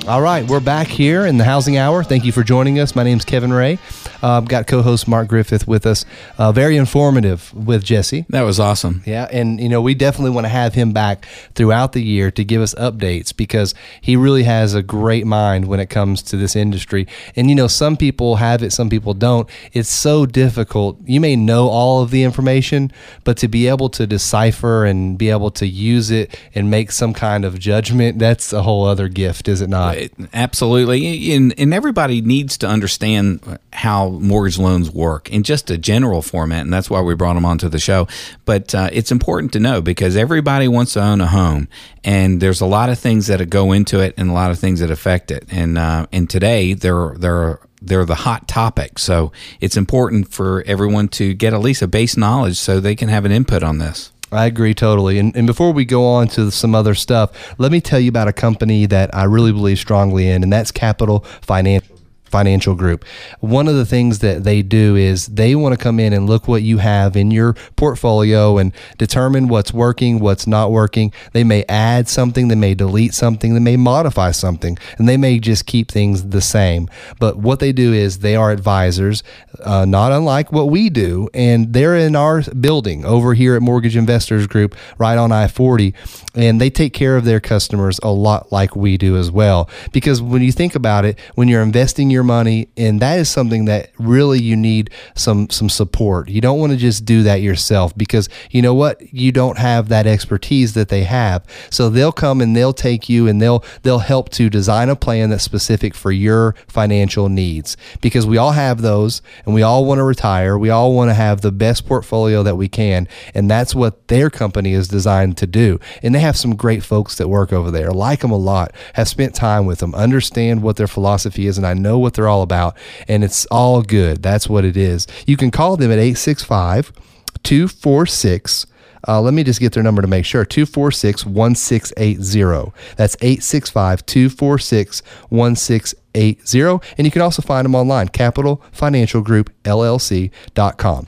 All 0.07 0.21
right, 0.21 0.45
we're 0.47 0.59
back 0.59 0.87
here 0.87 1.25
in 1.25 1.37
the 1.37 1.43
Housing 1.43 1.77
Hour. 1.77 2.03
Thank 2.03 2.23
you 2.23 2.31
for 2.31 2.43
joining 2.43 2.77
us. 2.77 2.95
My 2.95 3.01
name's 3.01 3.25
Kevin 3.25 3.51
Ray. 3.51 3.79
Uh, 4.23 4.39
got 4.39 4.67
co-host 4.67 5.07
Mark 5.07 5.27
Griffith 5.27 5.67
with 5.67 5.85
us. 5.85 6.05
Uh, 6.37 6.51
very 6.51 6.77
informative 6.77 7.53
with 7.53 7.83
Jesse. 7.83 8.25
That 8.29 8.43
was 8.43 8.59
awesome. 8.59 9.03
Yeah, 9.05 9.27
and 9.31 9.59
you 9.59 9.67
know 9.67 9.81
we 9.81 9.93
definitely 9.93 10.31
want 10.31 10.45
to 10.45 10.49
have 10.49 10.73
him 10.73 10.93
back 10.93 11.25
throughout 11.55 11.91
the 11.91 12.01
year 12.01 12.31
to 12.31 12.43
give 12.43 12.61
us 12.61 12.73
updates 12.75 13.35
because 13.35 13.75
he 13.99 14.15
really 14.15 14.43
has 14.43 14.73
a 14.73 14.81
great 14.81 15.27
mind 15.27 15.67
when 15.67 15.81
it 15.81 15.89
comes 15.89 16.21
to 16.23 16.37
this 16.37 16.55
industry. 16.55 17.05
And 17.35 17.49
you 17.49 17.55
know 17.55 17.67
some 17.67 17.97
people 17.97 18.37
have 18.37 18.63
it, 18.63 18.71
some 18.71 18.89
people 18.89 19.13
don't. 19.13 19.49
It's 19.73 19.89
so 19.89 20.25
difficult. 20.25 20.97
You 21.05 21.19
may 21.19 21.35
know 21.35 21.67
all 21.67 22.01
of 22.01 22.09
the 22.09 22.23
information, 22.23 22.91
but 23.25 23.35
to 23.37 23.49
be 23.49 23.67
able 23.67 23.89
to 23.89 24.07
decipher 24.07 24.85
and 24.85 25.17
be 25.17 25.29
able 25.29 25.51
to 25.51 25.67
use 25.67 26.09
it 26.11 26.39
and 26.55 26.71
make 26.71 26.91
some 26.91 27.13
kind 27.13 27.43
of 27.43 27.59
judgment, 27.59 28.19
that's 28.19 28.53
a 28.53 28.63
whole 28.63 28.85
other 28.85 29.09
gift, 29.09 29.49
is 29.49 29.59
it 29.59 29.69
not? 29.69 29.97
Absolutely. 30.33 31.33
And, 31.33 31.53
and 31.57 31.73
everybody 31.73 32.21
needs 32.21 32.57
to 32.59 32.67
understand 32.67 33.59
how 33.73 34.12
mortgage 34.19 34.57
loans 34.57 34.91
work 34.91 35.29
in 35.29 35.43
just 35.43 35.69
a 35.69 35.77
general 35.77 36.21
format, 36.21 36.61
and 36.61 36.73
that's 36.73 36.89
why 36.89 37.01
we 37.01 37.15
brought 37.15 37.33
them 37.33 37.45
onto 37.45 37.69
the 37.69 37.79
show. 37.79 38.07
But 38.45 38.73
uh, 38.73 38.89
it's 38.91 39.11
important 39.11 39.53
to 39.53 39.59
know 39.59 39.81
because 39.81 40.15
everybody 40.15 40.67
wants 40.67 40.93
to 40.93 41.01
own 41.01 41.21
a 41.21 41.27
home, 41.27 41.67
and 42.03 42.41
there's 42.41 42.61
a 42.61 42.65
lot 42.65 42.89
of 42.89 42.99
things 42.99 43.27
that 43.27 43.49
go 43.49 43.71
into 43.71 43.99
it, 43.99 44.13
and 44.17 44.29
a 44.29 44.33
lot 44.33 44.51
of 44.51 44.59
things 44.59 44.79
that 44.79 44.91
affect 44.91 45.31
it. 45.31 45.45
And 45.49 45.77
uh, 45.77 46.07
and 46.11 46.29
today 46.29 46.73
they're 46.73 47.15
they're 47.17 47.59
they're 47.81 48.05
the 48.05 48.15
hot 48.15 48.47
topic. 48.47 48.97
So 48.97 49.31
it's 49.59 49.77
important 49.77 50.29
for 50.29 50.63
everyone 50.65 51.09
to 51.09 51.33
get 51.33 51.53
at 51.53 51.59
least 51.59 51.81
a 51.81 51.87
base 51.87 52.15
knowledge 52.15 52.57
so 52.57 52.79
they 52.79 52.95
can 52.95 53.09
have 53.09 53.25
an 53.25 53.31
input 53.31 53.61
on 53.61 53.77
this. 53.77 54.11
I 54.31 54.47
agree 54.47 54.73
totally. 54.73 55.19
And, 55.19 55.35
and 55.35 55.45
before 55.45 55.71
we 55.71 55.85
go 55.85 56.05
on 56.07 56.27
to 56.29 56.49
some 56.49 56.73
other 56.73 56.95
stuff, 56.95 57.53
let 57.59 57.71
me 57.71 57.79
tell 57.79 57.99
you 57.99 58.09
about 58.09 58.27
a 58.27 58.33
company 58.33 58.87
that 58.87 59.13
I 59.13 59.25
really 59.25 59.51
believe 59.51 59.77
strongly 59.77 60.27
in, 60.27 60.41
and 60.41 60.51
that's 60.51 60.71
Capital 60.71 61.19
Financial 61.41 61.92
financial 62.33 62.73
group. 62.73 63.05
One 63.41 63.67
of 63.67 63.75
the 63.75 63.85
things 63.85 64.19
that 64.19 64.43
they 64.43 64.63
do 64.63 64.95
is 64.95 65.27
they 65.27 65.53
want 65.53 65.77
to 65.77 65.77
come 65.77 65.99
in 65.99 66.13
and 66.13 66.27
look 66.27 66.47
what 66.47 66.63
you 66.63 66.79
have 66.79 67.15
in 67.15 67.29
your 67.29 67.53
portfolio 67.75 68.57
and 68.57 68.73
determine 68.97 69.47
what's 69.49 69.71
working, 69.71 70.19
what's 70.19 70.47
not 70.47 70.71
working. 70.71 71.13
They 71.33 71.43
may 71.43 71.63
add 71.69 72.09
something, 72.09 72.47
they 72.47 72.55
may 72.55 72.73
delete 72.73 73.13
something, 73.13 73.53
they 73.53 73.59
may 73.59 73.77
modify 73.77 74.31
something, 74.31 74.79
and 74.97 75.07
they 75.07 75.15
may 75.15 75.37
just 75.37 75.67
keep 75.67 75.91
things 75.91 76.29
the 76.29 76.41
same. 76.41 76.89
But 77.19 77.37
what 77.37 77.59
they 77.59 77.71
do 77.71 77.93
is 77.93 78.19
they 78.19 78.35
are 78.35 78.49
advisors, 78.49 79.21
uh, 79.61 79.85
not 79.85 80.11
unlike 80.11 80.51
what 80.51 80.71
we 80.71 80.89
do, 80.89 81.29
and 81.35 81.71
they're 81.71 81.95
in 81.95 82.15
our 82.15 82.41
building 82.41 83.05
over 83.05 83.35
here 83.35 83.55
at 83.55 83.61
Mortgage 83.61 83.95
Investors 83.95 84.47
Group, 84.47 84.75
right 84.97 85.19
on 85.19 85.31
I 85.31 85.47
40, 85.47 85.93
and 86.33 86.59
they 86.59 86.71
take 86.71 86.93
care 86.93 87.15
of 87.15 87.25
their 87.25 87.39
customers 87.39 87.99
a 88.01 88.09
lot 88.09 88.51
like 88.51 88.75
we 88.75 88.97
do 88.97 89.17
as 89.17 89.29
well. 89.29 89.69
Because 89.91 90.19
when 90.19 90.41
you 90.41 90.51
think 90.51 90.73
about 90.73 91.05
it, 91.05 91.19
when 91.35 91.47
you're 91.47 91.61
investing 91.61 92.09
your 92.09 92.22
money, 92.23 92.69
and 92.77 92.99
that 93.01 93.19
is 93.19 93.29
something 93.29 93.65
that 93.65 93.91
really 93.99 94.41
you 94.41 94.55
need 94.55 94.89
some 95.15 95.49
some 95.49 95.69
support. 95.69 96.29
You 96.29 96.41
don't 96.41 96.59
want 96.59 96.71
to 96.71 96.77
just 96.77 97.05
do 97.05 97.23
that 97.23 97.41
yourself 97.41 97.95
because 97.97 98.29
you 98.51 98.61
know 98.61 98.73
what? 98.73 99.13
You 99.13 99.31
don't 99.31 99.57
have 99.57 99.89
that 99.89 100.07
expertise 100.07 100.73
that 100.73 100.89
they 100.89 101.03
have. 101.03 101.45
So 101.69 101.89
they'll 101.89 102.11
come 102.11 102.41
and 102.41 102.55
they'll 102.55 102.73
take 102.73 103.09
you 103.09 103.27
and 103.27 103.41
they'll 103.41 103.63
they'll 103.83 103.99
help 103.99 104.29
to 104.29 104.49
design 104.49 104.89
a 104.89 104.95
plan 104.95 105.29
that's 105.29 105.43
specific 105.43 105.93
for 105.93 106.11
your 106.11 106.55
financial 106.67 107.29
needs. 107.29 107.77
Because 108.01 108.25
we 108.25 108.37
all 108.37 108.51
have 108.51 108.81
those 108.81 109.21
and 109.45 109.53
we 109.53 109.61
all 109.61 109.85
want 109.85 109.99
to 109.99 110.03
retire. 110.03 110.57
We 110.57 110.69
all 110.69 110.93
want 110.93 111.09
to 111.09 111.15
have 111.15 111.41
the 111.41 111.51
best 111.51 111.85
portfolio 111.85 112.43
that 112.43 112.55
we 112.55 112.67
can, 112.67 113.07
and 113.33 113.49
that's 113.49 113.75
what 113.75 114.07
their 114.07 114.29
company 114.29 114.73
is 114.73 114.87
designed 114.87 115.37
to 115.37 115.47
do. 115.47 115.79
And 116.01 116.15
they 116.15 116.19
have 116.19 116.37
some 116.37 116.55
great 116.55 116.83
folks 116.83 117.15
that 117.17 117.27
work 117.27 117.53
over 117.53 117.71
there. 117.71 117.91
Like 117.91 118.21
them 118.21 118.31
a 118.31 118.37
lot. 118.37 118.73
Have 118.93 119.07
spent 119.07 119.35
time 119.35 119.65
with 119.65 119.79
them. 119.79 119.93
Understand 119.95 120.63
what 120.63 120.77
their 120.77 120.87
philosophy 120.87 121.47
is, 121.47 121.57
and 121.57 121.67
I 121.67 121.73
know 121.73 121.99
what 122.03 122.13
they're 122.13 122.29
all 122.29 122.43
about. 122.43 122.77
And 123.07 123.23
it's 123.23 123.47
all 123.47 123.81
good. 123.81 124.21
That's 124.21 124.47
what 124.47 124.65
it 124.65 124.77
is. 124.77 125.07
You 125.25 125.37
can 125.37 125.49
call 125.49 125.77
them 125.77 125.91
at 125.91 125.97
865 125.97 126.93
246 127.41 128.67
uh, 129.07 129.21
let 129.21 129.33
me 129.33 129.43
just 129.43 129.59
get 129.59 129.73
their 129.73 129.83
number 129.83 130.01
to 130.01 130.07
make 130.07 130.25
sure 130.25 130.45
246 130.45 131.25
1680. 131.25 132.71
That's 132.95 133.15
865 133.21 134.05
246 134.05 135.01
1680. 135.29 136.93
And 136.97 137.05
you 137.05 137.11
can 137.11 137.21
also 137.21 137.41
find 137.41 137.65
them 137.65 137.75
online, 137.75 138.07
Capital 138.09 138.63
Financial 138.71 139.21
Group 139.21 139.51
LLC.com. 139.63 141.07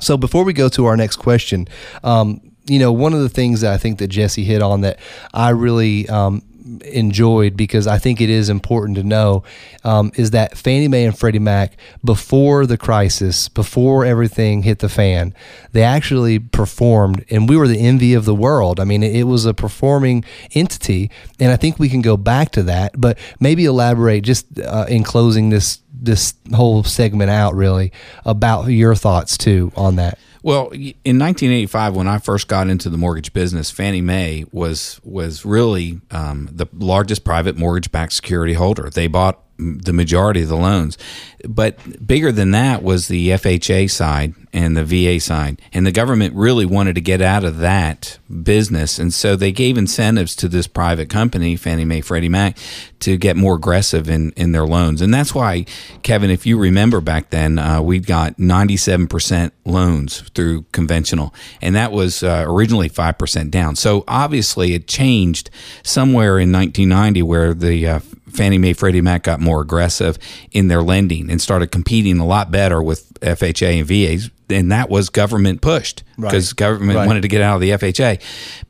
So 0.00 0.16
before 0.16 0.44
we 0.44 0.52
go 0.52 0.68
to 0.70 0.86
our 0.86 0.96
next 0.96 1.16
question, 1.16 1.66
um, 2.02 2.40
you 2.66 2.78
know, 2.78 2.92
one 2.92 3.12
of 3.12 3.20
the 3.20 3.28
things 3.28 3.60
that 3.62 3.72
I 3.72 3.78
think 3.78 3.98
that 3.98 4.08
Jesse 4.08 4.44
hit 4.44 4.62
on 4.62 4.82
that 4.82 4.98
I 5.32 5.50
really 5.50 6.08
um, 6.08 6.42
enjoyed 6.84 7.56
because 7.56 7.86
I 7.86 7.98
think 7.98 8.20
it 8.20 8.30
is 8.30 8.48
important 8.48 8.96
to 8.96 9.02
know 9.02 9.44
um, 9.82 10.12
is 10.16 10.30
that 10.30 10.56
Fannie 10.56 10.88
Mae 10.88 11.04
and 11.04 11.18
Freddie 11.18 11.38
Mac, 11.38 11.76
before 12.04 12.66
the 12.66 12.78
crisis, 12.78 13.48
before 13.48 14.04
everything 14.04 14.62
hit 14.62 14.78
the 14.78 14.88
fan, 14.88 15.34
they 15.72 15.82
actually 15.82 16.38
performed, 16.38 17.24
and 17.30 17.48
we 17.48 17.56
were 17.56 17.68
the 17.68 17.80
envy 17.80 18.14
of 18.14 18.24
the 18.24 18.34
world. 18.34 18.80
I 18.80 18.84
mean, 18.84 19.02
it 19.02 19.24
was 19.24 19.44
a 19.44 19.54
performing 19.54 20.24
entity, 20.54 21.10
and 21.38 21.52
I 21.52 21.56
think 21.56 21.78
we 21.78 21.88
can 21.88 22.00
go 22.00 22.16
back 22.16 22.50
to 22.52 22.62
that. 22.64 22.98
But 22.98 23.18
maybe 23.40 23.64
elaborate 23.66 24.22
just 24.22 24.58
uh, 24.58 24.86
in 24.88 25.04
closing 25.04 25.50
this 25.50 25.80
this 25.92 26.34
whole 26.54 26.82
segment 26.84 27.30
out, 27.30 27.54
really, 27.54 27.92
about 28.24 28.66
your 28.66 28.94
thoughts 28.94 29.36
too 29.36 29.72
on 29.76 29.96
that. 29.96 30.18
Well, 30.44 30.68
in 30.72 31.18
1985, 31.18 31.96
when 31.96 32.06
I 32.06 32.18
first 32.18 32.48
got 32.48 32.68
into 32.68 32.90
the 32.90 32.98
mortgage 32.98 33.32
business, 33.32 33.70
Fannie 33.70 34.02
Mae 34.02 34.44
was 34.52 35.00
was 35.02 35.46
really 35.46 36.02
um, 36.10 36.50
the 36.52 36.66
largest 36.74 37.24
private 37.24 37.56
mortgage-backed 37.56 38.12
security 38.12 38.52
holder. 38.52 38.90
They 38.90 39.06
bought 39.06 39.42
the 39.58 39.92
majority 39.92 40.42
of 40.42 40.48
the 40.48 40.56
loans. 40.56 40.98
But 41.46 42.06
bigger 42.06 42.32
than 42.32 42.50
that 42.52 42.82
was 42.82 43.08
the 43.08 43.28
FHA 43.30 43.90
side 43.90 44.34
and 44.52 44.76
the 44.76 44.84
VA 44.84 45.20
side. 45.20 45.60
And 45.72 45.86
the 45.86 45.92
government 45.92 46.34
really 46.34 46.64
wanted 46.64 46.94
to 46.94 47.00
get 47.00 47.20
out 47.20 47.44
of 47.44 47.58
that 47.58 48.18
business. 48.42 48.98
And 48.98 49.12
so 49.12 49.36
they 49.36 49.52
gave 49.52 49.76
incentives 49.76 50.34
to 50.36 50.48
this 50.48 50.66
private 50.66 51.10
company, 51.10 51.56
Fannie 51.56 51.84
Mae, 51.84 52.00
Freddie 52.00 52.28
Mac, 52.28 52.56
to 53.00 53.16
get 53.16 53.36
more 53.36 53.56
aggressive 53.56 54.08
in, 54.08 54.30
in 54.32 54.52
their 54.52 54.64
loans. 54.64 55.02
And 55.02 55.12
that's 55.12 55.34
why, 55.34 55.66
Kevin, 56.02 56.30
if 56.30 56.46
you 56.46 56.58
remember 56.58 57.00
back 57.00 57.30
then, 57.30 57.58
uh, 57.58 57.82
we 57.82 57.98
got 57.98 58.36
97% 58.36 59.50
loans 59.64 60.20
through 60.30 60.62
conventional. 60.72 61.34
And 61.60 61.74
that 61.74 61.92
was 61.92 62.22
uh, 62.22 62.44
originally 62.46 62.88
5% 62.88 63.50
down. 63.50 63.76
So 63.76 64.04
obviously 64.08 64.74
it 64.74 64.86
changed 64.86 65.50
somewhere 65.82 66.38
in 66.38 66.52
1990 66.52 67.22
where 67.22 67.54
the 67.54 67.88
uh, 67.88 68.00
Fannie 68.34 68.58
Mae, 68.58 68.72
Freddie 68.72 69.00
Mac 69.00 69.22
got 69.22 69.40
more 69.40 69.60
aggressive 69.60 70.18
in 70.52 70.68
their 70.68 70.82
lending 70.82 71.30
and 71.30 71.40
started 71.40 71.68
competing 71.68 72.18
a 72.18 72.26
lot 72.26 72.50
better 72.50 72.82
with 72.82 73.12
FHA 73.20 73.78
and 73.78 73.86
VAs 73.86 74.30
and 74.50 74.70
that 74.72 74.90
was 74.90 75.08
government 75.08 75.60
pushed 75.60 76.02
because 76.16 76.52
right. 76.52 76.56
government 76.56 76.96
right. 76.96 77.06
wanted 77.06 77.22
to 77.22 77.28
get 77.28 77.40
out 77.40 77.56
of 77.56 77.60
the 77.60 77.70
FHA. 77.70 78.20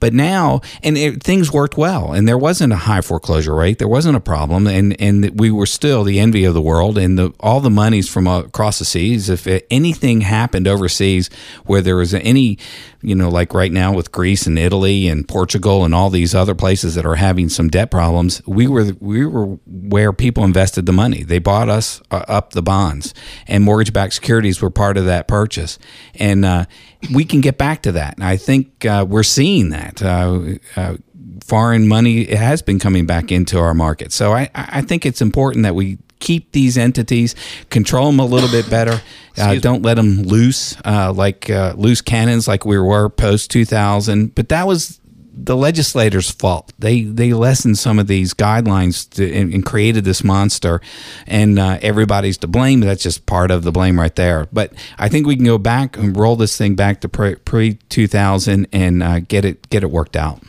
But 0.00 0.12
now, 0.12 0.60
and 0.82 0.96
it, 0.96 1.22
things 1.22 1.52
worked 1.52 1.76
well, 1.76 2.12
and 2.12 2.28
there 2.28 2.38
wasn't 2.38 2.72
a 2.72 2.76
high 2.76 3.00
foreclosure 3.00 3.54
rate. 3.54 3.78
There 3.78 3.88
wasn't 3.88 4.16
a 4.16 4.20
problem, 4.20 4.66
and 4.66 5.00
and 5.00 5.38
we 5.38 5.50
were 5.50 5.66
still 5.66 6.04
the 6.04 6.20
envy 6.20 6.44
of 6.44 6.54
the 6.54 6.62
world. 6.62 6.96
And 6.96 7.18
the, 7.18 7.32
all 7.40 7.60
the 7.60 7.70
monies 7.70 8.08
from 8.08 8.26
across 8.26 8.78
the 8.78 8.84
seas. 8.84 9.28
If 9.28 9.46
anything 9.70 10.20
happened 10.20 10.68
overseas 10.68 11.28
where 11.64 11.80
there 11.80 11.96
was 11.96 12.14
any, 12.14 12.58
you 13.04 13.14
know, 13.14 13.28
like 13.28 13.54
right 13.54 13.72
now 13.72 13.92
with 13.92 14.12
Greece 14.12 14.46
and 14.46 14.58
Italy 14.58 15.08
and 15.08 15.26
Portugal 15.26 15.84
and 15.84 15.94
all 15.94 16.10
these 16.10 16.34
other 16.34 16.54
places 16.54 16.94
that 16.94 17.06
are 17.06 17.16
having 17.16 17.48
some 17.48 17.68
debt 17.68 17.90
problems, 17.90 18.42
we 18.46 18.66
were 18.66 18.92
we 19.00 19.26
were 19.26 19.58
where 19.66 20.12
people 20.12 20.44
invested 20.44 20.86
the 20.86 20.92
money. 20.92 21.22
They 21.22 21.38
bought 21.38 21.68
us 21.68 22.02
uh, 22.10 22.24
up 22.28 22.52
the 22.52 22.62
bonds, 22.62 23.14
and 23.46 23.64
mortgage-backed 23.64 24.14
securities 24.14 24.62
were 24.62 24.70
part 24.70 24.96
of 24.96 25.04
that 25.06 25.28
purchase 25.28 25.78
and 26.14 26.44
uh, 26.44 26.64
we 27.12 27.24
can 27.24 27.40
get 27.40 27.58
back 27.58 27.82
to 27.82 27.92
that. 27.92 28.14
And 28.16 28.24
I 28.24 28.36
think 28.36 28.84
uh, 28.84 29.04
we're 29.08 29.22
seeing 29.22 29.70
that. 29.70 30.02
Uh, 30.02 30.54
uh, 30.76 30.96
foreign 31.42 31.86
money 31.86 32.24
has 32.34 32.62
been 32.62 32.78
coming 32.78 33.06
back 33.06 33.30
into 33.30 33.58
our 33.58 33.74
market. 33.74 34.12
So 34.12 34.32
I, 34.32 34.48
I 34.54 34.80
think 34.80 35.04
it's 35.04 35.20
important 35.20 35.64
that 35.64 35.74
we 35.74 35.98
keep 36.24 36.50
these 36.52 36.76
entities, 36.76 37.36
control 37.70 38.06
them 38.06 38.18
a 38.18 38.26
little 38.26 38.50
bit 38.50 38.68
better. 38.68 39.00
Uh, 39.36 39.56
don't 39.56 39.82
let 39.82 39.94
them 39.94 40.22
loose 40.22 40.76
uh, 40.84 41.12
like 41.12 41.50
uh, 41.50 41.74
loose 41.76 42.00
cannons 42.00 42.46
like 42.46 42.64
we 42.64 42.78
were 42.78 43.08
post 43.08 43.50
2000. 43.50 44.32
But 44.32 44.48
that 44.50 44.64
was 44.64 45.00
the 45.36 45.56
legislators' 45.56 46.30
fault. 46.30 46.72
They 46.78 47.02
they 47.02 47.32
lessened 47.32 47.78
some 47.78 47.98
of 47.98 48.06
these 48.06 48.32
guidelines 48.32 49.10
to, 49.14 49.32
and, 49.32 49.52
and, 49.52 49.66
created 49.66 50.04
this 50.04 50.22
monster, 50.22 50.80
and 51.26 51.58
uh, 51.58 51.78
everybody's 51.82 52.38
to 52.38 52.46
blame. 52.46 52.80
That's 52.80 53.02
just 53.02 53.26
part 53.26 53.50
of 53.50 53.64
the 53.64 53.72
blame 53.72 53.98
right 53.98 54.14
there. 54.14 54.46
But 54.52 54.72
I 54.98 55.08
think 55.08 55.26
we 55.26 55.34
can 55.34 55.44
go 55.44 55.58
back 55.58 55.96
and 55.96 56.16
roll 56.16 56.36
this 56.36 56.56
thing 56.56 56.76
back 56.76 57.00
to 57.00 57.08
pre 57.08 57.74
two 57.88 58.06
thousand 58.06 58.68
and 58.72 59.02
uh, 59.02 59.20
get 59.20 59.44
it 59.44 59.68
get 59.70 59.82
it 59.82 59.90
worked 59.90 60.16
out. 60.16 60.40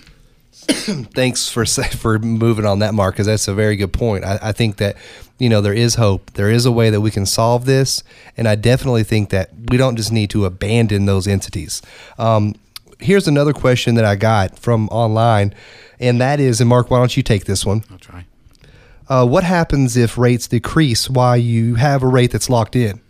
Thanks 0.68 1.50
for 1.50 1.66
for 1.66 2.20
moving 2.20 2.66
on 2.66 2.80
that, 2.80 2.94
Mark, 2.94 3.16
because 3.16 3.28
that's 3.28 3.48
a 3.48 3.54
very 3.54 3.76
good 3.76 3.94
point. 3.94 4.24
I, 4.24 4.40
I 4.42 4.52
think 4.52 4.78
that 4.78 4.98
you 5.38 5.50
know 5.50 5.62
there 5.62 5.74
is 5.74 5.96
hope. 5.96 6.32
There 6.34 6.50
is 6.50 6.66
a 6.66 6.72
way 6.72 6.90
that 6.90 7.02
we 7.02 7.12
can 7.12 7.26
solve 7.26 7.66
this, 7.66 8.04
and 8.38 8.48
I 8.48 8.56
definitely 8.56 9.04
think 9.04 9.30
that 9.30 9.50
we 9.70 9.78
don't 9.78 9.96
just 9.96 10.12
need 10.12 10.30
to 10.32 10.46
abandon 10.46 11.06
those 11.06 11.28
entities. 11.28 11.82
Um, 12.18 12.56
here's 13.00 13.28
another 13.28 13.54
question 13.54 13.96
that 13.96 14.06
I 14.06 14.16
got 14.16 14.58
from 14.58 14.88
online, 14.90 15.54
and 16.00 16.20
that 16.22 16.40
is, 16.40 16.62
and 16.62 16.70
Mark, 16.70 16.90
why 16.90 17.00
don't 17.00 17.16
you 17.16 17.24
take 17.24 17.46
this 17.46 17.66
one? 17.66 17.84
I'll 17.92 17.98
try. 17.98 18.26
Uh, 19.08 19.26
what 19.26 19.44
happens 19.44 19.96
if 19.96 20.18
rates 20.18 20.48
decrease 20.48 21.10
while 21.10 21.38
you 21.38 21.76
have 21.76 22.02
a 22.02 22.08
rate 22.08 22.32
that's 22.32 22.50
locked 22.50 22.76
in? 22.76 23.02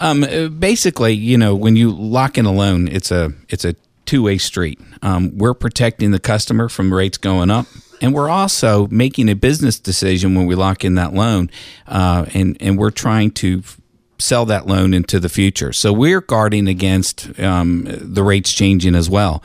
Um, 0.00 0.22
uh, 0.22 0.48
basically, 0.48 1.14
you 1.14 1.38
know, 1.38 1.54
when 1.54 1.76
you 1.76 1.90
lock 1.90 2.38
in 2.38 2.44
a 2.44 2.52
loan, 2.52 2.88
it's 2.88 3.10
a 3.10 3.32
it's 3.48 3.64
a 3.64 3.74
two 4.04 4.22
way 4.22 4.38
street. 4.38 4.80
Um, 5.02 5.36
we're 5.36 5.54
protecting 5.54 6.10
the 6.12 6.20
customer 6.20 6.68
from 6.68 6.92
rates 6.92 7.18
going 7.18 7.50
up, 7.50 7.66
and 8.00 8.14
we're 8.14 8.28
also 8.28 8.86
making 8.88 9.28
a 9.28 9.34
business 9.34 9.78
decision 9.78 10.34
when 10.34 10.46
we 10.46 10.54
lock 10.54 10.84
in 10.84 10.94
that 10.96 11.14
loan, 11.14 11.50
uh, 11.86 12.26
and 12.34 12.56
and 12.60 12.78
we're 12.78 12.90
trying 12.90 13.30
to 13.32 13.62
sell 14.18 14.44
that 14.46 14.66
loan 14.66 14.94
into 14.94 15.20
the 15.20 15.28
future. 15.28 15.72
So 15.72 15.92
we're 15.92 16.20
guarding 16.20 16.68
against 16.68 17.38
um, 17.38 17.84
the 17.86 18.22
rates 18.22 18.52
changing 18.52 18.94
as 18.94 19.08
well. 19.08 19.42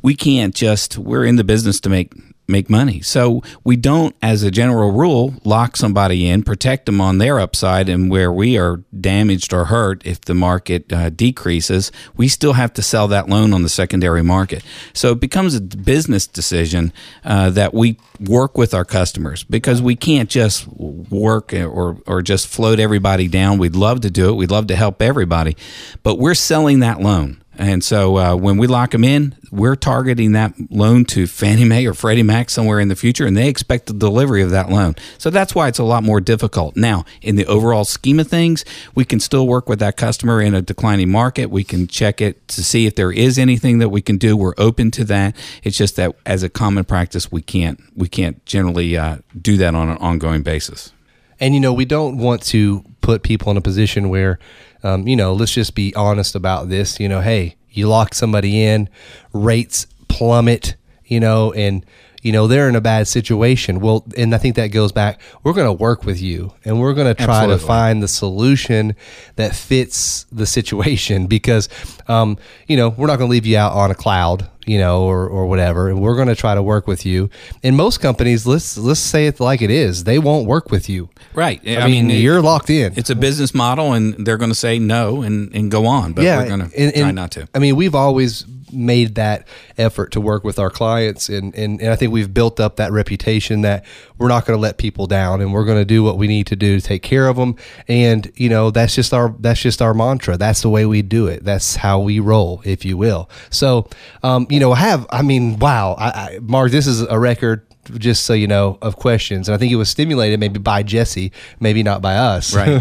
We 0.00 0.14
can't 0.14 0.54
just 0.54 0.98
we're 0.98 1.24
in 1.24 1.36
the 1.36 1.44
business 1.44 1.80
to 1.80 1.88
make 1.88 2.12
make 2.52 2.70
money. 2.70 3.00
So 3.00 3.42
we 3.64 3.76
don't, 3.76 4.14
as 4.22 4.44
a 4.44 4.50
general 4.50 4.92
rule, 4.92 5.34
lock 5.42 5.76
somebody 5.76 6.28
in, 6.28 6.42
protect 6.44 6.86
them 6.86 7.00
on 7.00 7.18
their 7.18 7.40
upside, 7.40 7.88
and 7.88 8.10
where 8.10 8.30
we 8.30 8.56
are 8.56 8.84
damaged 9.00 9.52
or 9.52 9.64
hurt 9.64 10.06
if 10.06 10.20
the 10.20 10.34
market 10.34 10.92
uh, 10.92 11.10
decreases, 11.10 11.90
we 12.16 12.28
still 12.28 12.52
have 12.52 12.72
to 12.74 12.82
sell 12.82 13.08
that 13.08 13.28
loan 13.28 13.52
on 13.52 13.62
the 13.62 13.68
secondary 13.68 14.22
market. 14.22 14.62
So 14.92 15.12
it 15.12 15.20
becomes 15.20 15.54
a 15.56 15.60
business 15.60 16.26
decision 16.26 16.92
uh, 17.24 17.50
that 17.50 17.74
we 17.74 17.98
work 18.20 18.56
with 18.56 18.74
our 18.74 18.84
customers 18.84 19.42
because 19.42 19.82
we 19.82 19.96
can't 19.96 20.30
just 20.30 20.68
work 20.68 21.52
or, 21.52 21.98
or 22.06 22.22
just 22.22 22.46
float 22.46 22.78
everybody 22.78 23.28
down. 23.28 23.58
We'd 23.58 23.74
love 23.74 24.02
to 24.02 24.10
do 24.10 24.28
it. 24.28 24.34
We'd 24.34 24.50
love 24.50 24.68
to 24.68 24.76
help 24.76 25.02
everybody, 25.02 25.56
but 26.02 26.18
we're 26.18 26.34
selling 26.34 26.80
that 26.80 27.00
loan. 27.00 27.41
And 27.58 27.84
so 27.84 28.16
uh, 28.16 28.34
when 28.34 28.56
we 28.56 28.66
lock 28.66 28.92
them 28.92 29.04
in, 29.04 29.34
we're 29.50 29.76
targeting 29.76 30.32
that 30.32 30.54
loan 30.70 31.04
to 31.06 31.26
Fannie 31.26 31.64
Mae 31.64 31.86
or 31.86 31.92
Freddie 31.92 32.22
Mac 32.22 32.48
somewhere 32.48 32.80
in 32.80 32.88
the 32.88 32.96
future, 32.96 33.26
and 33.26 33.36
they 33.36 33.48
expect 33.48 33.86
the 33.86 33.92
delivery 33.92 34.40
of 34.42 34.50
that 34.50 34.70
loan. 34.70 34.94
So 35.18 35.28
that's 35.28 35.54
why 35.54 35.68
it's 35.68 35.78
a 35.78 35.84
lot 35.84 36.02
more 36.02 36.20
difficult. 36.20 36.76
Now, 36.76 37.04
in 37.20 37.36
the 37.36 37.44
overall 37.46 37.84
scheme 37.84 38.18
of 38.18 38.28
things, 38.28 38.64
we 38.94 39.04
can 39.04 39.20
still 39.20 39.46
work 39.46 39.68
with 39.68 39.78
that 39.80 39.98
customer 39.98 40.40
in 40.40 40.54
a 40.54 40.62
declining 40.62 41.10
market. 41.10 41.50
We 41.50 41.64
can 41.64 41.86
check 41.86 42.22
it 42.22 42.48
to 42.48 42.64
see 42.64 42.86
if 42.86 42.94
there 42.94 43.12
is 43.12 43.38
anything 43.38 43.78
that 43.78 43.90
we 43.90 44.00
can 44.00 44.16
do. 44.16 44.36
We're 44.36 44.54
open 44.56 44.90
to 44.92 45.04
that. 45.04 45.36
It's 45.62 45.76
just 45.76 45.96
that 45.96 46.16
as 46.24 46.42
a 46.42 46.48
common 46.48 46.84
practice, 46.84 47.30
we 47.30 47.42
can't 47.42 47.78
we 47.94 48.08
can't 48.08 48.44
generally 48.46 48.96
uh, 48.96 49.18
do 49.40 49.58
that 49.58 49.74
on 49.74 49.90
an 49.90 49.98
ongoing 49.98 50.42
basis. 50.42 50.92
And 51.38 51.54
you 51.54 51.60
know, 51.60 51.72
we 51.72 51.84
don't 51.84 52.16
want 52.18 52.42
to 52.44 52.84
put 53.00 53.22
people 53.22 53.50
in 53.50 53.56
a 53.56 53.60
position 53.60 54.08
where 54.08 54.38
um, 54.82 55.06
you 55.06 55.16
know, 55.16 55.32
let's 55.32 55.52
just 55.52 55.74
be 55.74 55.94
honest 55.94 56.34
about 56.34 56.68
this. 56.68 56.98
You 56.98 57.08
know, 57.08 57.20
hey, 57.20 57.56
you 57.70 57.88
lock 57.88 58.14
somebody 58.14 58.62
in, 58.62 58.88
rates 59.32 59.86
plummet, 60.08 60.76
you 61.04 61.20
know, 61.20 61.52
and 61.52 61.84
you 62.22 62.30
know 62.30 62.46
they're 62.46 62.68
in 62.68 62.76
a 62.76 62.80
bad 62.80 63.08
situation. 63.08 63.80
Well, 63.80 64.04
and 64.16 64.34
I 64.34 64.38
think 64.38 64.56
that 64.56 64.68
goes 64.68 64.92
back. 64.92 65.20
We're 65.42 65.54
going 65.54 65.66
to 65.66 65.72
work 65.72 66.04
with 66.04 66.20
you, 66.20 66.52
and 66.64 66.80
we're 66.80 66.94
going 66.94 67.14
to 67.14 67.14
try 67.14 67.38
Absolutely. 67.38 67.60
to 67.60 67.66
find 67.66 68.02
the 68.02 68.08
solution 68.08 68.96
that 69.36 69.54
fits 69.54 70.24
the 70.30 70.46
situation 70.46 71.26
because, 71.28 71.68
um, 72.08 72.38
you 72.66 72.76
know, 72.76 72.90
we're 72.90 73.08
not 73.08 73.18
going 73.18 73.28
to 73.28 73.32
leave 73.32 73.46
you 73.46 73.56
out 73.56 73.72
on 73.72 73.90
a 73.90 73.94
cloud 73.94 74.48
you 74.66 74.78
know, 74.78 75.02
or, 75.02 75.28
or 75.28 75.46
whatever, 75.46 75.88
and 75.88 76.00
we're 76.00 76.16
going 76.16 76.28
to 76.28 76.36
try 76.36 76.54
to 76.54 76.62
work 76.62 76.86
with 76.86 77.04
you. 77.04 77.30
In 77.62 77.76
most 77.76 77.98
companies, 77.98 78.46
let's 78.46 78.78
let's 78.78 79.00
say 79.00 79.26
it 79.26 79.40
like 79.40 79.62
it 79.62 79.70
is, 79.70 80.04
they 80.04 80.18
won't 80.18 80.46
work 80.46 80.70
with 80.70 80.88
you. 80.88 81.08
Right. 81.34 81.60
I, 81.66 81.76
I 81.76 81.86
mean, 81.86 82.06
mean, 82.06 82.22
you're 82.22 82.42
locked 82.42 82.70
in. 82.70 82.92
It's 82.96 83.10
a 83.10 83.16
business 83.16 83.54
model, 83.54 83.92
and 83.92 84.26
they're 84.26 84.38
going 84.38 84.50
to 84.50 84.56
say 84.56 84.78
no 84.78 85.22
and, 85.22 85.54
and 85.54 85.70
go 85.70 85.86
on. 85.86 86.12
But 86.12 86.24
yeah, 86.24 86.38
we're 86.38 86.48
going 86.48 86.70
to 86.70 86.92
try 86.92 87.10
not 87.10 87.30
to. 87.32 87.48
I 87.54 87.58
mean, 87.58 87.76
we've 87.76 87.94
always 87.94 88.46
made 88.72 89.14
that 89.16 89.46
effort 89.78 90.12
to 90.12 90.20
work 90.20 90.44
with 90.44 90.58
our 90.58 90.70
clients 90.70 91.28
and, 91.28 91.54
and, 91.54 91.80
and 91.80 91.90
I 91.90 91.96
think 91.96 92.12
we've 92.12 92.32
built 92.32 92.58
up 92.58 92.76
that 92.76 92.90
reputation 92.90 93.60
that 93.62 93.84
we're 94.18 94.28
not 94.28 94.46
going 94.46 94.56
to 94.56 94.60
let 94.60 94.78
people 94.78 95.06
down 95.06 95.40
and 95.40 95.52
we're 95.52 95.64
going 95.64 95.78
to 95.78 95.84
do 95.84 96.02
what 96.02 96.16
we 96.16 96.26
need 96.26 96.46
to 96.48 96.56
do 96.56 96.80
to 96.80 96.86
take 96.86 97.02
care 97.02 97.28
of 97.28 97.36
them 97.36 97.56
and 97.86 98.32
you 98.36 98.48
know 98.48 98.70
that's 98.70 98.94
just 98.94 99.12
our 99.12 99.34
that's 99.40 99.60
just 99.60 99.82
our 99.82 99.94
mantra 99.94 100.36
that's 100.36 100.62
the 100.62 100.70
way 100.70 100.86
we 100.86 101.02
do 101.02 101.26
it 101.26 101.44
that's 101.44 101.76
how 101.76 102.00
we 102.00 102.18
roll 102.18 102.62
if 102.64 102.84
you 102.84 102.96
will 102.96 103.28
so 103.50 103.88
um, 104.22 104.46
you 104.52 104.60
know 104.60 104.74
have 104.74 105.06
I 105.10 105.22
mean 105.22 105.58
wow 105.58 105.94
I, 105.98 106.08
I, 106.08 106.38
Mark 106.42 106.70
this 106.70 106.86
is 106.86 107.00
a 107.02 107.18
record 107.18 107.66
just 107.98 108.24
so 108.24 108.32
you 108.32 108.46
know, 108.46 108.78
of 108.80 108.96
questions. 108.96 109.48
And 109.48 109.54
I 109.54 109.58
think 109.58 109.72
it 109.72 109.76
was 109.76 109.88
stimulated 109.88 110.38
maybe 110.38 110.58
by 110.58 110.82
Jesse, 110.82 111.32
maybe 111.60 111.82
not 111.82 112.00
by 112.00 112.16
us. 112.16 112.54
Right. 112.54 112.80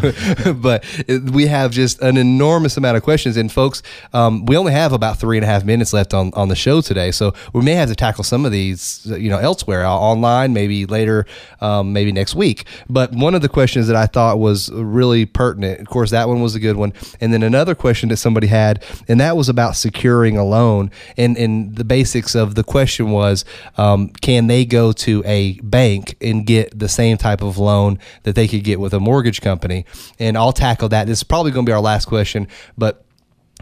but 0.56 0.86
we 1.32 1.47
have 1.47 1.72
just 1.72 2.02
an 2.02 2.18
enormous 2.18 2.78
amount 2.78 2.97
of 2.97 3.04
questions. 3.04 3.38
And 3.38 3.52
folks, 3.52 3.82
um, 4.14 4.45
we 4.45 4.56
only 4.58 4.74
have 4.74 4.93
about 4.93 5.18
three 5.18 5.38
and 5.38 5.43
a 5.43 5.47
half 5.47 5.66
minutes 5.66 5.93
left 5.93 6.14
on, 6.14 6.32
on 6.36 6.49
the 6.49 6.56
show 6.56 6.82
today. 6.82 7.12
So 7.12 7.34
we 7.54 7.62
may 7.62 7.74
have 7.74 7.89
to 7.89 7.95
tackle 7.95 8.24
some 8.24 8.45
of 8.45 8.52
these, 8.52 9.06
you 9.06 9.30
know, 9.30 9.39
elsewhere, 9.39 9.86
uh, 9.86 9.91
online, 9.91 10.54
maybe 10.54 10.86
later, 10.86 11.26
um, 11.62 11.93
maybe 11.93 12.12
next 12.12 12.36
week. 12.36 12.66
But 12.89 13.12
one 13.12 13.34
of 13.34 13.41
the 13.41 13.49
questions 13.49 13.88
that 13.88 13.95
I 13.95 14.06
thought 14.06 14.39
was 14.39 14.72
really 14.72 15.26
pertinent, 15.26 15.80
of 15.80 15.88
course, 15.88 16.12
that 16.12 16.28
one 16.28 16.41
was 16.41 16.54
a 16.54 16.60
good 16.60 16.76
one. 16.76 16.93
And 17.20 17.34
then 17.34 17.41
another 17.43 17.74
question 17.74 18.10
that 18.10 18.18
somebody 18.18 18.47
had, 18.47 18.84
and 19.08 19.20
that 19.20 19.36
was 19.36 19.49
about 19.49 19.76
securing 19.76 20.38
a 20.38 20.43
loan. 20.43 20.91
And, 21.18 21.38
and 21.38 21.76
the 21.76 21.84
basics 21.84 22.36
of 22.36 22.54
the 22.56 22.64
question 22.64 23.12
was, 23.12 23.45
um, 23.78 24.10
can 24.10 24.47
they 24.47 24.64
go 24.66 24.91
to 24.94 25.24
a 25.26 25.60
bank 25.62 26.16
and 26.22 26.46
get 26.46 26.78
the 26.78 26.89
same 26.89 27.18
type 27.18 27.42
of 27.42 27.58
loan 27.58 28.00
that 28.24 28.36
they 28.36 28.48
could 28.48 28.64
get 28.64 28.80
with 28.80 28.94
a 28.94 29.00
mortgage 29.00 29.42
company. 29.42 29.86
And 30.20 30.38
I'll 30.38 30.54
tackle 30.54 30.89
that. 30.89 31.08
This 31.08 31.20
is 31.20 31.24
probably 31.24 31.52
going 31.52 31.66
to 31.66 31.70
be 31.70 31.74
our 31.74 31.82
last 31.82 32.06
question, 32.06 32.48
but 32.78 33.06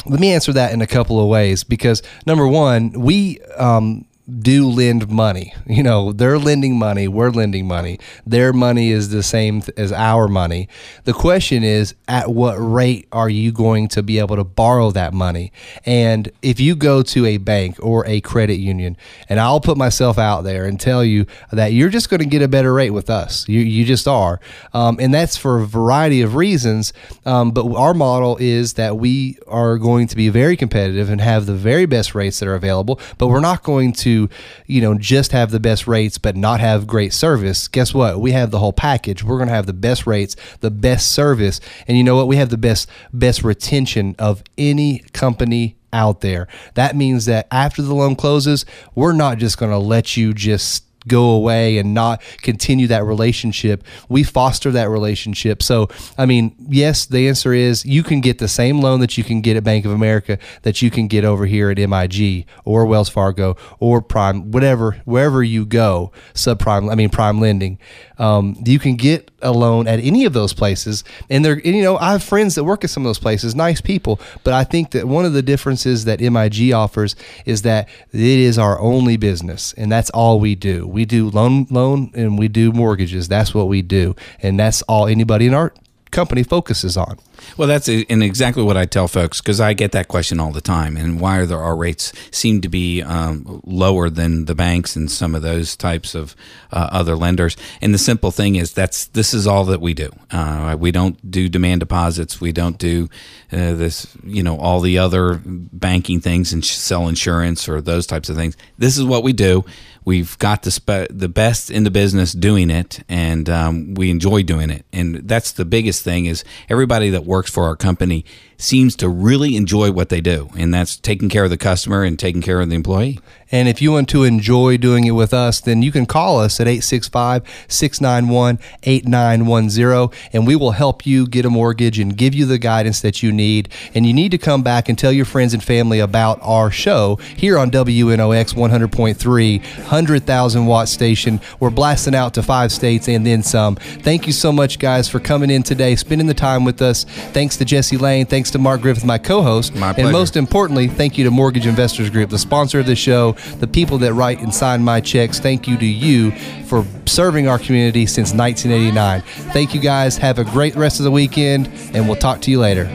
let 0.05 0.19
me 0.19 0.31
answer 0.31 0.53
that 0.53 0.71
in 0.71 0.81
a 0.81 0.87
couple 0.87 1.19
of 1.19 1.27
ways 1.27 1.63
because 1.63 2.01
number 2.25 2.47
one, 2.47 2.91
we 2.91 3.39
um, 3.57 4.05
do 4.29 4.69
lend 4.69 5.09
money. 5.09 5.53
You 5.65 5.83
know, 5.83 6.11
they're 6.11 6.39
lending 6.39 6.77
money, 6.77 7.07
we're 7.07 7.29
lending 7.29 7.67
money. 7.67 7.99
Their 8.25 8.51
money 8.51 8.91
is 8.91 9.09
the 9.09 9.23
same 9.23 9.61
as 9.77 9.91
our 9.91 10.27
money. 10.27 10.67
The 11.03 11.13
question 11.13 11.63
is, 11.63 11.95
at 12.07 12.29
what 12.29 12.55
rate 12.55 13.07
are 13.11 13.29
you 13.29 13.51
going 13.51 13.87
to 13.89 14.03
be 14.03 14.19
able 14.19 14.35
to 14.35 14.43
borrow 14.43 14.91
that 14.91 15.13
money? 15.13 15.51
And 15.85 16.31
if 16.41 16.59
you 16.59 16.75
go 16.75 17.01
to 17.03 17.25
a 17.25 17.37
bank 17.37 17.77
or 17.79 18.05
a 18.07 18.19
credit 18.21 18.55
union, 18.55 18.97
and 19.29 19.39
I'll 19.39 19.61
put 19.61 19.77
myself 19.77 20.17
out 20.17 20.41
there 20.41 20.65
and 20.65 20.79
tell 20.79 21.03
you 21.03 21.25
that 21.51 21.71
you're 21.73 21.89
just 21.89 22.09
going 22.09 22.19
to 22.19 22.25
get 22.25 22.41
a 22.41 22.47
better 22.47 22.73
rate 22.73 22.91
with 22.91 23.09
us. 23.09 23.47
You, 23.47 23.61
you 23.61 23.85
just 23.85 24.07
are. 24.07 24.39
Um, 24.73 24.97
and 24.99 25.13
that's 25.13 25.37
for 25.37 25.59
a 25.59 25.65
variety 25.65 26.21
of 26.21 26.35
reasons. 26.35 26.93
Um, 27.25 27.51
but 27.51 27.71
our 27.73 27.93
model 27.93 28.37
is 28.39 28.73
that 28.73 28.97
we 28.97 29.37
are 29.47 29.77
going 29.77 30.07
to 30.07 30.15
be 30.15 30.29
very 30.29 30.57
competitive 30.57 31.09
and 31.09 31.21
have 31.21 31.45
the 31.45 31.53
very 31.53 31.85
best 31.85 32.15
rates 32.15 32.39
that 32.39 32.49
are 32.49 32.55
available, 32.55 32.99
but 33.17 33.27
we're 33.27 33.39
not 33.39 33.63
going 33.63 33.93
to 33.93 34.18
you 34.65 34.81
know, 34.81 34.95
just 34.97 35.31
have 35.31 35.51
the 35.51 35.59
best 35.59 35.87
rates 35.87 36.17
but 36.17 36.35
not 36.35 36.59
have 36.59 36.87
great 36.87 37.13
service, 37.13 37.67
guess 37.67 37.93
what? 37.93 38.19
We 38.19 38.31
have 38.31 38.51
the 38.51 38.59
whole 38.59 38.73
package. 38.73 39.23
We're 39.23 39.37
going 39.37 39.47
to 39.47 39.53
have 39.53 39.67
the 39.67 39.73
best 39.73 40.07
rates, 40.07 40.35
the 40.59 40.71
best 40.71 41.11
service, 41.11 41.61
and 41.87 41.97
you 41.97 42.03
know 42.03 42.15
what? 42.15 42.27
We 42.27 42.35
have 42.37 42.49
the 42.49 42.57
best 42.57 42.89
best 43.13 43.43
retention 43.43 44.15
of 44.19 44.43
any 44.57 44.99
company 45.13 45.77
out 45.93 46.21
there. 46.21 46.47
That 46.73 46.95
means 46.95 47.25
that 47.25 47.47
after 47.51 47.81
the 47.81 47.95
loan 47.95 48.15
closes, 48.15 48.65
we're 48.95 49.13
not 49.13 49.37
just 49.37 49.57
going 49.57 49.71
to 49.71 49.77
let 49.77 50.17
you 50.17 50.33
just 50.33 50.83
go 51.09 51.31
away 51.31 51.77
and 51.77 51.93
not 51.93 52.21
continue 52.41 52.87
that 52.87 53.03
relationship. 53.03 53.83
We 54.07 54.23
foster 54.23 54.71
that 54.71 54.89
relationship. 54.89 55.61
So, 55.61 55.89
I 56.17 56.25
mean, 56.25 56.55
yes, 56.69 57.05
the 57.05 57.27
answer 57.27 57.53
is 57.53 57.85
you 57.85 58.03
can 58.03 58.21
get 58.21 58.39
the 58.39 58.47
same 58.47 58.79
loan 58.79 59.01
that 59.01 59.17
you 59.17 59.23
can 59.23 59.41
get 59.41 59.57
at 59.57 59.63
Bank 59.63 59.85
of 59.85 59.91
America 59.91 60.39
that 60.61 60.81
you 60.81 60.89
can 60.89 61.07
get 61.07 61.25
over 61.25 61.45
here 61.45 61.69
at 61.69 61.77
MIG 61.77 62.45
or 62.63 62.85
Wells 62.85 63.09
Fargo 63.09 63.57
or 63.79 64.01
Prime, 64.01 64.51
whatever, 64.51 65.01
wherever 65.05 65.43
you 65.43 65.65
go, 65.65 66.11
subprime, 66.33 66.91
I 66.91 66.95
mean, 66.95 67.09
prime 67.09 67.39
lending. 67.39 67.79
Um, 68.17 68.61
you 68.65 68.79
can 68.79 68.95
get 68.95 69.31
a 69.41 69.51
loan 69.51 69.87
at 69.87 69.99
any 69.99 70.25
of 70.25 70.33
those 70.33 70.53
places. 70.53 71.03
And 71.29 71.43
they're, 71.43 71.53
and, 71.53 71.75
you 71.75 71.81
know, 71.81 71.97
I 71.97 72.11
have 72.11 72.23
friends 72.23 72.55
that 72.55 72.63
work 72.63 72.83
at 72.83 72.89
some 72.89 73.03
of 73.03 73.09
those 73.09 73.19
places, 73.19 73.55
nice 73.55 73.81
people. 73.81 74.19
But 74.43 74.53
I 74.53 74.63
think 74.63 74.91
that 74.91 75.07
one 75.07 75.25
of 75.25 75.33
the 75.33 75.41
differences 75.41 76.05
that 76.05 76.19
MIG 76.19 76.73
offers 76.73 77.15
is 77.45 77.61
that 77.63 77.87
it 78.11 78.19
is 78.19 78.57
our 78.57 78.79
only 78.79 79.17
business 79.17 79.73
and 79.73 79.91
that's 79.91 80.09
all 80.11 80.39
we 80.39 80.55
do. 80.55 80.87
We 80.87 80.98
do 81.05 81.29
loan, 81.29 81.67
loan 81.69 82.11
and 82.13 82.37
we 82.37 82.47
do 82.47 82.71
mortgages. 82.71 83.27
That's 83.27 83.53
what 83.53 83.67
we 83.67 83.81
do. 83.81 84.15
And 84.41 84.59
that's 84.59 84.81
all 84.83 85.07
anybody 85.07 85.47
in 85.47 85.53
our 85.53 85.73
company 86.11 86.43
focuses 86.43 86.97
on. 86.97 87.19
Well, 87.55 87.67
that's 87.67 87.87
in 87.87 88.21
exactly 88.21 88.63
what 88.63 88.77
I 88.77 88.85
tell 88.85 89.07
folks 89.07 89.39
because 89.41 89.61
I 89.61 89.73
get 89.73 89.91
that 89.93 90.07
question 90.07 90.39
all 90.39 90.51
the 90.51 90.61
time. 90.61 90.97
And 90.97 91.19
why 91.19 91.37
are 91.37 91.45
there 91.45 91.59
our 91.59 91.75
rates 91.75 92.11
seem 92.31 92.61
to 92.61 92.69
be 92.69 93.01
um, 93.01 93.61
lower 93.65 94.09
than 94.09 94.45
the 94.45 94.55
banks 94.55 94.95
and 94.95 95.09
some 95.09 95.35
of 95.35 95.41
those 95.41 95.75
types 95.75 96.15
of 96.15 96.35
uh, 96.71 96.89
other 96.91 97.15
lenders? 97.15 97.55
And 97.81 97.93
the 97.93 97.99
simple 97.99 98.31
thing 98.31 98.55
is 98.55 98.73
that's 98.73 99.05
this 99.05 99.33
is 99.33 99.47
all 99.47 99.65
that 99.65 99.81
we 99.81 99.93
do. 99.93 100.09
Uh, 100.31 100.75
we 100.79 100.91
don't 100.91 101.31
do 101.31 101.47
demand 101.47 101.79
deposits. 101.79 102.41
We 102.41 102.51
don't 102.51 102.77
do 102.77 103.09
uh, 103.51 103.73
this, 103.73 104.07
you 104.23 104.43
know, 104.43 104.57
all 104.57 104.81
the 104.81 104.97
other 104.97 105.41
banking 105.45 106.19
things 106.19 106.51
and 106.51 106.63
sell 106.63 107.07
insurance 107.07 107.69
or 107.69 107.81
those 107.81 108.05
types 108.05 108.29
of 108.29 108.35
things. 108.35 108.57
This 108.77 108.97
is 108.97 109.05
what 109.05 109.23
we 109.23 109.33
do. 109.33 109.63
We've 110.09 110.39
got 110.39 110.63
the 110.63 110.71
spe- 110.71 111.11
the 111.11 111.29
best 111.29 111.69
in 111.69 111.83
the 111.83 111.91
business 111.91 112.33
doing 112.33 112.71
it, 112.71 113.03
and 113.07 113.47
um, 113.47 113.93
we 113.93 114.09
enjoy 114.09 114.41
doing 114.41 114.71
it. 114.71 114.83
And 114.91 115.17
that's 115.27 115.51
the 115.51 115.65
biggest 115.65 116.03
thing 116.03 116.25
is 116.25 116.43
everybody 116.67 117.11
that 117.11 117.25
works 117.25 117.51
for 117.51 117.65
our 117.65 117.75
company 117.75 118.25
seems 118.57 118.95
to 118.95 119.07
really 119.07 119.55
enjoy 119.55 119.91
what 119.91 120.09
they 120.09 120.19
do, 120.19 120.49
and 120.57 120.73
that's 120.73 120.97
taking 120.97 121.29
care 121.29 121.43
of 121.43 121.51
the 121.51 121.59
customer 121.59 122.01
and 122.01 122.17
taking 122.17 122.41
care 122.41 122.59
of 122.59 122.69
the 122.69 122.75
employee. 122.75 123.19
And 123.51 123.67
if 123.67 123.81
you 123.81 123.91
want 123.91 124.09
to 124.09 124.23
enjoy 124.23 124.77
doing 124.77 125.05
it 125.05 125.11
with 125.11 125.33
us, 125.33 125.59
then 125.59 125.81
you 125.81 125.91
can 125.91 126.05
call 126.05 126.39
us 126.39 126.59
at 126.59 126.67
865 126.67 127.43
691 127.67 128.59
8910, 128.83 130.29
and 130.33 130.47
we 130.47 130.55
will 130.55 130.71
help 130.71 131.05
you 131.05 131.27
get 131.27 131.45
a 131.45 131.49
mortgage 131.49 131.99
and 131.99 132.15
give 132.15 132.35
you 132.35 132.45
the 132.45 132.57
guidance 132.57 133.01
that 133.01 133.23
you 133.23 133.31
need. 133.31 133.69
And 133.93 134.05
you 134.05 134.13
need 134.13 134.31
to 134.31 134.37
come 134.37 134.61
back 134.61 134.89
and 134.89 134.97
tell 134.97 135.11
your 135.11 135.25
friends 135.25 135.53
and 135.53 135.63
family 135.63 135.99
about 135.99 136.39
our 136.41 136.71
show 136.71 137.15
here 137.35 137.57
on 137.57 137.71
WNOX 137.71 138.53
100.3, 138.53 139.61
100,000 139.61 140.65
watt 140.65 140.87
station. 140.87 141.41
We're 141.59 141.69
blasting 141.69 142.15
out 142.15 142.33
to 142.35 142.43
five 142.43 142.71
states 142.71 143.07
and 143.07 143.25
then 143.25 143.43
some. 143.43 143.75
Thank 143.75 144.27
you 144.27 144.33
so 144.33 144.51
much, 144.51 144.79
guys, 144.79 145.09
for 145.09 145.19
coming 145.19 145.49
in 145.49 145.63
today, 145.63 145.95
spending 145.95 146.27
the 146.27 146.33
time 146.33 146.65
with 146.65 146.81
us. 146.81 147.03
Thanks 147.03 147.57
to 147.57 147.65
Jesse 147.65 147.97
Lane. 147.97 148.25
Thanks 148.25 148.51
to 148.51 148.59
Mark 148.59 148.81
Griffith, 148.81 149.05
my 149.05 149.17
co-host. 149.17 149.75
My 149.75 149.93
and 149.93 150.11
most 150.11 150.35
importantly, 150.35 150.87
thank 150.87 151.17
you 151.17 151.23
to 151.23 151.31
Mortgage 151.31 151.65
Investors 151.65 152.09
Group, 152.09 152.29
the 152.29 152.37
sponsor 152.37 152.79
of 152.79 152.85
the 152.85 152.95
show, 152.95 153.35
the 153.59 153.67
people 153.67 153.97
that 153.99 154.13
write 154.13 154.39
and 154.39 154.53
sign 154.53 154.83
my 154.83 155.01
checks. 155.01 155.39
Thank 155.39 155.67
you 155.67 155.77
to 155.77 155.85
you 155.85 156.31
for 156.65 156.85
serving 157.05 157.47
our 157.47 157.59
community 157.59 158.05
since 158.05 158.33
1989. 158.33 159.21
Thank 159.51 159.73
you 159.73 159.81
guys. 159.81 160.17
Have 160.17 160.39
a 160.39 160.43
great 160.43 160.75
rest 160.75 160.99
of 160.99 161.03
the 161.03 161.11
weekend, 161.11 161.67
and 161.93 162.07
we'll 162.07 162.15
talk 162.15 162.41
to 162.41 162.51
you 162.51 162.59
later. 162.59 162.85